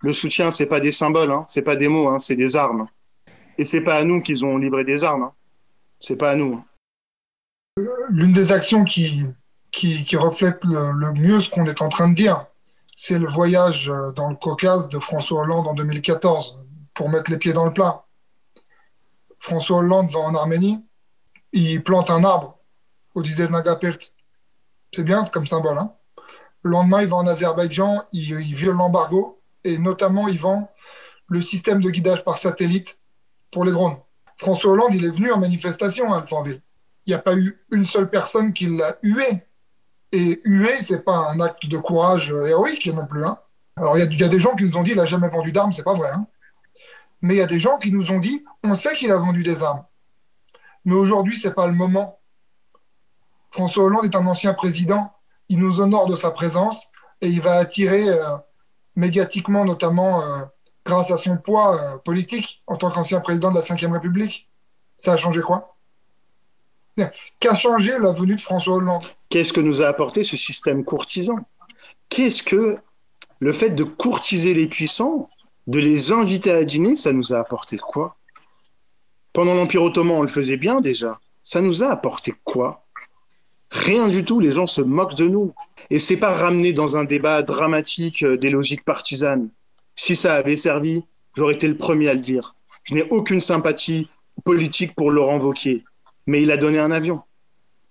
Le 0.00 0.12
soutien, 0.12 0.50
c'est 0.50 0.66
pas 0.66 0.80
des 0.80 0.92
symboles, 0.92 1.30
hein, 1.30 1.44
c'est 1.48 1.62
pas 1.62 1.76
des 1.76 1.88
mots, 1.88 2.08
hein, 2.08 2.18
c'est 2.18 2.36
des 2.36 2.56
armes. 2.56 2.86
Et 3.58 3.64
c'est 3.64 3.80
pas 3.80 3.96
à 3.96 4.04
nous 4.04 4.22
qu'ils 4.22 4.44
ont 4.44 4.56
livré 4.56 4.84
des 4.84 5.02
armes. 5.02 5.24
Hein. 5.24 5.32
C'est 6.00 6.16
pas 6.16 6.30
à 6.30 6.36
nous. 6.36 6.64
L'une 8.08 8.32
des 8.32 8.52
actions 8.52 8.84
qui, 8.84 9.26
qui, 9.70 10.16
reflète 10.16 10.58
le, 10.64 11.12
mieux 11.12 11.40
ce 11.40 11.50
qu'on 11.50 11.66
est 11.66 11.82
en 11.82 11.88
train 11.88 12.08
de 12.08 12.14
dire, 12.14 12.46
c'est 12.96 13.18
le 13.18 13.28
voyage 13.28 13.92
dans 14.16 14.30
le 14.30 14.36
Caucase 14.36 14.88
de 14.88 14.98
François 14.98 15.42
Hollande 15.42 15.68
en 15.68 15.74
2014 15.74 16.60
pour 16.94 17.08
mettre 17.08 17.30
les 17.30 17.38
pieds 17.38 17.52
dans 17.52 17.64
le 17.64 17.72
plat. 17.72 18.04
François 19.38 19.78
Hollande 19.78 20.10
va 20.10 20.20
en 20.20 20.34
Arménie, 20.34 20.84
il 21.52 21.82
plante 21.84 22.10
un 22.10 22.24
arbre 22.24 22.58
au 23.14 23.22
Dizel 23.22 23.50
Nagapert. 23.50 23.98
C'est 24.92 25.04
bien, 25.04 25.22
c'est 25.22 25.32
comme 25.32 25.46
symbole. 25.46 25.78
Hein 25.78 25.94
le 26.62 26.70
lendemain, 26.70 27.02
il 27.02 27.08
va 27.08 27.16
en 27.16 27.26
Azerbaïdjan, 27.26 28.04
il 28.12 28.54
viole 28.54 28.76
l'embargo 28.76 29.40
et 29.64 29.78
notamment 29.78 30.28
il 30.28 30.38
vend 30.38 30.70
le 31.28 31.42
système 31.42 31.80
de 31.80 31.90
guidage 31.90 32.24
par 32.24 32.38
satellite 32.38 33.00
pour 33.50 33.64
les 33.64 33.72
drones. 33.72 33.96
François 34.38 34.72
Hollande, 34.72 34.94
il 34.94 35.04
est 35.04 35.10
venu 35.10 35.32
en 35.32 35.38
manifestation 35.38 36.12
à 36.12 36.18
Alfortville. 36.18 36.62
Il 37.06 37.10
n'y 37.10 37.14
a 37.14 37.18
pas 37.18 37.34
eu 37.34 37.64
une 37.72 37.84
seule 37.84 38.08
personne 38.08 38.52
qui 38.52 38.66
l'a 38.66 38.96
hué. 39.02 39.44
Et 40.12 40.40
hué, 40.44 40.80
c'est 40.80 41.04
pas 41.04 41.30
un 41.30 41.40
acte 41.40 41.66
de 41.66 41.76
courage 41.76 42.30
héroïque 42.30 42.86
non 42.86 43.06
plus. 43.06 43.24
Hein. 43.24 43.38
Alors, 43.76 43.98
il 43.98 44.18
y, 44.18 44.24
a 44.24 44.28
des 44.28 44.40
gens 44.40 44.54
qui 44.54 44.64
nous 44.64 44.76
ont 44.76 44.82
dit 44.82 44.90
qu'il 44.90 44.98
n'a 44.98 45.06
jamais 45.06 45.28
vendu 45.28 45.52
d'armes, 45.52 45.72
c'est 45.72 45.84
pas 45.84 45.94
vrai. 45.94 46.08
Hein. 46.12 46.26
Mais 47.20 47.34
il 47.34 47.38
y 47.38 47.42
a 47.42 47.46
des 47.46 47.60
gens 47.60 47.78
qui 47.78 47.92
nous 47.92 48.12
ont 48.12 48.18
dit 48.18 48.44
on 48.62 48.74
sait 48.74 48.94
qu'il 48.96 49.10
a 49.10 49.18
vendu 49.18 49.42
des 49.42 49.62
armes. 49.62 49.84
Mais 50.84 50.94
aujourd'hui, 50.94 51.36
c'est 51.36 51.54
pas 51.54 51.66
le 51.66 51.74
moment. 51.74 52.20
François 53.50 53.84
Hollande 53.84 54.04
est 54.04 54.16
un 54.16 54.26
ancien 54.26 54.54
président. 54.54 55.12
Il 55.48 55.58
nous 55.58 55.80
honore 55.80 56.06
de 56.06 56.16
sa 56.16 56.30
présence 56.30 56.88
et 57.20 57.28
il 57.28 57.40
va 57.40 57.54
attirer 57.54 58.08
euh, 58.08 58.36
médiatiquement, 58.94 59.64
notamment 59.64 60.22
euh, 60.22 60.44
grâce 60.88 61.10
à 61.10 61.18
son 61.18 61.36
poids 61.36 61.76
euh, 61.76 61.98
politique 61.98 62.62
en 62.66 62.76
tant 62.76 62.90
qu'ancien 62.90 63.20
président 63.20 63.50
de 63.50 63.56
la 63.56 63.60
Ve 63.60 63.92
République. 63.92 64.48
Ça 64.96 65.12
a 65.12 65.16
changé 65.16 65.42
quoi? 65.42 65.76
Qu'a 67.38 67.54
changé 67.54 67.96
la 68.00 68.12
venue 68.12 68.34
de 68.34 68.40
François 68.40 68.74
Hollande? 68.74 69.04
Qu'est-ce 69.28 69.52
que 69.52 69.60
nous 69.60 69.82
a 69.82 69.86
apporté 69.86 70.24
ce 70.24 70.36
système 70.36 70.84
courtisan? 70.84 71.36
Qu'est-ce 72.08 72.42
que 72.42 72.78
le 73.38 73.52
fait 73.52 73.70
de 73.70 73.84
courtiser 73.84 74.54
les 74.54 74.66
puissants, 74.66 75.28
de 75.68 75.78
les 75.78 76.10
inviter 76.10 76.50
à 76.50 76.64
dîner, 76.64 76.96
ça 76.96 77.12
nous 77.12 77.34
a 77.34 77.38
apporté 77.38 77.76
quoi? 77.76 78.16
Pendant 79.32 79.54
l'Empire 79.54 79.82
ottoman, 79.82 80.16
on 80.16 80.22
le 80.22 80.28
faisait 80.28 80.56
bien 80.56 80.80
déjà. 80.80 81.20
Ça 81.44 81.60
nous 81.60 81.84
a 81.84 81.88
apporté 81.90 82.34
quoi? 82.44 82.86
Rien 83.70 84.08
du 84.08 84.24
tout, 84.24 84.40
les 84.40 84.50
gens 84.50 84.66
se 84.66 84.80
moquent 84.80 85.14
de 85.14 85.28
nous. 85.28 85.52
Et 85.90 85.98
c'est 85.98 86.16
pas 86.16 86.32
ramener 86.32 86.72
dans 86.72 86.96
un 86.96 87.04
débat 87.04 87.42
dramatique 87.42 88.24
euh, 88.24 88.38
des 88.38 88.50
logiques 88.50 88.84
partisanes. 88.84 89.50
Si 89.98 90.14
ça 90.14 90.36
avait 90.36 90.54
servi, 90.54 91.02
j'aurais 91.36 91.54
été 91.54 91.66
le 91.66 91.76
premier 91.76 92.08
à 92.08 92.14
le 92.14 92.20
dire. 92.20 92.54
Je 92.84 92.94
n'ai 92.94 93.02
aucune 93.10 93.40
sympathie 93.40 94.08
politique 94.44 94.94
pour 94.94 95.10
Laurent 95.10 95.40
Wauquiez, 95.40 95.82
mais 96.24 96.40
il 96.40 96.52
a 96.52 96.56
donné 96.56 96.78
un 96.78 96.92
avion. 96.92 97.24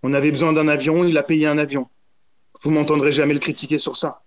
On 0.03 0.13
avait 0.13 0.31
besoin 0.31 0.53
d'un 0.53 0.69
avion, 0.69 1.03
il 1.03 1.17
a 1.17 1.23
payé 1.23 1.47
un 1.47 1.57
avion. 1.57 1.89
Vous 2.61 2.71
m'entendrez 2.71 3.11
jamais 3.11 3.33
le 3.33 3.41
critiquer 3.41 3.77
sur 3.77 3.97
ça. 3.97 4.21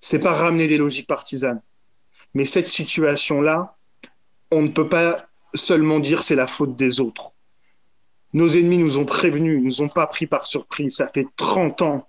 C'est 0.00 0.18
pas 0.18 0.32
ramener 0.32 0.66
des 0.66 0.76
logiques 0.76 1.06
partisanes. 1.06 1.62
Mais 2.34 2.44
cette 2.44 2.66
situation-là, 2.66 3.76
on 4.50 4.62
ne 4.62 4.68
peut 4.68 4.88
pas 4.88 5.24
seulement 5.54 6.00
dire 6.00 6.24
c'est 6.24 6.34
la 6.34 6.48
faute 6.48 6.74
des 6.74 7.00
autres. 7.00 7.30
Nos 8.32 8.48
ennemis 8.48 8.78
nous 8.78 8.98
ont 8.98 9.04
prévenus, 9.04 9.60
ils 9.60 9.64
nous 9.64 9.82
ont 9.82 9.88
pas 9.88 10.08
pris 10.08 10.26
par 10.26 10.46
surprise. 10.46 10.96
Ça 10.96 11.06
fait 11.06 11.28
30 11.36 11.82
ans 11.82 12.08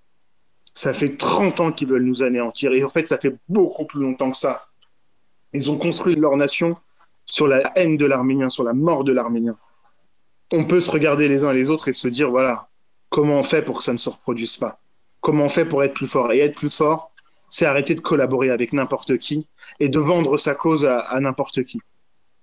ça 0.73 0.93
fait 0.93 1.15
30 1.17 1.59
ans 1.59 1.71
qu'ils 1.71 1.87
veulent 1.87 2.03
nous 2.03 2.23
anéantir. 2.23 2.73
Et 2.73 2.83
en 2.83 2.89
fait, 2.89 3.07
ça 3.07 3.17
fait 3.17 3.35
beaucoup 3.47 3.85
plus 3.85 4.01
longtemps 4.01 4.31
que 4.31 4.37
ça. 4.37 4.67
Ils 5.53 5.69
ont 5.69 5.77
construit 5.77 6.15
leur 6.15 6.35
nation 6.35 6.75
sur 7.25 7.47
la 7.47 7.71
haine 7.77 7.97
de 7.97 8.05
l'Arménien, 8.05 8.49
sur 8.49 8.63
la 8.63 8.73
mort 8.73 9.03
de 9.03 9.13
l'Arménien. 9.13 9.55
On 10.51 10.65
peut 10.65 10.81
se 10.81 10.91
regarder 10.91 11.27
les 11.27 11.43
uns 11.43 11.51
et 11.51 11.55
les 11.55 11.69
autres 11.69 11.87
et 11.87 11.93
se 11.93 12.07
dire, 12.07 12.29
voilà, 12.29 12.69
comment 13.09 13.37
on 13.37 13.43
fait 13.43 13.61
pour 13.61 13.77
que 13.77 13.83
ça 13.83 13.93
ne 13.93 13.97
se 13.97 14.09
reproduise 14.09 14.57
pas? 14.57 14.79
Comment 15.21 15.45
on 15.45 15.49
fait 15.49 15.65
pour 15.65 15.83
être 15.83 15.93
plus 15.93 16.07
fort? 16.07 16.31
Et 16.31 16.39
être 16.39 16.55
plus 16.55 16.73
fort, 16.73 17.11
c'est 17.49 17.65
arrêter 17.65 17.95
de 17.95 18.01
collaborer 18.01 18.49
avec 18.49 18.73
n'importe 18.73 19.17
qui 19.19 19.47
et 19.79 19.89
de 19.89 19.99
vendre 19.99 20.37
sa 20.37 20.55
cause 20.55 20.85
à, 20.85 20.99
à 20.99 21.19
n'importe 21.19 21.63
qui. 21.63 21.79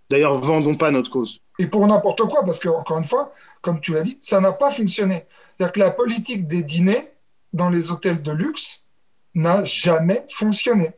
D'ailleurs, 0.08 0.38
vendons 0.38 0.76
pas 0.76 0.90
notre 0.90 1.10
cause. 1.10 1.40
Et 1.58 1.66
pour 1.66 1.86
n'importe 1.86 2.22
quoi, 2.22 2.44
parce 2.44 2.58
que, 2.58 2.68
encore 2.68 2.98
une 2.98 3.04
fois, 3.04 3.30
comme 3.60 3.80
tu 3.80 3.92
l'as 3.92 4.02
dit, 4.02 4.18
ça 4.20 4.40
n'a 4.40 4.52
pas 4.52 4.70
fonctionné. 4.70 5.26
C'est-à-dire 5.56 5.72
que 5.72 5.80
la 5.80 5.90
politique 5.90 6.46
des 6.46 6.62
dîners, 6.62 7.12
dans 7.52 7.68
les 7.68 7.90
hôtels 7.90 8.22
de 8.22 8.32
luxe 8.32 8.86
n'a 9.34 9.64
jamais 9.64 10.26
fonctionné. 10.30 10.90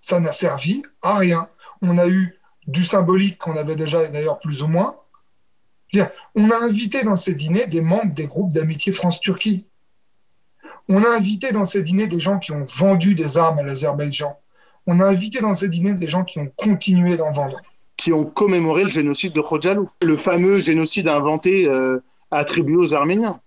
Ça 0.00 0.20
n'a 0.20 0.32
servi 0.32 0.82
à 1.02 1.18
rien. 1.18 1.48
On 1.82 1.98
a 1.98 2.08
eu 2.08 2.38
du 2.66 2.84
symbolique 2.84 3.38
qu'on 3.38 3.56
avait 3.56 3.76
déjà 3.76 4.06
d'ailleurs 4.08 4.38
plus 4.38 4.62
ou 4.62 4.68
moins. 4.68 4.96
On 6.34 6.50
a 6.50 6.56
invité 6.56 7.02
dans 7.02 7.16
ces 7.16 7.34
dîners 7.34 7.66
des 7.66 7.80
membres 7.80 8.14
des 8.14 8.26
groupes 8.26 8.52
d'amitié 8.52 8.92
France-Turquie. 8.92 9.66
On 10.88 11.02
a 11.04 11.08
invité 11.08 11.52
dans 11.52 11.64
ces 11.64 11.82
dîners 11.82 12.06
des 12.06 12.20
gens 12.20 12.38
qui 12.38 12.52
ont 12.52 12.64
vendu 12.64 13.14
des 13.14 13.38
armes 13.38 13.58
à 13.58 13.62
l'Azerbaïdjan. 13.62 14.36
On 14.86 15.00
a 15.00 15.04
invité 15.04 15.40
dans 15.40 15.54
ces 15.54 15.68
dîners 15.68 15.94
des 15.94 16.08
gens 16.08 16.24
qui 16.24 16.38
ont 16.38 16.50
continué 16.56 17.16
d'en 17.16 17.32
vendre. 17.32 17.60
Qui 17.96 18.12
ont 18.12 18.24
commémoré 18.24 18.84
le 18.84 18.90
génocide 18.90 19.32
de 19.34 19.40
Khojalou, 19.40 19.90
le 20.02 20.16
fameux 20.16 20.58
génocide 20.58 21.06
inventé, 21.06 21.66
euh, 21.66 22.02
attribué 22.30 22.76
aux 22.76 22.94
Arméniens 22.94 23.40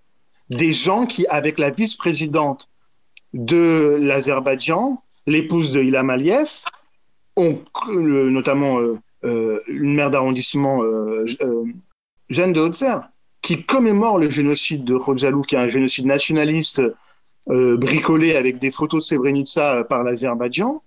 des 0.50 0.74
gens 0.74 1.06
qui, 1.06 1.26
avec 1.28 1.60
la 1.60 1.70
vice-présidente 1.70 2.68
de 3.34 3.98
l'Azerbaïdjan, 4.00 5.02
l'épouse 5.26 5.72
de 5.72 5.82
Ilham 5.82 6.10
Aliyev, 6.10 6.64
ont 7.36 7.60
notamment 7.89 8.80
euh, 8.80 8.98
euh, 9.24 9.60
une 9.68 9.96
maire 9.96 10.12
d'arrondissement, 10.12 10.84
euh, 10.84 11.26
Jeanne 12.30 12.54
de 12.54 12.62
Haute-Serre, 12.62 13.10
qui 13.41 13.64
commémore 13.64 14.18
le 14.18 14.30
génocide 14.30 14.86
de 14.86 14.98
Khojalou, 14.98 15.41
qui 15.41 15.56
est 15.56 15.60
un 15.60 15.70
génocide 15.70 16.06
nationaliste 16.06 16.82
bricolé 17.48 18.38
avec 18.38 18.58
des 18.58 18.72
photos 18.72 19.04
de 19.04 19.16
Srebrenica 19.16 19.84
par 19.84 20.04
l'Azerbaïdjan, 20.04 20.82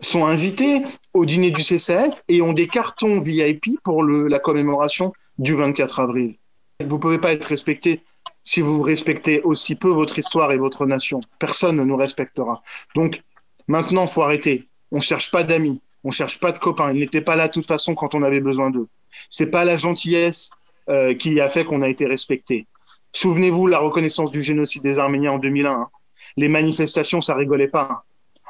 sont 0.00 0.26
invités 0.26 0.82
au 1.14 1.24
dîner 1.24 1.52
du 1.52 1.62
CCF 1.62 2.24
et 2.28 2.42
ont 2.42 2.52
des 2.52 2.66
cartons 2.66 3.20
VIP 3.20 3.80
pour 3.84 4.02
la 4.02 4.40
commémoration 4.40 5.12
du 5.38 5.54
24 5.54 6.00
avril. 6.00 6.36
Vous 6.84 6.98
pouvez 6.98 7.18
pas 7.18 7.32
être 7.32 7.46
respecté 7.46 8.02
si 8.44 8.60
vous 8.60 8.82
respectez 8.82 9.40
aussi 9.42 9.76
peu 9.76 9.88
votre 9.88 10.18
histoire 10.18 10.52
et 10.52 10.58
votre 10.58 10.84
nation. 10.84 11.20
Personne 11.38 11.76
ne 11.76 11.84
nous 11.84 11.96
respectera. 11.96 12.62
Donc 12.94 13.22
maintenant, 13.66 14.04
il 14.04 14.10
faut 14.10 14.22
arrêter. 14.22 14.68
On 14.92 14.96
ne 14.96 15.02
cherche 15.02 15.30
pas 15.30 15.42
d'amis, 15.42 15.80
on 16.04 16.08
ne 16.08 16.12
cherche 16.12 16.38
pas 16.38 16.52
de 16.52 16.58
copains. 16.58 16.92
Ils 16.92 17.00
n'étaient 17.00 17.22
pas 17.22 17.34
là 17.34 17.48
de 17.48 17.52
toute 17.52 17.66
façon 17.66 17.94
quand 17.94 18.14
on 18.14 18.22
avait 18.22 18.40
besoin 18.40 18.70
d'eux. 18.70 18.88
C'est 19.30 19.50
pas 19.50 19.64
la 19.64 19.76
gentillesse 19.76 20.50
euh, 20.90 21.14
qui 21.14 21.40
a 21.40 21.48
fait 21.48 21.64
qu'on 21.64 21.80
a 21.80 21.88
été 21.88 22.06
respecté. 22.06 22.66
Souvenez-vous 23.12 23.66
la 23.66 23.78
reconnaissance 23.78 24.30
du 24.30 24.42
génocide 24.42 24.82
des 24.82 24.98
Arméniens 24.98 25.32
en 25.32 25.38
2001. 25.38 25.70
Hein. 25.72 25.88
Les 26.36 26.50
manifestations, 26.50 27.22
ça 27.22 27.34
rigolait 27.34 27.68
pas. 27.68 27.88
Hein. 27.90 28.02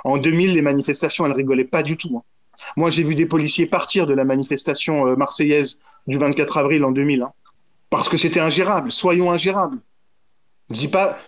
En 0.04 0.18
2000, 0.18 0.52
les 0.52 0.62
manifestations, 0.62 1.24
elles 1.26 1.32
rigolaient 1.32 1.64
pas 1.64 1.84
du 1.84 1.96
tout. 1.96 2.16
Hein. 2.18 2.22
Moi, 2.76 2.90
j'ai 2.90 3.04
vu 3.04 3.14
des 3.14 3.26
policiers 3.26 3.66
partir 3.66 4.08
de 4.08 4.14
la 4.14 4.24
manifestation 4.24 5.06
euh, 5.06 5.14
marseillaise 5.14 5.78
du 6.08 6.18
24 6.18 6.56
avril 6.58 6.84
en 6.84 6.90
2000 6.90 7.22
parce 7.90 8.08
que 8.08 8.16
c'était 8.16 8.40
ingérable. 8.40 8.92
Soyons 8.92 9.30
ingérables. 9.30 9.78
Je 10.70 10.74
ne 10.74 10.80
dis 10.80 10.88
pas 10.88 11.18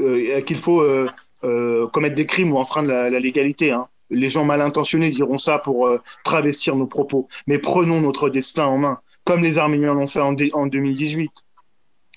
euh, 0.00 0.40
qu'il 0.42 0.58
faut 0.58 0.80
euh, 0.80 1.08
euh, 1.44 1.86
commettre 1.88 2.14
des 2.14 2.26
crimes 2.26 2.52
ou 2.52 2.58
enfreindre 2.58 2.88
la, 2.88 3.10
légalité. 3.10 3.72
Hein. 3.72 3.88
Les 4.10 4.28
gens 4.28 4.44
mal 4.44 4.60
intentionnés 4.60 5.10
diront 5.10 5.38
ça 5.38 5.58
pour 5.58 5.88
travestir 6.24 6.76
nos 6.76 6.86
propos. 6.86 7.28
Mais 7.46 7.58
prenons 7.58 8.00
notre 8.00 8.28
destin 8.28 8.66
en 8.66 8.78
main, 8.78 9.00
comme 9.24 9.42
les 9.42 9.58
Arméniens 9.58 9.94
l'ont 9.94 10.06
fait 10.06 10.20
en, 10.20 10.34
en 10.52 10.66
2018. 10.66 11.30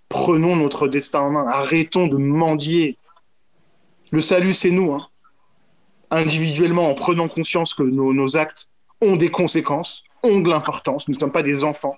Prenons 0.09 0.55
notre 0.55 0.87
destin 0.87 1.21
en 1.21 1.31
main. 1.31 1.47
Arrêtons 1.47 2.07
de 2.07 2.17
mendier. 2.17 2.97
Le 4.11 4.21
salut, 4.21 4.53
c'est 4.53 4.71
nous. 4.71 4.93
Hein. 4.93 5.07
Individuellement, 6.09 6.89
en 6.89 6.93
prenant 6.93 7.27
conscience 7.27 7.73
que 7.73 7.83
nos 7.83 8.37
actes 8.37 8.69
ont 9.01 9.15
des 9.15 9.29
conséquences, 9.29 10.03
ont 10.23 10.39
de 10.39 10.49
l'importance. 10.49 11.07
Nous 11.07 11.15
ne 11.15 11.19
sommes 11.19 11.31
pas 11.31 11.43
des 11.43 11.63
enfants. 11.63 11.97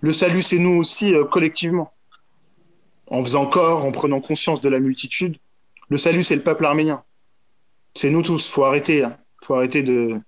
Le 0.00 0.12
salut, 0.12 0.42
c'est 0.42 0.58
nous 0.58 0.76
aussi 0.76 1.12
euh, 1.12 1.24
collectivement. 1.24 1.92
En 3.06 3.22
faisant 3.22 3.46
corps, 3.46 3.84
en 3.84 3.92
prenant 3.92 4.20
conscience 4.20 4.60
de 4.60 4.68
la 4.68 4.80
multitude, 4.80 5.38
le 5.88 5.96
salut, 5.96 6.22
c'est 6.22 6.36
le 6.36 6.42
peuple 6.42 6.66
arménien. 6.66 7.02
C'est 7.94 8.10
nous 8.10 8.22
tous. 8.22 8.48
Faut 8.48 8.64
arrêter. 8.64 9.04
Hein. 9.04 9.16
Faut 9.42 9.54
arrêter 9.54 9.82
d'être 9.82 10.22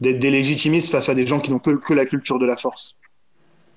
des 0.00 0.30
légitimistes 0.30 0.90
face 0.90 1.08
à 1.08 1.14
des 1.14 1.26
gens 1.26 1.38
qui 1.38 1.50
n'ont 1.50 1.60
que, 1.60 1.70
que 1.70 1.94
la 1.94 2.06
culture 2.06 2.38
de 2.38 2.46
la 2.46 2.56
force. 2.56 2.98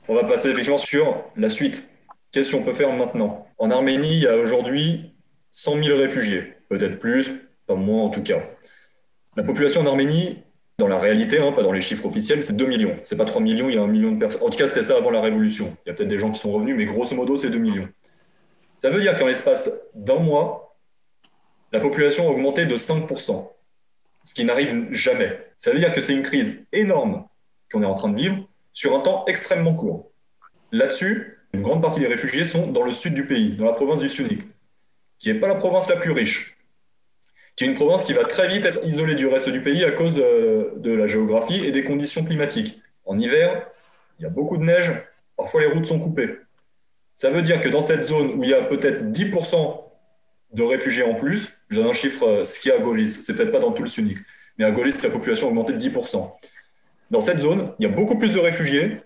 On 0.07 0.15
va 0.15 0.23
passer 0.23 0.49
effectivement 0.49 0.77
sur 0.77 1.23
la 1.35 1.49
suite. 1.49 1.89
Qu'est-ce 2.31 2.55
qu'on 2.55 2.63
peut 2.63 2.73
faire 2.73 2.91
maintenant? 2.93 3.47
En 3.57 3.71
Arménie, 3.71 4.17
il 4.17 4.23
y 4.23 4.27
a 4.27 4.35
aujourd'hui 4.35 5.13
100 5.51 5.83
000 5.83 5.97
réfugiés, 5.97 6.53
peut-être 6.69 6.99
plus, 6.99 7.31
pas 7.65 7.75
moins 7.75 8.03
en 8.03 8.09
tout 8.09 8.23
cas. 8.23 8.41
La 9.37 9.43
population 9.43 9.81
en 9.81 9.85
Arménie 9.85 10.43
dans 10.77 10.87
la 10.87 10.99
réalité, 10.99 11.39
hein, 11.39 11.51
pas 11.53 11.63
dans 11.63 11.71
les 11.71 11.81
chiffres 11.81 12.05
officiels, 12.05 12.43
c'est 12.43 12.55
2 12.55 12.65
millions. 12.65 12.97
C'est 13.03 13.15
pas 13.15 13.25
3 13.25 13.41
millions, 13.41 13.69
il 13.69 13.75
y 13.75 13.77
a 13.77 13.81
1 13.81 13.87
million 13.87 14.11
de 14.11 14.19
personnes. 14.19 14.43
En 14.43 14.49
tout 14.49 14.57
cas, 14.57 14.67
c'était 14.67 14.83
ça 14.83 14.97
avant 14.97 15.11
la 15.11 15.21
Révolution. 15.21 15.75
Il 15.85 15.89
y 15.89 15.91
a 15.91 15.93
peut-être 15.93 16.09
des 16.09 16.19
gens 16.19 16.31
qui 16.31 16.39
sont 16.39 16.51
revenus, 16.51 16.75
mais 16.75 16.85
grosso 16.85 17.15
modo, 17.15 17.37
c'est 17.37 17.49
2 17.49 17.57
millions. 17.57 17.85
Ça 18.77 18.89
veut 18.89 18.99
dire 18.99 19.15
qu'en 19.15 19.25
l'espace 19.25 19.71
d'un 19.93 20.19
mois, 20.19 20.77
la 21.71 21.79
population 21.79 22.27
a 22.27 22.31
augmenté 22.31 22.65
de 22.65 22.75
5%, 22.75 23.49
ce 24.23 24.33
qui 24.33 24.43
n'arrive 24.43 24.91
jamais. 24.91 25.39
Ça 25.57 25.71
veut 25.71 25.79
dire 25.79 25.93
que 25.93 26.01
c'est 26.01 26.13
une 26.13 26.23
crise 26.23 26.65
énorme 26.73 27.25
qu'on 27.71 27.81
est 27.81 27.87
en 27.87 27.95
train 27.95 28.09
de 28.09 28.19
vivre 28.19 28.47
sur 28.73 28.95
un 28.95 28.99
temps 28.99 29.23
extrêmement 29.27 29.73
court. 29.73 30.11
Là-dessus, 30.73 31.39
une 31.53 31.61
grande 31.61 31.81
partie 31.81 32.01
des 32.01 32.07
réfugiés 32.07 32.43
sont 32.43 32.67
dans 32.67 32.83
le 32.83 32.91
sud 32.91 33.13
du 33.13 33.25
pays, 33.25 33.53
dans 33.53 33.65
la 33.65 33.73
province 33.73 34.01
du 34.01 34.09
Sunik, 34.09 34.41
qui 35.19 35.31
n'est 35.31 35.39
pas 35.39 35.47
la 35.47 35.55
province 35.55 35.89
la 35.89 35.95
plus 35.95 36.11
riche, 36.11 36.54
qui 37.55 37.63
est 37.63 37.67
une 37.67 37.75
province 37.75 38.03
qui 38.03 38.13
va 38.13 38.25
très 38.25 38.47
vite 38.47 38.65
être 38.65 38.85
isolée 38.85 39.15
du 39.15 39.27
reste 39.27 39.49
du 39.49 39.61
pays 39.61 39.83
à 39.85 39.91
cause 39.91 40.15
euh, 40.19 40.71
de 40.77 40.93
la 40.93 41.07
géographie 41.07 41.63
et 41.65 41.71
des 41.71 41.83
conditions 41.83 42.23
climatiques. 42.23 42.81
En 43.05 43.17
hiver, 43.17 43.67
il 44.19 44.23
y 44.23 44.25
a 44.25 44.29
beaucoup 44.29 44.57
de 44.57 44.63
neige, 44.63 44.91
parfois 45.37 45.61
les 45.61 45.67
routes 45.67 45.85
sont 45.85 45.99
coupées. 45.99 46.37
Ça 47.13 47.29
veut 47.29 47.41
dire 47.41 47.61
que 47.61 47.69
dans 47.69 47.81
cette 47.81 48.03
zone 48.03 48.33
où 48.35 48.43
il 48.43 48.49
y 48.49 48.53
a 48.53 48.61
peut-être 48.61 49.05
10% 49.11 49.81
de 50.53 50.63
réfugiés 50.63 51.03
en 51.03 51.15
plus, 51.15 51.57
je 51.69 51.77
donne 51.77 51.89
un 51.89 51.93
chiffre, 51.93 52.27
euh, 52.27 52.43
ce 52.43 52.59
qu'il 52.59 52.71
y 52.71 52.73
a 52.73 52.77
à 52.77 52.81
Golis, 52.81 53.09
c'est 53.09 53.35
peut-être 53.35 53.51
pas 53.51 53.59
dans 53.59 53.71
tout 53.71 53.83
le 53.83 53.89
Sunik, 53.89 54.17
mais 54.57 54.65
à 54.65 54.71
Golis, 54.71 54.95
la 55.03 55.09
population 55.09 55.47
a 55.47 55.49
augmenté 55.49 55.73
de 55.73 55.79
10%. 55.79 56.31
Dans 57.11 57.21
cette 57.21 57.39
zone, 57.39 57.71
il 57.79 57.83
y 57.83 57.85
a 57.85 57.91
beaucoup 57.91 58.17
plus 58.17 58.33
de 58.33 58.39
réfugiés, 58.39 59.01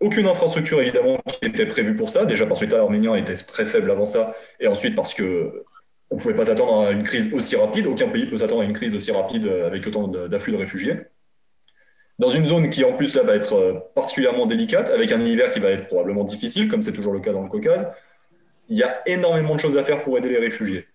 aucune 0.00 0.26
infrastructure 0.26 0.80
évidemment 0.80 1.18
qui 1.26 1.46
était 1.48 1.66
prévue 1.66 1.94
pour 1.94 2.08
ça, 2.08 2.24
déjà 2.24 2.46
parce 2.46 2.60
que 2.60 2.66
l'État 2.66 2.80
arménien 2.80 3.14
était 3.14 3.36
très 3.36 3.66
faible 3.66 3.90
avant 3.90 4.04
ça, 4.04 4.34
et 4.60 4.68
ensuite 4.68 4.94
parce 4.94 5.14
que 5.14 5.64
on 6.10 6.16
ne 6.16 6.20
pouvait 6.20 6.34
pas 6.34 6.46
s'attendre 6.46 6.86
à 6.86 6.92
une 6.92 7.02
crise 7.02 7.32
aussi 7.32 7.56
rapide, 7.56 7.86
aucun 7.86 8.08
pays 8.08 8.26
peut 8.26 8.38
s'attendre 8.38 8.62
à 8.62 8.64
une 8.64 8.72
crise 8.72 8.94
aussi 8.94 9.12
rapide 9.12 9.46
euh, 9.46 9.66
avec 9.66 9.86
autant 9.86 10.08
d'afflux 10.08 10.52
de 10.52 10.58
réfugiés. 10.58 10.96
Dans 12.18 12.30
une 12.30 12.46
zone 12.46 12.70
qui 12.70 12.84
en 12.84 12.94
plus 12.94 13.14
là 13.14 13.22
va 13.22 13.34
être 13.34 13.54
euh, 13.54 13.74
particulièrement 13.94 14.46
délicate, 14.46 14.90
avec 14.90 15.12
un 15.12 15.20
hiver 15.20 15.50
qui 15.50 15.60
va 15.60 15.70
être 15.70 15.86
probablement 15.86 16.24
difficile, 16.24 16.68
comme 16.68 16.82
c'est 16.82 16.92
toujours 16.92 17.12
le 17.12 17.20
cas 17.20 17.32
dans 17.32 17.42
le 17.42 17.48
Caucase, 17.48 17.86
il 18.68 18.78
y 18.78 18.82
a 18.82 19.02
énormément 19.06 19.54
de 19.54 19.60
choses 19.60 19.76
à 19.76 19.84
faire 19.84 20.02
pour 20.02 20.16
aider 20.18 20.28
les 20.28 20.38
réfugiés. 20.38 20.86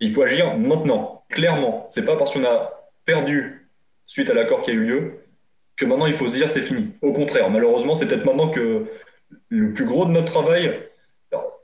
Il 0.00 0.10
faut 0.10 0.22
agir 0.22 0.56
maintenant, 0.58 1.24
clairement. 1.30 1.84
C'est 1.88 2.04
pas 2.04 2.16
parce 2.16 2.32
qu'on 2.32 2.44
a 2.44 2.72
perdu 3.04 3.68
suite 4.06 4.30
à 4.30 4.34
l'accord 4.34 4.62
qui 4.62 4.70
a 4.70 4.74
eu 4.74 4.80
lieu 4.80 5.20
que 5.76 5.84
maintenant 5.84 6.06
il 6.06 6.14
faut 6.14 6.28
se 6.28 6.34
dire 6.34 6.48
c'est 6.48 6.62
fini. 6.62 6.92
Au 7.02 7.12
contraire, 7.12 7.50
malheureusement, 7.50 7.94
c'est 7.94 8.06
peut-être 8.06 8.24
maintenant 8.24 8.48
que 8.48 8.86
le 9.48 9.72
plus 9.72 9.84
gros 9.84 10.04
de 10.04 10.10
notre 10.10 10.32
travail, 10.32 10.72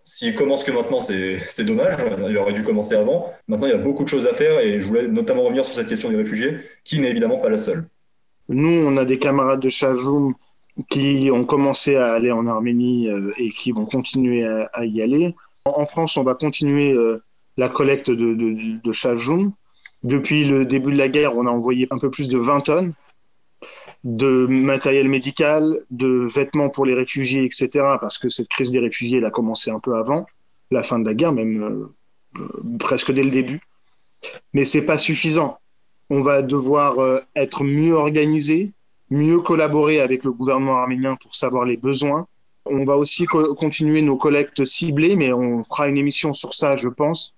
s'il 0.05 0.34
commence 0.34 0.64
que 0.64 0.72
maintenant, 0.72 1.00
c'est 1.00 1.64
dommage, 1.64 1.96
il 2.28 2.36
aurait 2.36 2.53
dû 2.53 2.62
commencer 2.62 2.94
avant. 2.94 3.32
Maintenant, 3.48 3.66
il 3.66 3.70
y 3.70 3.74
a 3.74 3.78
beaucoup 3.78 4.05
de 4.05 4.09
choses 4.09 4.26
à 4.26 4.34
faire 4.34 4.61
et 4.61 4.80
je 4.80 4.86
voulais 4.86 5.07
notamment 5.07 5.42
revenir 5.42 5.64
sur 5.64 5.76
cette 5.76 5.88
question 5.88 6.11
des 6.11 6.16
réfugiés, 6.16 6.59
qui 6.84 7.00
n'est 7.00 7.11
évidemment 7.11 7.38
pas 7.38 7.48
la 7.48 7.59
seule. 7.59 7.86
Nous, 8.48 8.84
on 8.84 8.96
a 8.96 9.05
des 9.05 9.18
camarades 9.18 9.61
de 9.61 9.68
Chajoum 9.68 10.34
qui 10.90 11.30
ont 11.32 11.44
commencé 11.44 11.96
à 11.96 12.12
aller 12.12 12.32
en 12.32 12.46
Arménie 12.46 13.09
euh, 13.09 13.32
et 13.36 13.50
qui 13.50 13.72
vont 13.72 13.86
continuer 13.86 14.44
à, 14.46 14.84
y 14.84 15.03
aller. 15.03 15.34
En, 15.64 15.86
France, 15.86 16.16
on 16.16 16.24
va 16.24 16.34
continuer 16.34 16.92
euh, 16.92 17.22
la 17.57 17.68
collecte 17.68 18.11
de, 18.11 18.34
de, 18.34 18.80
de 18.82 19.53
Depuis 20.03 20.44
le 20.44 20.64
début 20.64 20.92
de 20.92 20.98
la 20.98 21.09
guerre, 21.09 21.36
on 21.36 21.46
a 21.46 21.50
envoyé 21.50 21.86
un 21.90 21.98
peu 21.98 22.11
plus 22.11 22.28
de 22.28 22.38
20 22.38 22.61
tonnes 22.62 22.94
de 24.05 24.46
matériel 24.46 25.09
médical, 25.09 25.78
de 25.90 26.26
vêtements 26.34 26.70
pour 26.70 26.86
les 26.86 26.94
réfugiés, 26.94 27.44
etc. 27.44 27.68
Parce 28.00 28.18
que 28.18 28.28
cette 28.28 28.48
crise 28.48 28.70
des 28.70 28.80
réfugiés, 28.80 29.18
elle 29.18 29.24
a 29.24 29.30
commencé 29.30 29.70
un 29.70 29.78
peu 29.78 29.94
avant 29.94 30.26
la 30.72 30.82
fin 30.82 30.98
de 30.98 31.05
la 31.05 31.14
guerre, 31.14 31.32
même 31.32 31.62
euh, 31.62 32.40
euh, 32.40 32.78
presque 32.78 33.12
dès 33.12 33.22
le 33.22 33.30
début. 33.30 33.61
Mais 34.53 34.64
c'est 34.64 34.86
pas 34.86 34.98
suffisant. 34.98 35.59
On 36.11 36.20
va 36.20 36.42
devoir 36.42 36.98
euh, 36.98 37.20
être 37.36 37.62
mieux 37.62 37.94
organisé, 37.94 38.72
mieux 39.11 39.40
collaborer 39.40 40.00
avec 40.00 40.24
le 40.24 40.32
gouvernement 40.32 40.78
arménien 40.78 41.16
pour 41.16 41.34
savoir 41.34 41.64
les 41.64 41.76
besoins. 41.76 42.26
On 42.64 42.84
va 42.84 42.96
aussi 42.96 43.26
continuer 43.26 44.03
nos 44.03 44.16
collectes 44.16 44.64
ciblées, 44.64 45.16
mais 45.16 45.32
on 45.32 45.64
fera 45.64 45.88
une 45.88 45.96
émission 45.96 46.32
sur 46.32 46.55
ça, 46.55 46.76
je 46.76 46.86
pense, 46.86 47.34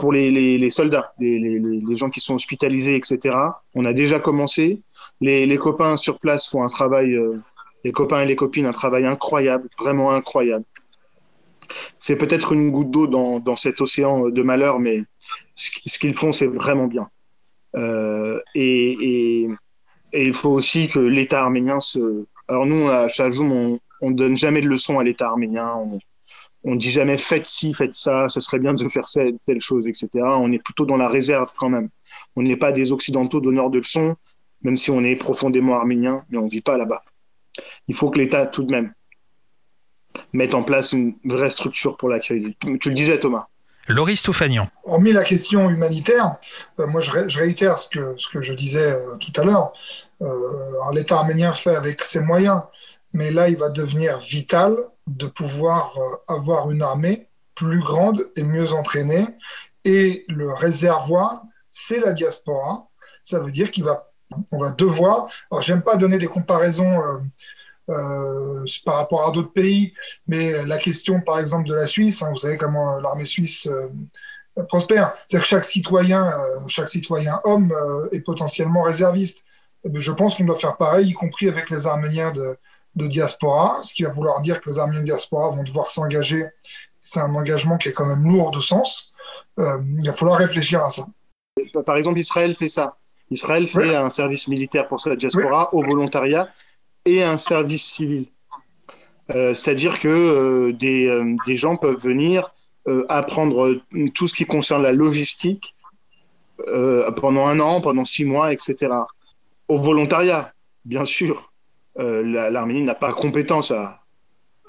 pour 0.00 0.12
les, 0.12 0.70
soldats, 0.70 1.12
les, 1.20 1.60
les, 1.60 1.96
gens 1.96 2.10
qui 2.10 2.18
sont 2.18 2.34
hospitalisés, 2.34 2.96
etc. 2.96 3.36
On 3.76 3.84
a 3.84 3.92
déjà 3.92 4.18
commencé 4.18 4.82
les, 5.20 5.56
copains 5.58 5.96
sur 5.96 6.18
place 6.18 6.48
font 6.48 6.62
un 6.62 6.68
travail, 6.68 7.14
euh, 7.14 7.40
les 7.84 7.92
copains 7.92 8.22
et 8.22 8.26
les 8.26 8.36
copines, 8.36 8.66
un 8.66 8.72
travail 8.72 9.06
incroyable, 9.06 9.68
vraiment 9.78 10.12
incroyable. 10.12 10.64
C'est 11.98 12.16
peut-être 12.16 12.52
une 12.52 12.70
goutte 12.70 12.90
d'eau 12.90 13.06
dans, 13.06 13.56
cet 13.56 13.80
océan 13.80 14.30
de 14.30 14.42
malheur, 14.42 14.80
mais 14.80 15.02
ce, 15.54 15.98
qu'ils 15.98 16.14
font, 16.14 16.32
c'est 16.32 16.46
vraiment 16.46 16.86
bien. 16.86 17.08
Euh, 17.76 18.40
et, 18.54 19.48
il 20.14 20.32
faut 20.32 20.50
aussi 20.50 20.88
que 20.88 21.00
l'État 21.00 21.42
arménien 21.42 21.80
se. 21.80 22.24
Alors 22.48 22.64
nous, 22.64 22.88
à 22.88 23.08
Chajoum, 23.08 23.78
on, 24.00 24.10
ne 24.10 24.14
donne 24.14 24.38
jamais 24.38 24.62
de 24.62 24.68
leçons 24.68 24.98
à 24.98 25.04
l'État 25.04 25.28
arménien. 25.28 25.74
On, 26.64 26.72
ne 26.72 26.78
dit 26.78 26.90
jamais 26.90 27.18
faites 27.18 27.44
ci, 27.44 27.74
faites 27.74 27.92
ça, 27.92 28.30
ce 28.30 28.40
serait 28.40 28.58
bien 28.58 28.72
de 28.72 28.88
faire 28.88 29.04
telle 29.04 29.60
chose, 29.60 29.86
etc. 29.86 30.08
On 30.14 30.50
est 30.50 30.62
plutôt 30.62 30.86
dans 30.86 30.96
la 30.96 31.08
réserve 31.08 31.52
quand 31.58 31.68
même. 31.68 31.90
On 32.36 32.42
n'est 32.42 32.56
pas 32.56 32.72
des 32.72 32.90
Occidentaux 32.90 33.40
donneurs 33.40 33.68
de 33.68 33.78
leçons 33.78 34.16
même 34.62 34.76
si 34.76 34.90
on 34.90 35.02
est 35.02 35.16
profondément 35.16 35.74
arménien, 35.74 36.24
mais 36.30 36.38
on 36.38 36.44
ne 36.44 36.50
vit 36.50 36.60
pas 36.60 36.76
là-bas. 36.76 37.04
Il 37.88 37.94
faut 37.94 38.10
que 38.10 38.18
l'État, 38.18 38.46
tout 38.46 38.64
de 38.64 38.70
même, 38.70 38.92
mette 40.32 40.54
en 40.54 40.62
place 40.62 40.92
une 40.92 41.16
vraie 41.24 41.50
structure 41.50 41.96
pour 41.96 42.08
l'accueil. 42.08 42.56
Tu 42.80 42.88
le 42.88 42.94
disais, 42.94 43.18
Thomas. 43.18 43.46
Loris 43.88 44.22
Toufagnan. 44.22 44.68
Hormis 44.84 45.12
la 45.12 45.24
question 45.24 45.70
humanitaire, 45.70 46.36
euh, 46.78 46.86
moi 46.86 47.00
je, 47.00 47.10
réitère 47.38 47.78
ce 47.78 47.88
que, 47.88 48.14
ce 48.18 48.28
que 48.28 48.42
je 48.42 48.52
disais 48.52 48.92
euh, 48.92 49.16
tout 49.16 49.32
à 49.40 49.44
l'heure. 49.44 49.72
Euh, 50.20 50.26
L'État 50.92 51.16
arménien 51.16 51.54
fait 51.54 51.74
avec 51.74 52.02
ses 52.02 52.20
moyens, 52.20 52.62
mais 53.14 53.30
là 53.30 53.48
il 53.48 53.56
va 53.56 53.70
devenir 53.70 54.18
vital 54.18 54.76
de 55.06 55.26
pouvoir 55.26 55.94
avoir 56.28 56.70
une 56.70 56.82
armée 56.82 57.28
plus 57.54 57.80
grande 57.80 58.30
et 58.36 58.42
mieux 58.42 58.74
entraînée. 58.74 59.26
Et 59.84 60.26
le 60.28 60.52
réservoir, 60.52 61.42
c'est 61.70 61.98
la 61.98 62.12
diaspora. 62.12 62.88
Ça 63.24 63.40
veut 63.40 63.52
dire 63.52 63.70
qu'il 63.70 63.84
va 63.84 64.07
on 64.52 64.58
va 64.58 64.70
devoir. 64.70 65.28
Alors, 65.50 65.62
j'aime 65.62 65.82
pas 65.82 65.96
donner 65.96 66.18
des 66.18 66.26
comparaisons 66.26 67.00
euh, 67.02 67.18
euh, 67.90 68.64
par 68.84 68.96
rapport 68.96 69.26
à 69.26 69.30
d'autres 69.30 69.52
pays, 69.52 69.94
mais 70.26 70.64
la 70.66 70.78
question, 70.78 71.20
par 71.20 71.38
exemple, 71.38 71.68
de 71.68 71.74
la 71.74 71.86
Suisse, 71.86 72.22
hein, 72.22 72.30
vous 72.30 72.38
savez 72.38 72.56
comment 72.56 72.98
l'armée 72.98 73.24
suisse 73.24 73.66
euh, 73.66 73.88
prospère, 74.64 75.14
c'est-à-dire 75.26 75.42
que 75.42 75.48
chaque 75.48 75.64
citoyen, 75.64 76.30
chaque 76.66 76.88
citoyen 76.88 77.40
homme 77.44 77.72
est 78.10 78.20
potentiellement 78.20 78.82
réserviste. 78.82 79.44
Je 79.94 80.10
pense 80.10 80.34
qu'on 80.34 80.44
doit 80.44 80.58
faire 80.58 80.76
pareil, 80.76 81.10
y 81.10 81.12
compris 81.12 81.48
avec 81.48 81.70
les 81.70 81.86
Arméniens 81.86 82.32
de, 82.32 82.58
diaspora, 82.96 83.78
ce 83.84 83.94
qui 83.94 84.02
va 84.02 84.10
vouloir 84.10 84.40
dire 84.40 84.60
que 84.60 84.68
les 84.68 84.80
Arméniens 84.80 85.02
de 85.02 85.06
diaspora 85.06 85.50
vont 85.50 85.62
devoir 85.62 85.86
s'engager. 85.86 86.44
C'est 87.00 87.20
un 87.20 87.32
engagement 87.36 87.78
qui 87.78 87.90
est 87.90 87.92
quand 87.92 88.06
même 88.06 88.28
lourd 88.28 88.50
de 88.50 88.60
sens. 88.60 89.12
il 89.56 90.04
va 90.04 90.12
falloir 90.14 90.38
réfléchir 90.38 90.82
à 90.82 90.90
ça. 90.90 91.06
Par 91.86 91.96
exemple, 91.96 92.18
Israël 92.18 92.52
fait 92.56 92.68
ça. 92.68 92.96
Israël 93.30 93.66
fait 93.66 93.94
un 93.94 94.10
service 94.10 94.48
militaire 94.48 94.88
pour 94.88 95.00
sa 95.00 95.16
diaspora 95.16 95.74
au 95.74 95.82
volontariat 95.82 96.48
et 97.04 97.22
un 97.22 97.36
service 97.36 97.84
civil. 97.84 98.26
Euh, 99.34 99.52
c'est-à-dire 99.52 99.98
que 100.00 100.08
euh, 100.08 100.72
euh, 100.82 101.36
des, 101.46 101.56
gens 101.56 101.76
peuvent 101.76 102.00
venir 102.00 102.50
apprendre 103.10 103.82
tout 104.14 104.26
ce 104.26 104.32
qui 104.32 104.46
concerne 104.46 104.82
la 104.82 104.92
logistique 104.92 105.74
pendant 107.16 107.46
un 107.46 107.60
an, 107.60 107.82
pendant 107.82 108.06
six 108.06 108.24
mois, 108.24 108.50
etc. 108.50 108.88
Au 109.68 109.76
volontariat, 109.76 110.54
bien 110.86 111.04
sûr. 111.04 111.52
L'Arménie 111.96 112.84
n'a 112.84 112.94
pas 112.94 113.12
compétence 113.12 113.72
à, 113.72 114.00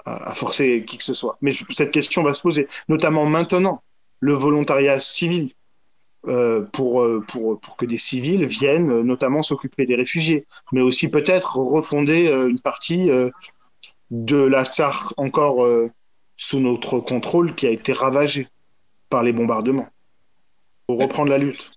à, 0.04 0.34
forcer 0.34 0.84
qui 0.86 0.98
que 0.98 1.04
ce 1.04 1.14
soit. 1.14 1.38
Mais 1.40 1.52
cette 1.70 1.92
question 1.92 2.22
va 2.22 2.34
se 2.34 2.42
poser, 2.42 2.68
notamment 2.90 3.24
maintenant, 3.24 3.82
le 4.20 4.34
volontariat 4.34 5.00
civil. 5.00 5.54
Euh, 6.28 6.60
pour, 6.72 7.00
euh, 7.00 7.24
pour, 7.26 7.58
pour, 7.58 7.78
que 7.78 7.86
des 7.86 7.96
civils 7.96 8.44
viennent 8.44 8.90
euh, 8.90 9.02
notamment 9.02 9.42
s'occuper 9.42 9.86
des 9.86 9.94
réfugiés, 9.94 10.46
mais 10.70 10.82
aussi 10.82 11.10
peut-être 11.10 11.56
refonder 11.56 12.30
une 12.30 12.60
partie 12.60 13.08
de 14.10 14.36
la 14.36 14.66
tsar 14.66 15.14
encore 15.16 15.66
sous 16.36 16.60
notre 16.60 17.00
contrôle 17.00 17.54
qui 17.54 17.66
a 17.66 17.70
été 17.70 17.92
ravagée 17.92 18.48
par 19.08 19.22
les 19.22 19.32
bombardements, 19.32 19.88
pour 20.86 21.00
reprendre 21.00 21.30
la 21.30 21.38
lutte. 21.38 21.70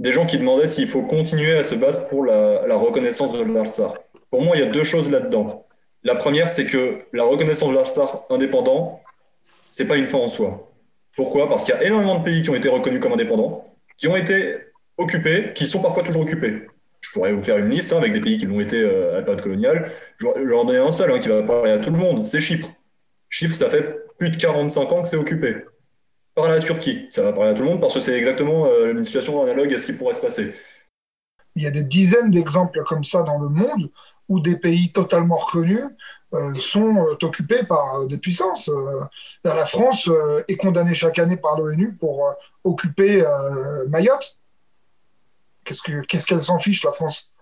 Des 0.00 0.10
gens 0.10 0.26
qui 0.26 0.38
demandaient 0.38 0.66
s'il 0.66 0.88
faut 0.88 1.04
continuer 1.04 1.52
à 1.52 1.62
se 1.62 1.76
battre 1.76 2.06
pour 2.08 2.24
la, 2.24 2.66
la 2.66 2.76
reconnaissance 2.76 3.32
de 3.32 3.44
l'Arsar. 3.44 3.94
Pour 4.30 4.42
moi, 4.42 4.56
il 4.56 4.60
y 4.60 4.64
a 4.64 4.70
deux 4.70 4.84
choses 4.84 5.10
là-dedans. 5.10 5.66
La 6.02 6.16
première, 6.16 6.48
c'est 6.48 6.66
que 6.66 6.98
la 7.12 7.22
reconnaissance 7.22 7.70
de 7.70 7.74
l'Arsar 7.76 8.24
indépendant, 8.30 9.00
c'est 9.70 9.86
pas 9.86 9.96
une 9.96 10.06
fin 10.06 10.18
en 10.18 10.28
soi. 10.28 10.69
Pourquoi? 11.16 11.48
Parce 11.48 11.64
qu'il 11.64 11.74
y 11.74 11.78
a 11.78 11.84
énormément 11.84 12.18
de 12.18 12.24
pays 12.24 12.42
qui 12.42 12.50
ont 12.50 12.54
été 12.54 12.68
reconnus 12.68 13.00
comme 13.00 13.12
indépendants, 13.12 13.74
qui 13.96 14.08
ont 14.08 14.16
été 14.16 14.56
occupés, 14.96 15.52
qui 15.54 15.66
sont 15.66 15.80
parfois 15.80 16.02
toujours 16.02 16.22
occupés. 16.22 16.66
Je 17.00 17.10
pourrais 17.12 17.32
vous 17.32 17.42
faire 17.42 17.58
une 17.58 17.70
liste 17.70 17.92
hein, 17.92 17.98
avec 17.98 18.12
des 18.12 18.20
pays 18.20 18.36
qui 18.36 18.46
l'ont 18.46 18.60
été 18.60 18.80
euh, 18.80 19.12
à 19.12 19.14
la 19.16 19.22
période 19.22 19.42
coloniale. 19.42 19.90
Je 20.18 20.26
vais 20.26 20.54
en 20.54 20.64
donner 20.64 20.78
un 20.78 20.92
seul 20.92 21.10
hein, 21.10 21.18
qui 21.18 21.28
va 21.28 21.42
parler 21.42 21.70
à 21.70 21.78
tout 21.78 21.90
le 21.90 21.96
monde, 21.96 22.24
c'est 22.24 22.40
Chypre. 22.40 22.68
Chypre, 23.28 23.54
ça 23.54 23.70
fait 23.70 23.96
plus 24.18 24.30
de 24.30 24.36
45 24.36 24.92
ans 24.92 25.02
que 25.02 25.08
c'est 25.08 25.16
occupé 25.16 25.64
par 26.34 26.48
la 26.48 26.58
Turquie. 26.58 27.06
Ça 27.10 27.22
va 27.22 27.32
parler 27.32 27.50
à 27.50 27.54
tout 27.54 27.62
le 27.62 27.68
monde 27.68 27.80
parce 27.80 27.94
que 27.94 28.00
c'est 28.00 28.16
exactement 28.16 28.66
euh, 28.66 28.92
une 28.92 29.04
situation 29.04 29.42
analogue 29.42 29.72
à 29.72 29.78
ce 29.78 29.86
qui 29.86 29.92
pourrait 29.94 30.14
se 30.14 30.20
passer. 30.20 30.54
Il 31.56 31.62
y 31.62 31.66
a 31.66 31.70
des 31.70 31.82
dizaines 31.82 32.30
d'exemples 32.30 32.82
comme 32.86 33.02
ça 33.02 33.22
dans 33.22 33.38
le 33.38 33.48
monde 33.48 33.90
où 34.28 34.40
des 34.40 34.56
pays 34.56 34.92
totalement 34.92 35.36
reconnus 35.36 35.82
sont 36.56 37.16
occupés 37.22 37.64
par 37.64 38.06
des 38.06 38.18
puissances. 38.18 38.70
la 39.44 39.66
France 39.66 40.08
est 40.48 40.56
condamnée 40.56 40.94
chaque 40.94 41.18
année 41.18 41.36
par 41.36 41.58
l'ONU 41.58 41.92
pour 41.94 42.34
occuper 42.64 43.24
Mayotte. 43.88 44.38
Qu'est-ce 45.64 46.26
qu'elle 46.26 46.42
s'en 46.42 46.58
fiche, 46.58 46.84
la 46.84 46.92
France? 46.92 47.32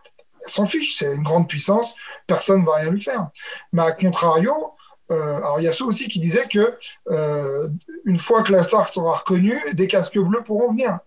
Elle 0.45 0.51
s'en 0.51 0.67
fiche, 0.67 0.97
c'est 0.99 1.15
une 1.15 1.23
grande 1.23 1.49
puissance, 1.49 1.97
personne 2.27 2.61
ne 2.61 2.67
va 2.67 2.77
rien 2.77 2.91
lui 2.91 3.03
faire. 3.03 3.29
Mais 3.73 3.83
à 3.83 3.93
contrario, 3.93 4.73
alors 5.11 5.61
il 5.61 5.65
y 5.65 5.69
a 5.69 5.73
ceux 5.73 5.85
aussi 5.85 6.09
qui 6.09 6.19
disaient 6.19 6.49
que 6.49 6.79
une 8.05 8.19
fois 8.19 8.43
que 8.43 8.53
la 8.53 8.63
SARC 8.63 8.89
sera 8.89 9.17
reconnue, 9.17 9.61
des 9.75 9.87
casques 9.87 10.19
bleus 10.19 10.43
pourront 10.45 10.71
venir. 10.71 10.99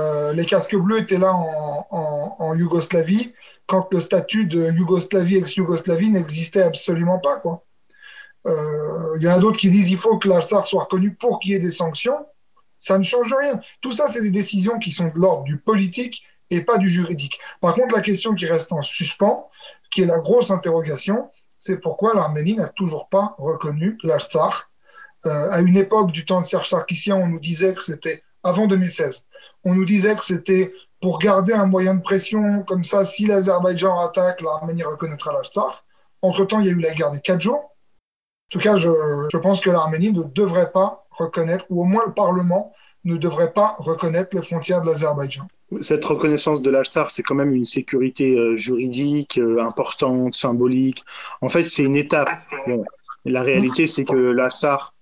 Euh, 0.00 0.32
les 0.32 0.46
casques 0.46 0.76
bleus 0.76 1.00
étaient 1.00 1.18
là 1.18 1.32
en, 1.34 2.54
Yougoslavie 2.54 3.32
quand 3.66 3.88
le 3.92 4.00
statut 4.00 4.46
de 4.46 4.70
Yougoslavie 4.72 5.36
ex-Yougoslavie 5.36 6.10
n'existait 6.10 6.62
absolument 6.62 7.18
pas. 7.18 7.38
Quoi. 7.38 7.64
Euh, 8.46 9.16
il 9.16 9.22
y 9.22 9.28
en 9.28 9.32
a 9.32 9.38
d'autres 9.38 9.58
qui 9.58 9.70
disent 9.70 9.88
qu'il 9.88 9.98
faut 9.98 10.18
que 10.18 10.28
la 10.28 10.42
SAR 10.42 10.66
soit 10.66 10.84
reconnue 10.84 11.14
pour 11.14 11.38
qu'il 11.38 11.52
y 11.52 11.54
ait 11.54 11.60
des 11.60 11.70
sanctions. 11.70 12.26
Ça 12.78 12.98
ne 12.98 13.04
change 13.04 13.32
rien. 13.38 13.60
Tout 13.80 13.92
ça, 13.92 14.08
c'est 14.08 14.22
des 14.22 14.30
décisions 14.30 14.78
qui 14.78 14.90
sont 14.90 15.08
de 15.08 15.18
l'ordre 15.18 15.44
du 15.44 15.58
politique 15.58 16.24
et 16.48 16.62
pas 16.62 16.78
du 16.78 16.88
juridique. 16.88 17.38
Par 17.60 17.74
contre, 17.74 17.94
la 17.94 18.00
question 18.00 18.34
qui 18.34 18.46
reste 18.46 18.72
en 18.72 18.82
suspens, 18.82 19.48
qui 19.90 20.02
est 20.02 20.06
la 20.06 20.18
grosse 20.18 20.50
interrogation, 20.50 21.30
c'est 21.58 21.76
pourquoi 21.76 22.14
l'Arménie 22.14 22.56
n'a 22.56 22.68
toujours 22.68 23.08
pas 23.08 23.34
reconnu 23.38 23.98
la 24.02 24.18
SAR. 24.18 24.70
Euh, 25.26 25.50
à 25.50 25.60
une 25.60 25.76
époque 25.76 26.10
du 26.12 26.24
temps 26.24 26.40
de 26.40 26.46
Serge 26.46 26.70
Sarkissian, 26.70 27.18
on 27.18 27.28
nous 27.28 27.38
disait 27.38 27.74
que 27.74 27.82
c'était 27.82 28.24
avant 28.42 28.66
2016 28.66 29.24
on 29.64 29.74
nous 29.74 29.84
disait 29.84 30.16
que 30.16 30.24
c'était 30.24 30.72
pour 31.00 31.18
garder 31.18 31.52
un 31.52 31.66
moyen 31.66 31.94
de 31.94 32.02
pression, 32.02 32.62
comme 32.62 32.84
ça, 32.84 33.04
si 33.04 33.26
l'Azerbaïdjan 33.26 33.98
attaque, 33.98 34.40
l'Arménie 34.42 34.82
reconnaîtra 34.82 35.32
l'Alsar. 35.32 35.84
Entre-temps, 36.22 36.60
il 36.60 36.66
y 36.66 36.68
a 36.68 36.72
eu 36.72 36.80
la 36.80 36.92
guerre 36.92 37.10
des 37.10 37.20
quatre 37.20 37.40
jours. 37.40 37.56
En 37.58 38.50
tout 38.50 38.58
cas, 38.58 38.76
je, 38.76 39.36
pense 39.38 39.60
que 39.60 39.70
l'Arménie 39.70 40.12
ne 40.12 40.22
devrait 40.22 40.72
pas 40.72 41.06
reconnaître, 41.10 41.64
ou 41.70 41.82
au 41.82 41.84
moins 41.84 42.04
le 42.06 42.12
Parlement 42.12 42.72
ne 43.04 43.16
devrait 43.16 43.52
pas 43.52 43.76
reconnaître 43.78 44.36
les 44.36 44.42
frontières 44.42 44.82
de 44.82 44.86
l'Azerbaïdjan. 44.86 45.46
Cette 45.80 46.04
reconnaissance 46.04 46.60
de 46.60 46.68
l'Alsar, 46.68 47.10
c'est 47.10 47.22
quand 47.22 47.36
même 47.36 47.54
une 47.54 47.64
sécurité 47.64 48.36
euh, 48.36 48.56
juridique 48.56 49.38
euh, 49.38 49.62
importante, 49.62 50.34
symbolique. 50.34 51.04
En 51.40 51.48
fait, 51.48 51.64
c'est 51.64 51.84
une 51.84 51.96
étape. 51.96 52.28
la 53.24 53.42
réalité, 53.42 53.86
c'est 53.86 54.04
que 54.04 54.16
l'Alsar 54.16 54.94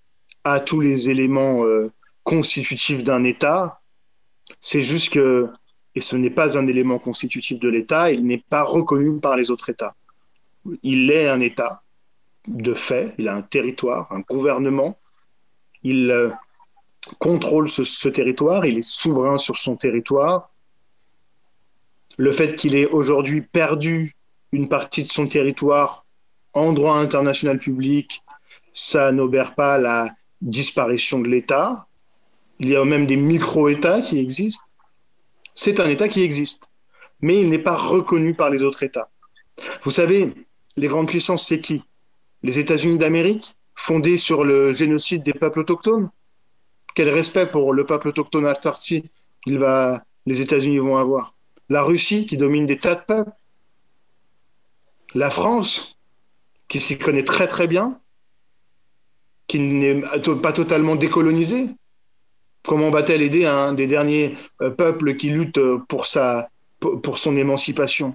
a 0.45 0.61
tous 0.61 0.81
les 0.81 1.11
éléments 1.11 1.65
euh, 1.65 1.91
constitutifs 2.29 3.05
d'un 3.05 3.25
État, 3.25 3.81
c'est 4.61 4.83
juste 4.83 5.09
que, 5.15 5.49
et 5.95 6.03
ce 6.03 6.15
n'est 6.15 6.29
pas 6.29 6.59
un 6.59 6.67
élément 6.67 6.99
constitutif 6.99 7.59
de 7.59 7.71
l'État, 7.71 8.13
il 8.13 8.27
n'est 8.27 8.45
pas 8.51 8.65
reconnu 8.65 9.19
par 9.19 9.35
les 9.35 9.51
autres 9.51 9.71
États. 9.71 9.95
Il 10.83 11.11
est 11.11 11.27
un 11.27 11.41
État 11.41 11.83
de 12.47 12.75
fait, 12.75 13.15
il 13.17 13.29
a 13.29 13.35
un 13.35 13.41
territoire, 13.41 14.13
un 14.13 14.21
gouvernement, 14.21 14.99
il 15.83 16.11
euh, 16.11 16.29
contrôle 17.19 17.67
ce, 17.67 18.09
territoire, 18.11 18.67
il 18.67 18.77
est 18.77 18.89
souverain 18.89 19.39
sur 19.39 19.57
son 19.57 19.77
territoire. 19.77 20.51
Le 22.19 22.31
fait 22.31 22.57
qu'il 22.57 22.77
ait 22.77 22.89
aujourd'hui 22.89 23.41
perdu 23.41 24.17
une 24.53 24.69
partie 24.69 25.03
de 25.03 25.09
son 25.09 25.29
territoire 25.29 26.05
en 26.53 26.75
droit 26.75 26.97
international 26.97 27.59
public, 27.59 28.23
ça 28.75 29.13
n'obère 29.13 29.55
pas 29.55 29.79
la 29.79 30.11
disparition 30.43 31.21
de 31.21 31.29
l'État. 31.29 31.88
Il 32.61 32.69
y 32.69 32.77
a 32.77 32.85
même 32.85 33.07
des 33.07 33.17
micro-États 33.17 34.01
qui 34.01 34.19
existent. 34.19 34.65
C'est 35.55 35.81
un 35.81 35.89
État 35.89 36.09
qui 36.09 36.23
existe, 36.23 36.69
mais 37.21 37.41
il 37.41 37.49
n'est 37.49 37.59
pas 37.59 37.77
reconnu 37.77 38.35
par 38.35 38.51
les 38.51 38.63
autres 38.63 38.83
États. 38.83 39.11
Vous 39.83 39.91
savez, 39.91 40.35
les 40.77 40.87
grandes 40.87 41.09
puissances, 41.09 41.47
c'est 41.47 41.61
qui? 41.61 41.83
Les 42.43 42.59
États-Unis 42.59 42.99
d'Amérique, 42.99 43.57
fondés 43.75 44.17
sur 44.17 44.45
le 44.45 44.73
génocide 44.73 45.23
des 45.23 45.33
peuples 45.33 45.61
autochtones? 45.61 46.11
Quel 46.95 47.11
respect 47.11 47.47
pour 47.47 47.73
le 47.73 47.87
peuple 47.87 48.09
autochtone 48.09 48.47
altarti 48.47 49.05
il 49.47 49.59
va, 49.59 50.05
les 50.27 50.41
États-Unis 50.41 50.79
vont 50.79 50.97
avoir? 50.97 51.35
La 51.69 51.83
Russie, 51.83 52.27
qui 52.27 52.37
domine 52.37 52.67
des 52.67 52.79
tas 52.79 52.95
de 52.95 53.03
peuples? 53.03 53.31
La 55.15 55.31
France, 55.31 55.99
qui 56.69 56.81
s'y 56.81 56.99
connaît 56.99 57.25
très 57.25 57.47
très 57.47 57.67
bien, 57.67 58.01
qui 59.47 59.59
n'est 59.59 60.03
pas 60.43 60.53
totalement 60.53 60.97
décolonisée, 60.97 61.71
Comment 62.65 62.91
va-t-elle 62.91 63.23
aider 63.23 63.45
un 63.45 63.73
des 63.73 63.87
derniers 63.87 64.37
euh, 64.61 64.71
peuples 64.71 65.17
qui 65.17 65.31
lutte 65.31 65.59
euh, 65.59 65.79
pour, 65.89 66.07
sa, 66.07 66.51
pour 66.81 67.19
son 67.19 67.37
émancipation? 67.37 68.15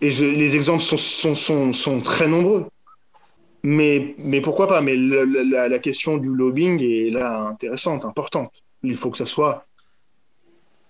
Et 0.00 0.10
les 0.10 0.54
exemples 0.54 0.82
sont, 0.82 0.96
sont, 1.34 1.72
sont, 1.72 2.00
très 2.00 2.28
nombreux. 2.28 2.66
Mais, 3.64 4.14
mais 4.18 4.40
pourquoi 4.40 4.68
pas? 4.68 4.80
Mais 4.80 4.94
la, 4.94 5.68
la, 5.68 5.78
question 5.80 6.18
du 6.18 6.32
lobbying 6.32 6.80
est 6.80 7.10
là 7.10 7.40
intéressante, 7.40 8.04
importante. 8.04 8.62
Il 8.84 8.94
faut 8.94 9.10
que 9.10 9.16
ça 9.16 9.26
soit 9.26 9.66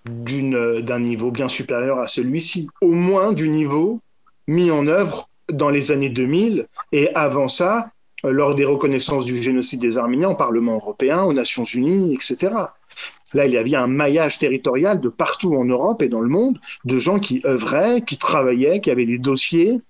d'un 0.05 1.01
niveau 1.01 1.31
bien 1.31 1.49
supérieur 1.49 1.99
à 1.99 2.07
celui-ci, 2.07 2.69
au 2.83 2.93
moins 2.93 3.33
du 3.33 3.49
niveau 3.49 4.01
mis 4.47 4.71
en 4.71 4.87
œuvre 4.87 5.29
dans 5.51 5.71
les 5.71 5.93
années 5.93 6.09
2000 6.11 6.67
et 6.93 7.15
avant 7.15 7.49
ça, 7.49 7.91
lors 8.25 8.55
des 8.55 8.65
reconnaissances 8.65 9.25
du 9.25 9.41
génocide 9.41 9.81
des 9.81 9.97
Arméniens 9.97 10.31
au 10.31 10.35
Parlement 10.35 10.75
européen, 10.75 11.23
aux 11.23 11.33
Nations 11.33 11.65
Unies, 11.65 12.15
etc. 12.15 12.53
Là, 13.35 13.47
il 13.47 13.53
y 13.53 13.59
avait 13.59 13.77
un 13.77 13.87
maillage 13.87 14.39
territorial 14.39 15.01
de 15.01 15.09
partout 15.09 15.55
en 15.55 15.65
Europe 15.65 16.03
et 16.03 16.09
dans 16.09 16.21
le 16.21 16.29
monde, 16.29 16.59
de 16.85 16.99
gens 16.99 17.21
qui 17.21 17.43
œuvraient, 17.45 18.03
qui 18.03 18.17
travaillaient, 18.17 18.81
qui 18.81 18.91
avaient 18.91 19.07
des 19.07 19.19
dossiers 19.19 19.81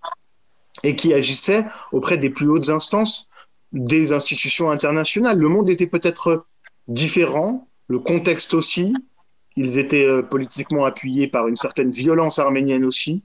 et 0.82 0.96
qui 0.96 1.14
agissaient 1.14 1.64
auprès 1.92 2.18
des 2.18 2.30
plus 2.30 2.48
hautes 2.48 2.70
instances 2.70 3.28
des 3.72 4.12
institutions 4.12 4.70
internationales. 4.70 5.38
Le 5.38 5.48
monde 5.48 5.68
était 5.70 5.86
peut-être 5.86 6.46
différent, 6.88 7.68
le 7.86 7.98
contexte 7.98 8.54
aussi. 8.54 8.94
Ils 9.56 9.78
étaient 9.78 10.06
euh, 10.06 10.22
politiquement 10.22 10.84
appuyés 10.84 11.28
par 11.28 11.48
une 11.48 11.56
certaine 11.56 11.90
violence 11.90 12.38
arménienne 12.38 12.84
aussi. 12.84 13.22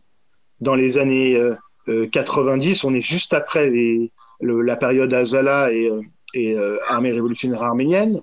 Dans 0.62 0.76
les 0.76 0.98
années 0.98 1.36
90, 1.88 2.84
euh, 2.84 2.88
on 2.88 2.94
est 2.94 3.02
juste 3.02 3.34
après 3.34 3.72
la 4.42 4.76
période 4.76 5.14
Azala 5.14 5.72
et, 5.72 5.90
euh, 5.90 6.02
euh, 6.36 6.78
armée 6.88 7.12
révolutionnaire 7.12 7.64
arménienne. 7.64 8.22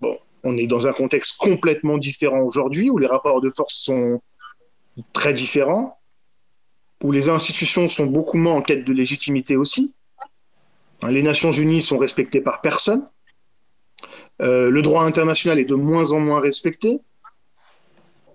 Bon, 0.00 0.18
on 0.44 0.56
est 0.56 0.66
dans 0.66 0.86
un 0.86 0.92
contexte 0.92 1.36
complètement 1.38 1.98
différent 1.98 2.40
aujourd'hui, 2.40 2.90
où 2.90 2.98
les 2.98 3.06
rapports 3.06 3.40
de 3.40 3.50
force 3.50 3.74
sont 3.74 4.20
très 5.12 5.34
différents, 5.34 5.98
où 7.02 7.12
les 7.12 7.28
institutions 7.28 7.88
sont 7.88 8.06
beaucoup 8.06 8.38
moins 8.38 8.54
en 8.54 8.62
quête 8.62 8.84
de 8.84 8.92
légitimité 8.92 9.56
aussi. 9.56 9.94
Hein, 11.02 11.10
les 11.10 11.22
Nations 11.22 11.50
Unies 11.50 11.82
sont 11.82 11.98
respectées 11.98 12.40
par 12.40 12.60
personne. 12.60 13.06
Le 14.38 14.80
droit 14.82 15.04
international 15.04 15.58
est 15.58 15.64
de 15.64 15.74
moins 15.74 16.12
en 16.12 16.20
moins 16.20 16.40
respecté. 16.40 17.00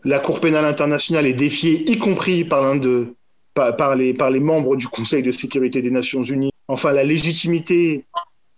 La 0.04 0.18
Cour 0.18 0.39
pénale 0.39 0.66
internationale 0.66 1.28
est 1.28 1.34
défiée, 1.34 1.89
y 1.91 1.99
compris 1.99 2.43
par, 2.43 2.80
de, 2.80 3.16
par, 3.54 3.95
les, 3.95 4.39
membres 4.39 4.76
du 4.76 4.88
Conseil 4.88 5.24
de 5.24 5.32
sécurité 5.32 5.82
des 5.82 5.91
Nations 5.91 6.24
Unies 6.24 6.52
enfin 6.72 6.91
la 6.91 7.04
légitimité 7.04 8.06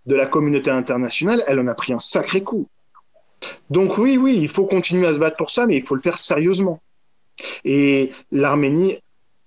de 0.06 0.16
la 0.16 0.26
communauté 0.26 0.70
internationale, 0.70 1.44
elle 1.48 1.60
en 1.60 1.68
a 1.68 1.74
pris 1.74 1.94
un 1.94 2.00
sacré 2.00 2.44
coup. 2.44 2.68
Donc 3.70 3.98
oui, 3.98 4.18
oui, 4.18 4.38
il 4.40 4.48
faut 4.48 4.66
continuer 4.66 5.08
à 5.08 5.14
se 5.14 5.20
battre 5.20 5.38
pour 5.38 5.50
ça, 5.50 5.66
mais 5.66 5.78
il 5.78 5.86
faut 5.86 5.96
le 5.96 6.02
faire 6.02 6.18
sérieusement. 6.18 6.82
Et 7.66 8.12
l'Arménie 8.32 9.00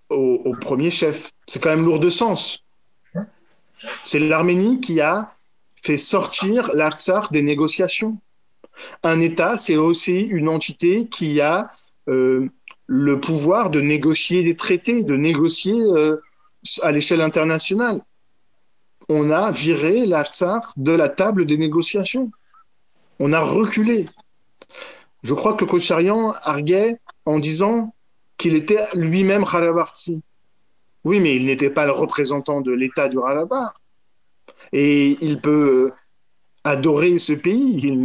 au, 0.09 0.55
premier 0.61 0.91
chef, 0.91 1.31
c'est 1.47 1.61
quand 1.61 1.71
même 1.71 1.85
lourd 1.85 2.01
de 2.01 2.11
sens. 2.11 2.65
C'est 4.05 4.19
l'Arménie 4.19 4.81
qui 4.81 5.01
a 5.01 5.35
fait 5.83 5.97
sortir 5.97 6.71
l'Artsar 6.75 7.31
des 7.31 7.43
négociations. 7.43 8.19
Un 9.03 9.21
État, 9.21 9.57
c'est 9.57 9.77
aussi 9.77 10.15
une 10.15 10.49
entité 10.49 11.07
qui 11.07 11.41
a 11.41 11.71
euh, 12.09 12.49
le 12.87 13.21
pouvoir 13.21 13.71
de 13.71 13.81
négocier 13.81 14.43
des 14.43 14.57
traités, 14.57 15.03
de 15.03 15.17
négocier 15.17 15.75
euh, 15.75 16.17
à 16.83 16.93
l'échelle 16.93 17.21
internationale 17.21 18.01
on 19.09 19.31
a 19.31 19.51
viré 19.51 20.07
l'Artsar 20.07 20.73
de 20.77 20.93
la 20.93 21.09
table 21.09 21.47
des 21.47 21.59
négociations. 21.59 22.31
On 23.19 23.33
a 23.33 23.41
reculé. 23.41 24.09
Je 25.23 25.35
crois 25.35 25.55
que 25.55 25.65
Kocharian 25.65 26.35
arguait 26.43 26.99
en 27.25 27.39
disant 27.39 27.95
qu'il 28.37 28.55
était 28.55 28.85
lui-même 28.95 29.45
Kharabarti. 29.45 30.23
Oui, 31.05 31.21
mais 31.21 31.37
il 31.37 31.47
n'était 31.47 31.71
pas 31.71 31.87
le 31.87 31.93
représentant 31.93 32.61
de 32.61 32.73
l'État 32.73 33.09
du 33.09 33.19
Rarabar. 33.19 33.81
Et 34.73 35.17
il 35.21 35.41
peut 35.41 35.93
adorer 36.65 37.19
ce 37.19 37.33
pays. 37.33 37.97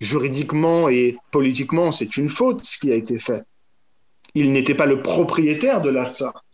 Juridiquement 0.00 0.88
et 0.88 1.16
politiquement, 1.30 1.90
c'est 1.90 2.16
une 2.16 2.28
faute 2.28 2.64
ce 2.64 2.78
qui 2.78 2.92
a 2.92 2.96
été 2.96 3.16
fait. 3.16 3.44
Il 4.38 4.52
n'était 4.52 4.74
pas 4.74 4.84
le 4.84 5.00
propriétaire 5.00 5.80
de 5.80 5.88
l'Artsar. 5.88 6.44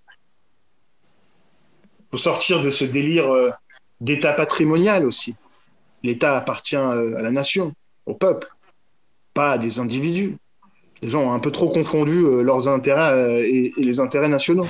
Il 1.98 2.04
faut 2.12 2.18
sortir 2.18 2.60
de 2.62 2.70
ce 2.70 2.84
délire 2.84 3.28
euh, 3.28 3.50
d'État 4.00 4.32
patrimonial 4.32 5.04
aussi. 5.04 5.34
L'État 6.04 6.36
appartient 6.36 6.76
euh, 6.76 7.18
à 7.18 7.22
la 7.22 7.32
nation, 7.32 7.72
au 8.06 8.14
peuple, 8.14 8.46
pas 9.34 9.50
à 9.50 9.58
des 9.58 9.80
individus. 9.80 10.36
Les 11.02 11.08
gens 11.08 11.22
ont 11.22 11.32
un 11.32 11.40
peu 11.40 11.50
trop 11.50 11.70
confondu 11.70 12.24
euh, 12.24 12.42
leurs 12.42 12.68
intérêts 12.68 13.50
et 13.50 13.72
les 13.76 13.98
intérêts 13.98 14.28
nationaux. 14.28 14.68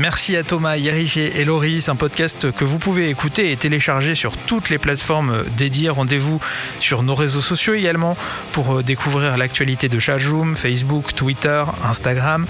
Merci 0.00 0.36
à 0.36 0.42
Thomas, 0.42 0.76
Yerich 0.76 1.16
et 1.18 1.44
Loris, 1.44 1.88
un 1.88 1.94
podcast 1.94 2.50
que 2.50 2.64
vous 2.64 2.80
pouvez 2.80 3.08
écouter 3.08 3.52
et 3.52 3.56
télécharger 3.56 4.16
sur 4.16 4.36
toutes 4.36 4.68
les 4.68 4.78
plateformes 4.78 5.44
dédiées. 5.56 5.88
Rendez-vous 5.88 6.40
sur 6.80 7.04
nos 7.04 7.14
réseaux 7.14 7.40
sociaux 7.40 7.74
également 7.74 8.16
pour 8.50 8.82
découvrir 8.82 9.36
l'actualité 9.36 9.88
de 9.88 10.00
Chajoum, 10.00 10.56
Facebook, 10.56 11.14
Twitter, 11.14 11.62
Instagram. 11.84 12.46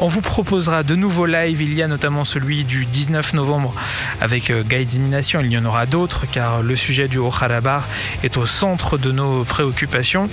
On 0.00 0.08
vous 0.08 0.22
proposera 0.22 0.82
de 0.82 0.96
nouveaux 0.96 1.26
lives. 1.26 1.62
Il 1.62 1.72
y 1.72 1.82
a 1.82 1.86
notamment 1.86 2.24
celui 2.24 2.64
du 2.64 2.84
19 2.84 3.34
novembre 3.34 3.74
avec 4.20 4.50
Guide 4.50 4.88
Dimination. 4.88 5.40
Il 5.40 5.52
y 5.52 5.58
en 5.58 5.64
aura 5.66 5.86
d'autres 5.86 6.26
car 6.28 6.62
le 6.62 6.74
sujet 6.74 7.06
du 7.06 7.18
Haut-Karabakh 7.18 7.84
est 8.24 8.36
au 8.36 8.44
centre 8.44 8.98
de 8.98 9.12
nos 9.12 9.44
préoccupations. 9.44 10.28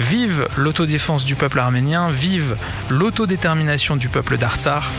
Vive 0.00 0.48
l'autodéfense 0.58 1.24
du 1.24 1.34
peuple 1.34 1.60
arménien, 1.60 2.10
vive 2.10 2.56
l'autodétermination 2.90 3.96
du 3.96 4.10
peuple 4.10 4.36
d'Artsar. 4.36 4.90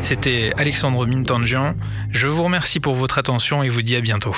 C'était 0.00 0.52
Alexandre 0.56 1.06
Mintangian. 1.06 1.74
Je 2.10 2.28
vous 2.28 2.42
remercie 2.42 2.80
pour 2.80 2.94
votre 2.94 3.18
attention 3.18 3.62
et 3.62 3.68
vous 3.68 3.82
dis 3.82 3.96
à 3.96 4.00
bientôt. 4.00 4.34